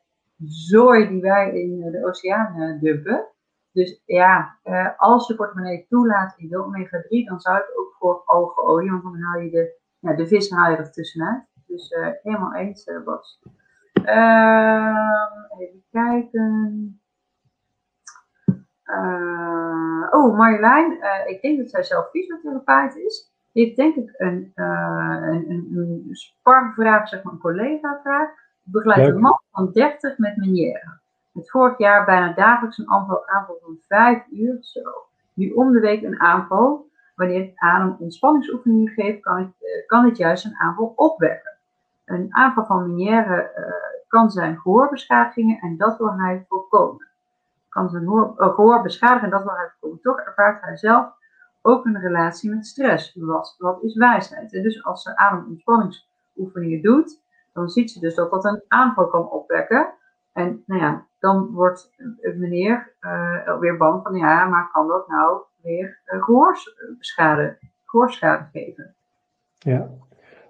[0.45, 3.27] zooi die wij in de oceaan dumpen.
[3.71, 4.59] Dus ja,
[4.97, 9.21] als je portemonnee toelaat in de omega-3, dan zou ik ook voor algeolie, want dan
[9.21, 11.43] haal je de, ja, de vis haal je er tussenuit.
[11.67, 13.41] Dus helemaal eens, Bas.
[14.03, 16.96] Ehm, even kijken.
[20.11, 23.31] Oh, Marjolein, ik denk dat zij zelf fysiotherapeut is.
[23.51, 28.29] Die heeft denk ik een, een, een, een sparvraag, zeg maar een collega-vraag.
[28.63, 30.99] Begeleid een man van 30 met meniere.
[31.33, 34.57] Het vorig jaar bijna dagelijks een aanval, aanval van 5 uur.
[34.61, 34.81] Zo.
[35.33, 36.89] Nu om de week een aanval.
[37.15, 41.51] Wanneer het adem ontspanningsoefeningen geeft, kan het, uh, kan het juist een aanval opwekken.
[42.05, 43.65] Een aanval van Meniere uh,
[44.07, 47.06] kan zijn gehoorbeschadigingen en dat wil hij voorkomen.
[47.77, 50.01] Kan zijn gehoor, uh, gehoor beschadigen en dat wil hij voorkomen.
[50.01, 51.05] Toch ervaart hij zelf
[51.61, 53.15] ook een relatie met stress.
[53.15, 54.53] Wat, wat is wijsheid?
[54.53, 57.21] En dus als ze ademontspanningsoefeningen doet,
[57.53, 59.93] dan ziet ze dus dat dat een aanval kan opwekken.
[60.33, 61.91] En nou ja, dan wordt
[62.37, 66.23] meneer uh, weer bang van ja, maar kan dat nou weer uh,
[67.85, 68.95] gehoorschade geven?
[69.57, 69.89] Ja.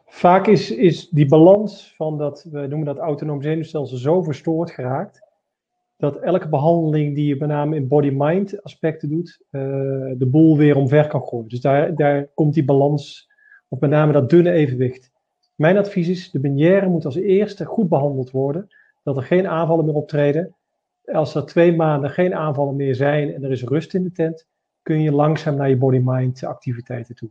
[0.05, 5.26] Vaak is, is die balans van dat, we noemen dat autonoom zenuwstelsel, zo verstoord geraakt,
[5.97, 9.61] dat elke behandeling die je met name in body-mind aspecten doet, uh,
[10.17, 11.47] de boel weer omver kan gooien.
[11.47, 13.29] Dus daar, daar komt die balans,
[13.67, 15.11] of met name dat dunne evenwicht.
[15.55, 18.67] Mijn advies is, de benière moet als eerste goed behandeld worden,
[19.03, 20.55] dat er geen aanvallen meer optreden.
[21.05, 24.47] Als er twee maanden geen aanvallen meer zijn en er is rust in de tent,
[24.81, 27.29] kun je langzaam naar je body-mind activiteiten toe.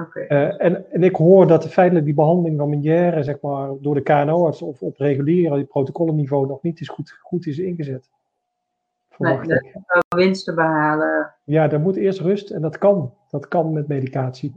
[0.00, 0.26] Okay.
[0.28, 4.02] Uh, en, en ik hoor dat feitelijk die behandeling van Meniere, zeg maar, door de
[4.02, 8.10] KNO-arts of op reguliere protocollenniveau nog niet is goed, goed is ingezet.
[9.18, 9.82] Nee, de,
[10.16, 11.34] winst te behalen.
[11.44, 13.14] Ja, daar moet eerst rust en dat kan.
[13.30, 14.54] Dat kan met medicatie.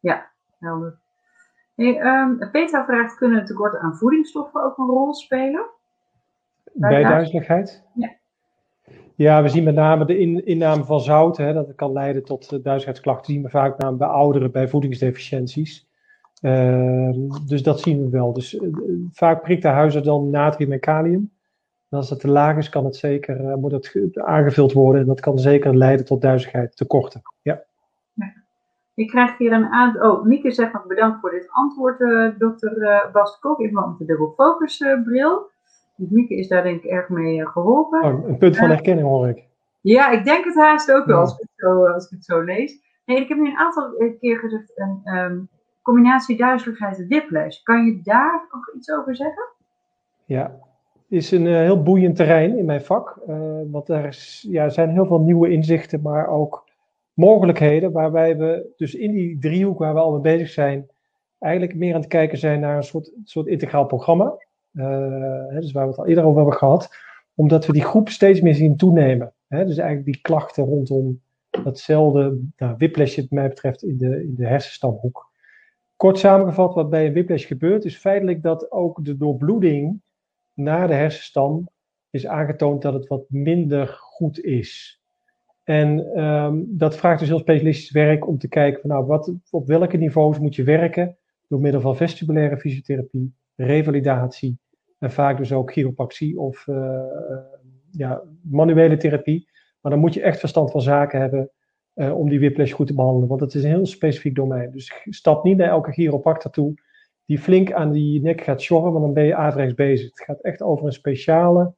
[0.00, 0.98] Ja, helder.
[1.74, 5.66] Hey, um, Petra vraagt, kunnen een tekort aan voedingsstoffen ook een rol spelen?
[6.72, 7.82] Bij, Bij duizeligheid?
[7.94, 8.12] Ja.
[9.16, 11.36] Ja, we zien met name de in, inname van zout.
[11.36, 13.32] Hè, dat kan leiden tot uh, duizeligheidsklachten.
[13.32, 15.88] zien we vaak name bij ouderen bij voedingsdeficiënties.
[16.40, 17.10] Uh,
[17.46, 18.32] dus dat zien we wel.
[18.32, 18.70] Dus uh,
[19.12, 21.32] vaak prikt de huisarts dan natrium en kalium.
[21.88, 25.00] En als dat te laag is, kan het zeker, moet het aangevuld worden.
[25.00, 27.22] En dat kan zeker leiden tot duizeligheid, tekorten.
[27.42, 27.62] Ja.
[28.94, 30.10] Ik krijg hier een aantal.
[30.10, 31.98] Oh, Mieke zegt nog bedankt voor dit antwoord,
[32.38, 35.52] dokter Bas Kok, in verband met de dubbel focus bril.
[35.96, 38.02] Dus Mieke is daar denk ik erg mee geholpen.
[38.02, 39.46] Oh, een punt van herkenning hoor ik.
[39.80, 42.40] Ja, ik denk het haast ook wel als ik het zo, als ik het zo
[42.40, 42.78] lees.
[43.04, 45.48] Nee, ik heb nu een aantal keer gezegd een um,
[45.82, 47.62] combinatie duizeligheid en whiplash.
[47.62, 49.44] Kan je daar nog iets over zeggen?
[50.24, 50.58] Ja,
[51.08, 53.18] is een uh, heel boeiend terrein in mijn vak.
[53.28, 53.36] Uh,
[53.70, 56.64] want er is, ja, zijn heel veel nieuwe inzichten, maar ook
[57.12, 60.88] mogelijkheden waarbij we dus in die driehoek waar we al mee bezig zijn,
[61.38, 64.36] eigenlijk meer aan het kijken zijn naar een soort, soort integraal programma.
[64.74, 66.94] Uh, dus waar we het al eerder over hebben gehad,
[67.34, 69.32] omdat we die groep steeds meer zien toenemen.
[69.48, 69.64] Hè?
[69.64, 71.20] Dus eigenlijk die klachten rondom
[71.62, 75.32] datzelfde nou, whiplash, wat mij betreft, in de, in de hersenstamhoek.
[75.96, 80.00] Kort samengevat, wat bij een whiplash gebeurt, is feitelijk dat ook de doorbloeding
[80.54, 81.68] naar de hersenstam
[82.10, 85.00] is aangetoond dat het wat minder goed is.
[85.62, 89.66] En um, dat vraagt dus heel specialistisch werk om te kijken van nou, wat, op
[89.66, 91.16] welke niveaus moet je werken
[91.48, 94.58] door middel van vestibulaire fysiotherapie, revalidatie
[95.04, 97.00] en vaak dus ook chiropractie of uh,
[97.90, 99.48] ja, manuele therapie.
[99.80, 101.50] Maar dan moet je echt verstand van zaken hebben
[101.94, 103.28] uh, om die whiplash goed te behandelen.
[103.28, 104.70] Want het is een heel specifiek domein.
[104.70, 106.74] Dus stap niet naar elke chiropractor toe
[107.26, 110.08] die flink aan die nek gaat sjorren, want dan ben je averechts bezig.
[110.08, 111.74] Het gaat echt over een speciale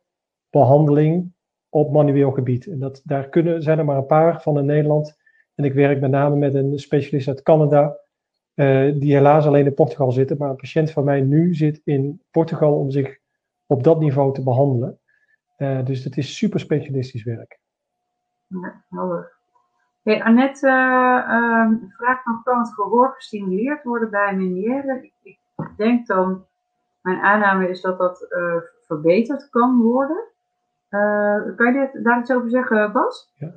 [0.50, 1.32] behandeling
[1.68, 2.66] op manueel gebied.
[2.66, 5.16] En dat, daar kunnen, zijn er maar een paar van in Nederland.
[5.54, 7.98] En ik werk met name met een specialist uit Canada,
[8.98, 10.36] die helaas alleen in Portugal zitten.
[10.36, 13.18] Maar een patiënt van mij nu zit in Portugal om zich
[13.66, 14.98] op dat niveau te behandelen.
[15.58, 17.58] Uh, dus het is super specialistisch werk.
[18.46, 19.32] Ja, helder.
[20.02, 25.00] Hey, Annette uh, um, vraagt nog, kan het gehoor gestimuleerd worden bij meniere?
[25.02, 25.38] Ik, ik,
[25.76, 26.44] denk dan,
[27.00, 28.26] mijn aanname is dat dat
[28.86, 30.24] verbeterd kan worden.
[31.56, 33.32] kan je dit, daar iets over zeggen, Bas?
[33.34, 33.52] Ja.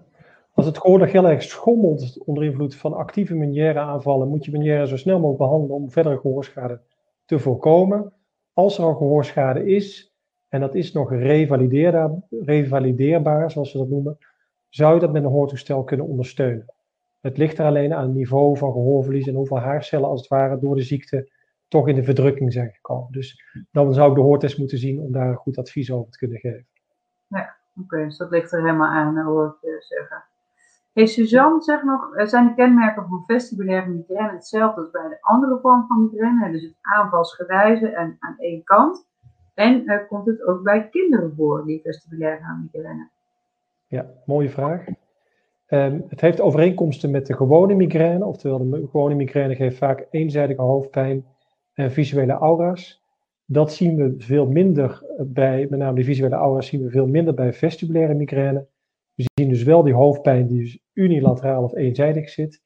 [0.59, 4.51] Als het gehoor nog heel erg schommelt onder invloed van actieve meniere aanvallen, moet je
[4.51, 6.81] meniere zo snel mogelijk behandelen om verdere gehoorschade
[7.25, 8.13] te voorkomen.
[8.53, 10.15] Als er al gehoorschade is,
[10.47, 14.17] en dat is nog revalideerbaar, revalideerbaar zoals we dat noemen,
[14.69, 16.73] zou je dat met een hoortoestel kunnen ondersteunen.
[17.19, 20.59] Het ligt er alleen aan het niveau van gehoorverlies en hoeveel haarcellen als het ware
[20.59, 21.31] door de ziekte
[21.67, 23.11] toch in de verdrukking zijn gekomen.
[23.11, 26.39] Dus dan zou ik de hoortest moeten zien om daar goed advies over te kunnen
[26.39, 26.67] geven.
[27.27, 30.28] Ja, oké, dus dat ligt er helemaal aan, hoor ik zeggen.
[30.93, 35.59] Hey, Suzanne zegt nog, zijn de kenmerken van vestibulaire migraine hetzelfde als bij de andere
[35.61, 36.51] vorm van migraine?
[36.51, 39.07] Dus het aanvalsgewijze en aan één kant.
[39.53, 43.09] En uh, komt het ook bij kinderen voor, die vestibulaire migraine?
[43.87, 44.85] Ja, mooie vraag.
[45.67, 50.61] Um, het heeft overeenkomsten met de gewone migraine, oftewel de gewone migraine geeft vaak eenzijdige
[50.61, 51.25] hoofdpijn
[51.73, 53.03] en visuele aura's.
[53.45, 57.33] Dat zien we veel minder bij, met name die visuele aura's zien we veel minder
[57.33, 58.67] bij vestibulaire migraine.
[59.19, 62.61] We zien dus wel die hoofdpijn die dus unilateraal of eenzijdig zit.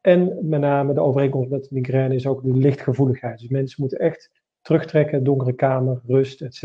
[0.00, 3.38] En met name de overeenkomst met migraine is ook de lichtgevoeligheid.
[3.38, 4.30] Dus mensen moeten echt
[4.60, 6.62] terugtrekken, donkere kamer, rust, etc.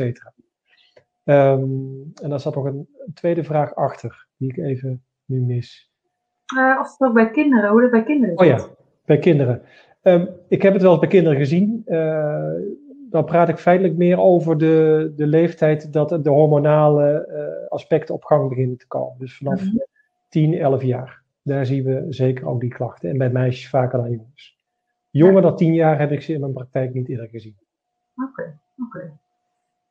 [1.23, 1.63] Ehm,
[2.21, 5.91] en daar zat nog een, tweede vraag achter, die ik even nu mis.
[6.57, 8.41] Uh, of het ook bij kinderen, hoe het bij kinderen is.
[8.41, 8.67] Oh ja,
[9.05, 9.61] bij kinderen.
[10.01, 11.81] Ehm, ik heb het wel eens bij kinderen gezien.
[11.85, 12.53] Uh,
[13.13, 18.23] dan praat ik feitelijk meer over de, de leeftijd dat de hormonale uh, aspecten op
[18.23, 19.19] gang beginnen te komen.
[19.19, 19.83] Dus vanaf mm
[20.29, 21.21] 10, 11 jaar.
[21.41, 23.09] Daar zien we zeker ook die klachten.
[23.09, 24.57] En bij meisjes vaker dan jongens.
[25.09, 27.57] Jonger dan 10 jaar heb ik ze in mijn praktijk niet eerder gezien.
[28.15, 29.19] Oké, oké.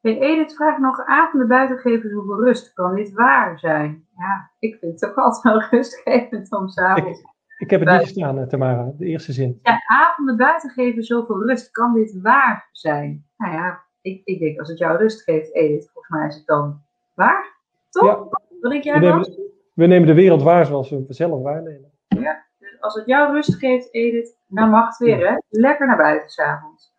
[0.01, 2.73] Hey Edith vraagt nog, avonden buiten geven zoveel rust.
[2.73, 4.07] Kan dit waar zijn?
[4.16, 7.23] Ja, ik vind het ook altijd wel rustgevend om s'avonds...
[7.63, 9.61] Ik, heb het niet gestaan, eh, Tamara, de eerste zin.
[9.63, 11.71] Ja, avonden buiten geven zoveel rust.
[11.71, 13.27] Kan dit waar zijn?
[13.37, 16.47] Nou ja, ik, ik denk als het jou rust geeft, Edith, volgens mij is het
[16.47, 16.81] dan
[17.15, 17.57] waar.
[17.91, 18.05] Toch?
[18.05, 18.17] Ja.
[18.61, 19.27] Wat denk jij dan?
[19.75, 21.91] We nemen de wereld waar zoals we het zelf waarnemen.
[22.09, 25.37] Ja, dus als het jou rust geeft, Edith, dan mag het weer, hè?
[25.49, 26.93] Lekker naar buiten s'avonds.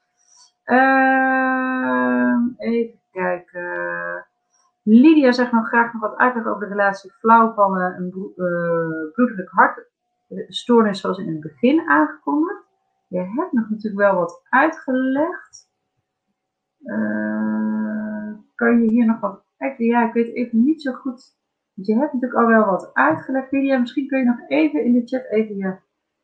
[0.66, 4.26] Uh, even kijken.
[4.84, 9.50] Lydia zegt nog graag nog wat uitleg over de relatie flauwvallen en uh, bloedelijk
[10.36, 12.64] hartstoornis zoals in het begin aangekondigd.
[13.08, 15.72] Je hebt nog natuurlijk wel wat uitgelegd.
[16.84, 19.42] Uh, kan je hier nog wat...
[19.78, 21.36] Ja, ik weet even niet zo goed
[21.74, 23.78] je hebt natuurlijk al wel wat uitgelegd, Lydia.
[23.78, 25.76] Misschien kun je nog even in de chat even je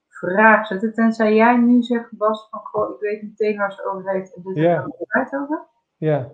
[0.08, 0.94] vraag zetten.
[0.94, 4.42] Tenzij jij nu zegt, Bas, van goh, ik weet meteen waar ze over heeft en
[4.44, 4.88] dit ja.
[5.14, 5.68] over.
[5.98, 6.32] Ja.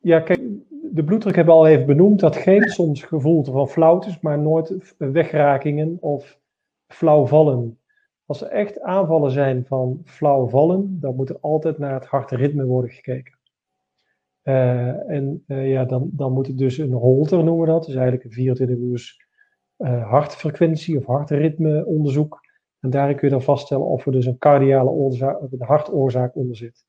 [0.00, 2.20] ja, kijk, de bloeddruk hebben we al even benoemd.
[2.20, 6.40] Dat geeft soms gevoel van flauwtes, maar nooit wegrakingen of
[6.92, 7.78] flauw vallen.
[8.26, 12.64] Als er echt aanvallen zijn van flauw vallen, dan moet er altijd naar het hartritme
[12.64, 13.38] worden gekeken.
[14.44, 17.84] Uh, en uh, ja, dan, dan moet het dus een holter noemen we dat.
[17.84, 19.26] Dus eigenlijk een 24 uur
[19.78, 22.40] uh, hartfrequentie of hartritme onderzoek.
[22.80, 26.36] En daarin kun je dan vaststellen of er dus een cardiale oorzaak of een hartoorzaak
[26.36, 26.84] onder zit.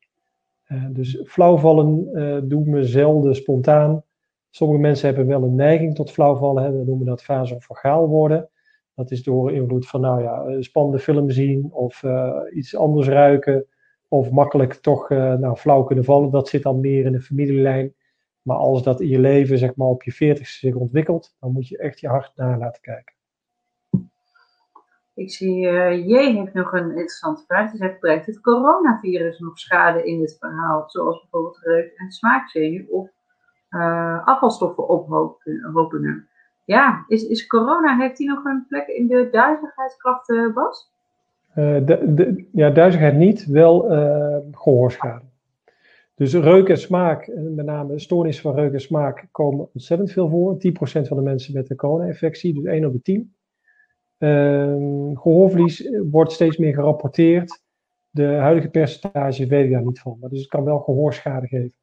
[0.90, 4.04] dus flauwvallen doen we zelden spontaan.
[4.50, 6.64] Sommige mensen hebben wel een neiging tot flauwvallen.
[6.64, 6.72] Hè.
[6.72, 8.50] We noemen dat vasofagaal worden.
[8.96, 12.04] Dat is door invloed van nou ja, spannende film zien of
[12.54, 13.66] iets anders ruiken
[14.14, 16.32] of makkelijk toch uh, nou, flauw kunnen vallen.
[16.32, 17.94] Dat zit dan meer in de familielijn.
[18.42, 21.68] Maar als dat in je leven zeg maar, op je veertigste zich ontwikkelt, dan moet
[21.68, 23.16] je echt je hart na laten kijken.
[25.14, 27.70] Ik zie, uh, J heeft nog een interessante vraag.
[27.70, 30.90] Hij zegt, brengt het coronavirus nog schade in dit verhaal?
[30.90, 33.10] Zoals bijvoorbeeld reuk- en smaakzenuw of
[34.26, 36.28] afvalstoffen ophopingen?
[36.66, 40.92] Ja, is, is corona, heeft hij nog een plek in de duizeligheidsklachten, Bas?
[41.56, 45.26] Uh, de, de, ja, duizigheid niet, wel uh, gehoorschade.
[46.16, 50.56] Dus reuk en smaak, met name stoornis van reuk en smaak, komen ontzettend veel voor.
[50.56, 50.60] 10%
[51.08, 53.34] van de mensen met de corona-infectie, dus 1 op de 10.
[54.18, 57.62] Uh, ehm, gehoorverlies wordt steeds meer gerapporteerd.
[58.10, 61.74] De huidige percentage weet ik daar niet van, maar dus het kan wel gehoorschade geven.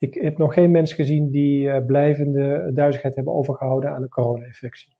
[0.00, 4.98] Ik heb nog geen mensen gezien die uh, blijvende duizigheid hebben overgehouden aan een corona-infectie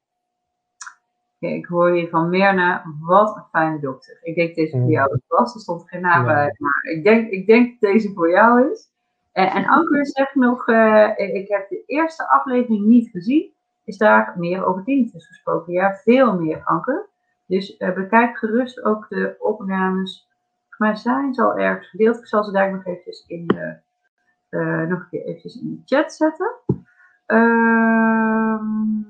[1.40, 4.18] ik hoor hier van Mirna, wat een fijne dokter.
[4.22, 4.90] Ik denk deze voor mm.
[4.90, 8.30] jou was, er stond geen naam bij, maar ik denk, ik denk dat deze voor
[8.30, 8.88] jou is.
[9.32, 13.52] En, en Anker zegt nog, uh, ik heb de eerste aflevering niet gezien.
[13.84, 15.72] Is daar meer over tinnitus gesproken?
[15.72, 17.08] Ja, veel meer, Anker.
[17.46, 20.28] Dus uh, bekijk gerust ook de opnames.
[20.78, 22.18] Maar zijn ze al ergens gedeeld.
[22.18, 23.76] Ik zal ze daar nog eventjes in de,
[24.50, 26.54] uh, nog een keer eventjes in de chat zetten.
[27.26, 29.08] Ehm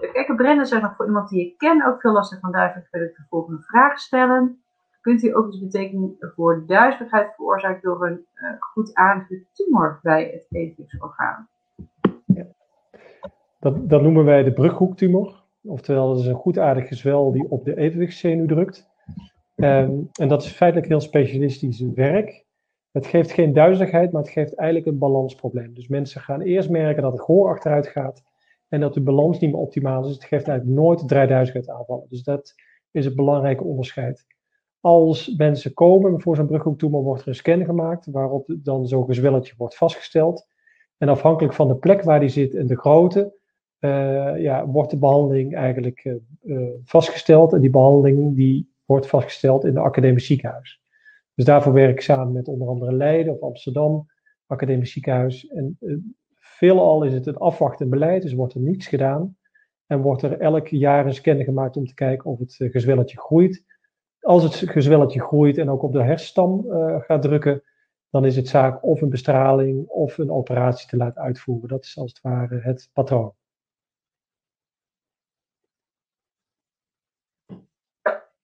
[0.00, 3.02] Kijk, Brenda zegt nog voor iemand die ik ken ook veel lastig van duizelig wil
[3.02, 4.62] ik de volgende vraag stellen.
[5.00, 10.24] Kunt u ook iets betekenen voor duizeligheid veroorzaakt door een uh, goed aardige tumor bij
[10.24, 11.48] het evenwichtsorgaan?
[12.24, 12.46] Ja.
[13.60, 15.42] Dat, dat noemen wij de brughoektumor.
[15.62, 18.88] Oftewel, dat is een goedaardig gezwel die op de evenwichtszenuw drukt.
[19.56, 22.44] Um, en dat is feitelijk heel specialistisch werk.
[22.92, 25.74] Het geeft geen duizeligheid, maar het geeft eigenlijk een balansprobleem.
[25.74, 28.22] Dus mensen gaan eerst merken dat het gehoor achteruit gaat
[28.68, 30.14] en dat de balans niet meer optimaal is.
[30.14, 32.06] Het geeft eigenlijk nooit draaiduizigheid aanvallen.
[32.08, 32.54] Dus dat
[32.90, 34.26] is het belangrijke onderscheid.
[34.80, 39.54] Als mensen komen voor zo'n brughoektumor, wordt er een scan gemaakt waarop dan zo'n gezwelletje
[39.56, 40.46] wordt vastgesteld.
[40.98, 43.34] En afhankelijk van de plek waar die zit en de grootte,
[43.80, 47.52] uh, ja, wordt de behandeling eigenlijk uh, uh, vastgesteld.
[47.52, 50.82] En die behandeling die wordt vastgesteld in de academisch ziekenhuis.
[51.38, 54.06] Dus daarvoor werk ik samen met onder andere Leiden of Amsterdam,
[54.46, 55.46] academisch ziekenhuis.
[55.46, 55.78] En
[56.34, 59.36] veelal is het een afwachtend beleid, dus wordt er niets gedaan.
[59.86, 63.18] En wordt er elk jaar een scan gemaakt om te kijken of het eh, gezwelletje
[63.18, 63.64] groeit.
[64.20, 67.62] Als het gezwelletje groeit en ook op de hersenstam uh, gaat drukken,
[68.10, 71.68] dan is het zaak of een bestraling of een operatie te laten uitvoeren.
[71.68, 73.32] Dat is als het ware het patroon.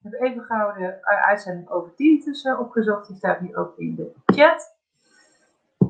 [0.05, 3.07] Ik heb even de uitzending over tinnitus opgezocht.
[3.07, 4.73] Die staat nu ook in de chat.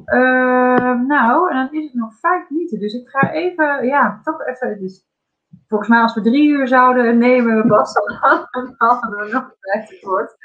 [0.06, 2.78] Uh, nou, en dan is het nog vijf minuten.
[2.78, 4.81] Dus ik ga even, ja, toch even.
[4.81, 5.06] Dus
[5.69, 10.36] volgens mij als we drie uur zouden nemen, Bas, dan hadden we nog vijftig kort.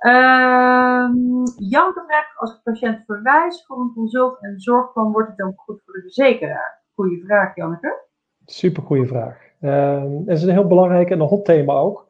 [0.00, 1.08] Uh,
[2.06, 5.94] vraagt, als ik patiënt verwijs voor een consult en zorgplan, wordt het dan goed voor
[5.94, 6.82] de verzekeraar?
[6.94, 8.06] Goeie vraag, Janneke.
[8.44, 9.46] Super goede vraag.
[9.60, 12.06] Uh, dat is een heel belangrijk en een hot thema ook.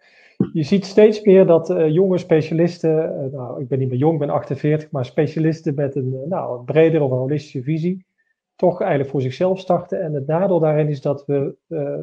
[0.52, 4.12] Je ziet steeds meer dat uh, jonge specialisten, uh, nou ik ben niet meer jong,
[4.12, 8.06] ik ben 48, maar specialisten met een, uh, nou, een bredere of een holistische visie,
[8.56, 10.02] toch eigenlijk voor zichzelf starten.
[10.02, 11.56] En het nadeel daarin is dat we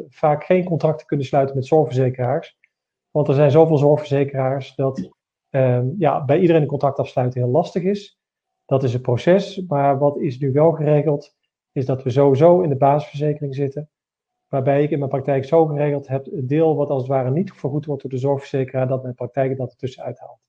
[0.09, 2.57] vaak geen contracten kunnen sluiten met zorgverzekeraars.
[3.11, 5.09] Want er zijn zoveel zorgverzekeraars dat
[5.49, 8.19] ehm, ja, bij iedereen een contract afsluiten heel lastig is.
[8.65, 11.35] Dat is een proces, maar wat is nu wel geregeld,
[11.71, 13.89] is dat we sowieso in de basisverzekering zitten
[14.49, 17.53] waarbij ik in mijn praktijk zo geregeld heb, het deel wat als het ware niet
[17.53, 20.39] vergoed wordt door de zorgverzekeraar, dat mijn praktijk dat ertussen uithaalt.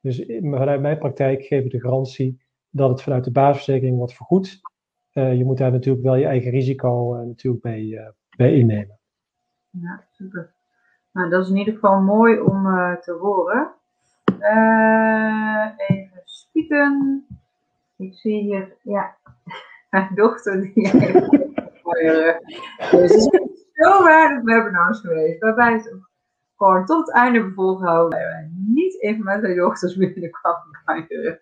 [0.00, 2.40] Dus vanuit mijn praktijk geef ik de garantie
[2.70, 4.60] dat het vanuit de basisverzekering wordt vergoed.
[5.12, 8.98] Uh, je moet daar natuurlijk wel je eigen risico uh, natuurlijk bij, uh, bij innemen.
[9.70, 10.54] Ja, super.
[11.12, 12.62] Nou, dat is in ieder geval mooi om
[13.00, 13.74] te horen.
[15.86, 17.26] even spieken.
[17.96, 19.16] Ik zie hier, ja,
[19.90, 21.47] mijn dochter die heeft
[22.90, 25.40] dus het is zo weinig webinars geweest.
[25.40, 25.96] Waarbij het
[26.56, 28.18] gewoon tot het einde hebben volgehouden.
[28.18, 31.40] Wij niet even met de dochters binnenkwam kanjeren.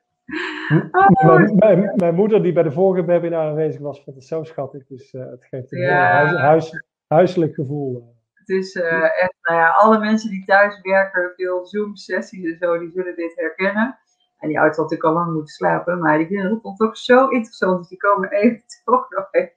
[0.90, 4.42] Oh, mijn, mijn, mijn, moeder, die bij de vorige webinar aanwezig was, vond het zo
[4.42, 4.86] schattig.
[4.86, 6.10] Dus uh, het geeft een ja.
[6.10, 7.96] huis, huis, huiselijk gevoel.
[7.96, 8.14] Eh.
[8.32, 12.78] Het is uh, echt, nou ja, alle mensen die thuis werken, veel Zoom-sessies en zo,
[12.78, 13.98] die zullen dit herkennen.
[14.38, 17.28] En die ouders had natuurlijk al lang moeten slapen, maar die vinden het toch zo
[17.28, 17.78] interessant.
[17.78, 19.52] Dus die komen even toch nog even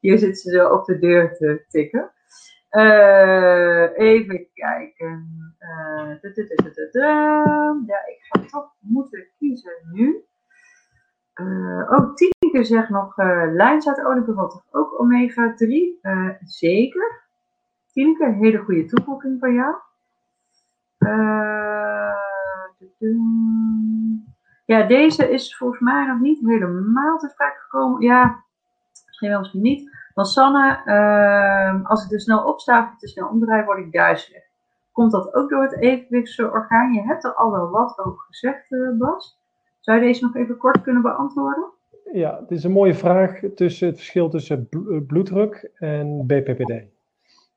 [0.00, 2.12] hier zit ze zo op de deur te tikken.
[2.70, 5.28] Uh, even kijken.
[5.60, 6.22] Uh,
[7.86, 10.24] ja, ik ga toch moeten kiezen nu.
[11.34, 13.16] Uh, oh, Tineke zegt nog
[13.52, 15.98] lijnzaadolie toch ook omega 3?
[16.02, 17.22] Uh, zeker.
[17.92, 19.74] Tineke, een hele goede toevoeging van jou.
[24.64, 28.00] ja, deze is volgens mij nog niet helemaal te sprake gekomen.
[28.00, 28.43] Ja,
[29.14, 29.90] misschien wel, misschien niet.
[30.14, 34.42] Dan Sanne, uh, als ik te snel opsta of te snel omdraai, word ik duizelig.
[34.92, 36.92] Komt dat ook door het evenwichtsorgaan?
[36.92, 39.38] Je hebt er al wel wat over gezegd, uh, Bas.
[39.80, 41.72] Zou je deze nog even kort kunnen beantwoorden?
[42.12, 46.82] Ja, het is een mooie vraag tussen het verschil tussen eh, bloeddruk en BPPD.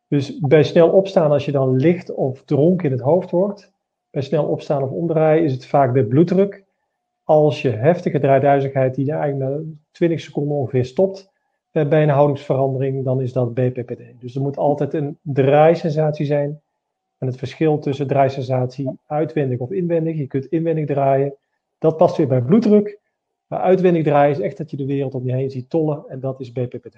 [0.08, 3.74] Dus bij snel opstaan, als je dan licht of dronken in het hoofd wordt,
[4.12, 6.66] bij snel opstaan of omdraaien, is het vaak de bloeddruk.
[7.24, 9.60] Als je heftige draaiduizigheid, die eigenlijk na
[9.92, 11.37] 20 seconden ongeveer stopt, eh,
[11.86, 14.02] bij een houdingsverandering, dan is dat BPPD.
[14.20, 16.62] Dus er moet altijd een draaisensatie zijn.
[17.18, 21.36] En het verschil tussen draaisensatie uitwendig of inwendig, je kunt inwendig draaien,
[21.78, 23.00] dat past weer bij bloeddruk.
[23.48, 26.20] Maar uitwendig draaien is echt dat je de wereld om je heen ziet tollen en
[26.20, 26.98] dat is BPPD.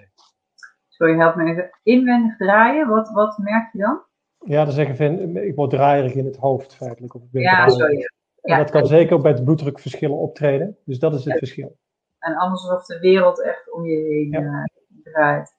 [0.88, 1.70] Sorry, help me even.
[1.82, 4.02] Inwendig draaien, wat, wat merk je dan?
[4.38, 7.14] Ja, dan zeggen ik word draaierig in het hoofd feitelijk.
[7.14, 8.10] Of ik ja, sorry.
[8.42, 10.76] En dat kan zeker ook bij het bloeddrukverschillen optreden.
[10.84, 11.76] Dus dat is het verschil.
[12.20, 14.40] En anders alsof de wereld echt om je heen ja.
[14.40, 14.64] uh,
[15.02, 15.58] draait.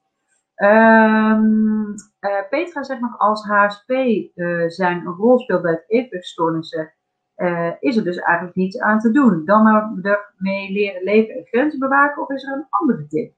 [0.56, 6.94] Um, uh, Petra zegt nog, als HSP uh, eh, zijn rol speelt bij het evenwichtstoornissen,
[7.80, 9.46] is er dus eigenlijk niets aan te doen.
[9.46, 13.34] Dan maar ermee leren leven en grenzen bewaken, of is er een andere tip?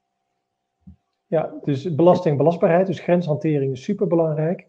[1.26, 4.68] Ja, dus belasting belastbaarheid, dus grenshantering is superbelangrijk.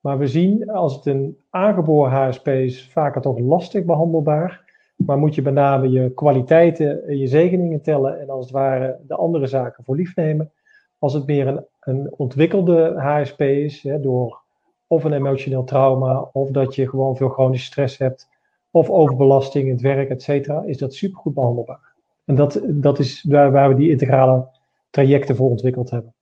[0.00, 4.65] Maar we zien als het een aangeboren HSP is, vaak toch lastig behandelbaar.
[4.96, 8.98] Maar moet je met name je kwaliteiten en je zegeningen tellen en als het ware
[9.06, 10.52] de andere zaken voor lief nemen.
[10.98, 14.40] Als het meer een, een ontwikkelde HSP is, hè, door
[14.86, 18.28] of een emotioneel trauma, of dat je gewoon veel chronische stress hebt,
[18.70, 21.94] of overbelasting in het werk, et cetera, is dat supergoed behandelbaar.
[22.24, 24.48] En dat, dat is waar, waar we die integrale
[24.90, 26.14] trajecten voor ontwikkeld hebben.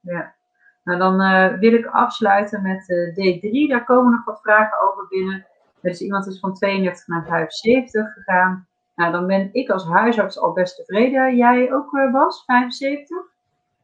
[0.00, 0.34] Ja,
[0.84, 3.70] nou dan uh, wil ik afsluiten met uh, D3.
[3.70, 5.46] Daar komen nog wat vragen over binnen.
[5.90, 8.66] Dus iemand is van 32 naar 75 gegaan.
[8.94, 11.36] Nou, dan ben ik als huisarts al best tevreden.
[11.36, 13.16] Jij ook, uh, Bas, 75?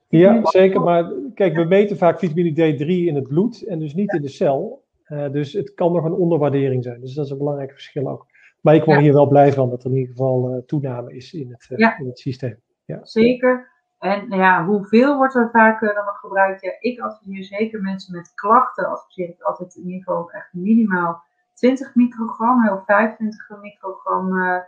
[0.08, 0.80] Ja, zeker.
[0.80, 4.28] Maar kijk, we meten vaak vitamine D3 in het bloed en dus niet in de
[4.28, 4.84] cel.
[5.08, 7.00] Uh, dus het kan nog een onderwaardering zijn.
[7.00, 8.26] Dus dat is een belangrijk verschil ook.
[8.60, 11.32] Maar ik word hier wel blij van dat er in ieder geval uh, toename is
[11.32, 12.56] in het, in het systeem.
[12.84, 12.98] Ja.
[13.02, 13.70] Zeker.
[13.98, 16.62] En nou ja, hoeveel wordt er vaak dan nog gebruikt?
[16.62, 21.22] Ja, ik adviseer zeker mensen met klachten, adviseer ik altijd in ieder geval echt minimaal
[21.54, 24.58] 20 microgram, heel 25 microgram uh,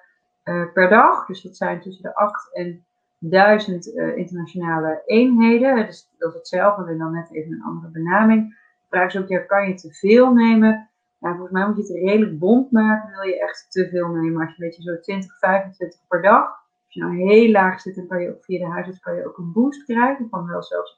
[0.44, 1.27] uh, per dag.
[1.27, 2.85] Dus dat zijn tussen de 8 en
[3.19, 5.86] 1000 uh, internationale eenheden.
[5.86, 8.48] Dus dat is hetzelfde, alleen dan net even een andere benaming.
[8.48, 10.89] De vraag is ook, ja, kan je te veel nemen?
[11.19, 13.11] Nou, volgens mij moet je het redelijk bond maken.
[13.11, 14.40] Wil je echt te veel nemen?
[14.40, 16.44] Als je een beetje zo 20, 25 per dag.
[16.85, 19.27] Als je nou heel laag zit, dan kan je ook via de huisarts kan je
[19.27, 20.97] ook een boost krijgen van wel zelfs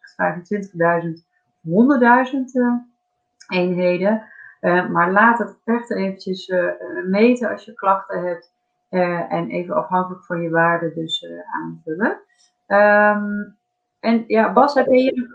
[1.02, 1.24] 25.000,
[1.62, 1.72] 100.000
[3.48, 4.22] eenheden.
[4.60, 6.52] Maar laat het echt eventjes
[7.06, 8.54] meten als je klachten hebt.
[9.28, 11.26] en even afhankelijk van je waarde dus
[11.62, 12.20] aanvullen.
[12.66, 13.56] Um,
[14.00, 15.28] en ja, Bas, heb je,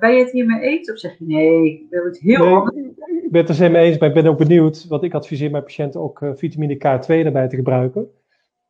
[0.00, 0.90] ben je het hiermee eens?
[0.90, 2.76] Of zeg je nee, ik wil het heel nee, anders?
[3.22, 4.86] Ik ben het er zeker mee eens, maar ik ben ook benieuwd.
[4.88, 8.10] Want ik adviseer mijn patiënten ook vitamine K2 erbij te gebruiken.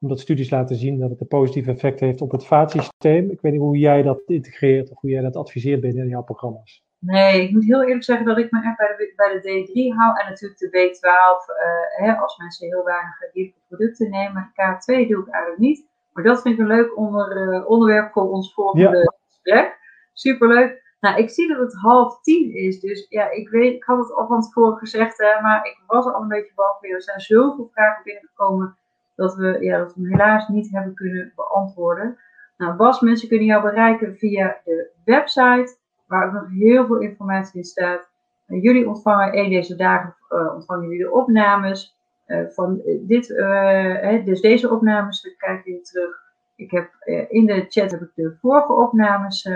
[0.00, 3.30] Omdat studies laten zien dat het een positief effect heeft op het vaatsysteem.
[3.30, 6.84] Ik weet niet hoe jij dat integreert of hoe jij dat adviseert binnen jouw programma's.
[7.04, 9.96] Nee, ik moet heel eerlijk zeggen dat ik me echt bij de, bij de D3
[9.96, 10.20] hou.
[10.20, 14.50] En natuurlijk de B12, uh, hè, als mensen heel weinig dierlijke producten nemen.
[14.50, 15.86] K2 doe ik eigenlijk niet.
[16.12, 19.78] Maar dat vind ik een leuk onder, onderwerp voor ons volgende gesprek.
[20.12, 20.82] Superleuk.
[21.00, 22.80] Nou, ik zie dat het half tien is.
[22.80, 26.04] Dus ja, ik weet, ik had het al van tevoren gezegd, hè, maar ik was
[26.04, 26.88] al een beetje bang voor.
[26.88, 28.76] Er zijn zoveel vragen binnengekomen
[29.14, 32.18] dat we, ja, dat we hem helaas niet hebben kunnen beantwoorden.
[32.56, 35.76] Nou, Bas, mensen kunnen jou bereiken via de website,
[36.12, 38.10] waar ook nog heel veel informatie in staat.
[38.46, 42.00] jullie ontvangen een deze dagen uh, ontvangen jullie de opnames.
[42.26, 46.20] Uh, van dit, uh, dus deze opnames kijken jullie terug.
[46.56, 46.90] Ik heb
[47.28, 49.48] in de chat heb ik de vorige opnames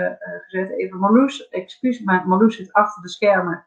[0.47, 0.71] gezet.
[0.71, 3.65] Even Marloes, excuus, maar Marloes zit achter de schermen.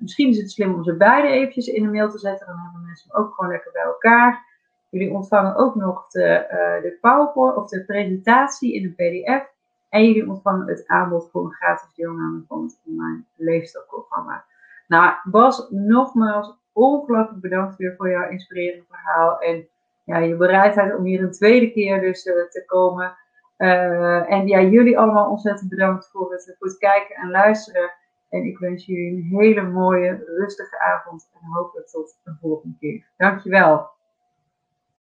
[0.00, 2.46] misschien is het slim om ze beide eventjes in de mail te zetten.
[2.46, 4.44] Dan hebben mensen hem ook gewoon lekker bij elkaar.
[4.90, 6.46] Jullie ontvangen ook nog de,
[6.82, 9.57] de PowerPoint of de presentatie in een PDF.
[9.88, 14.44] En jullie ontvangen het aanbod voor een gratis deelname van het online leefstijlprogramma.
[14.86, 19.40] Nou, Bas, nogmaals ongelooflijk bedankt weer voor jouw inspirerende verhaal.
[19.40, 19.68] En
[20.04, 23.16] ja, je bereidheid om hier een tweede keer dus uh, te komen.
[23.58, 27.90] Uh, en ja, jullie allemaal ontzettend bedankt voor het, voor het kijken en luisteren.
[28.28, 33.06] En ik wens jullie een hele mooie, rustige avond en hopelijk tot een volgende keer.
[33.16, 33.96] Dankjewel.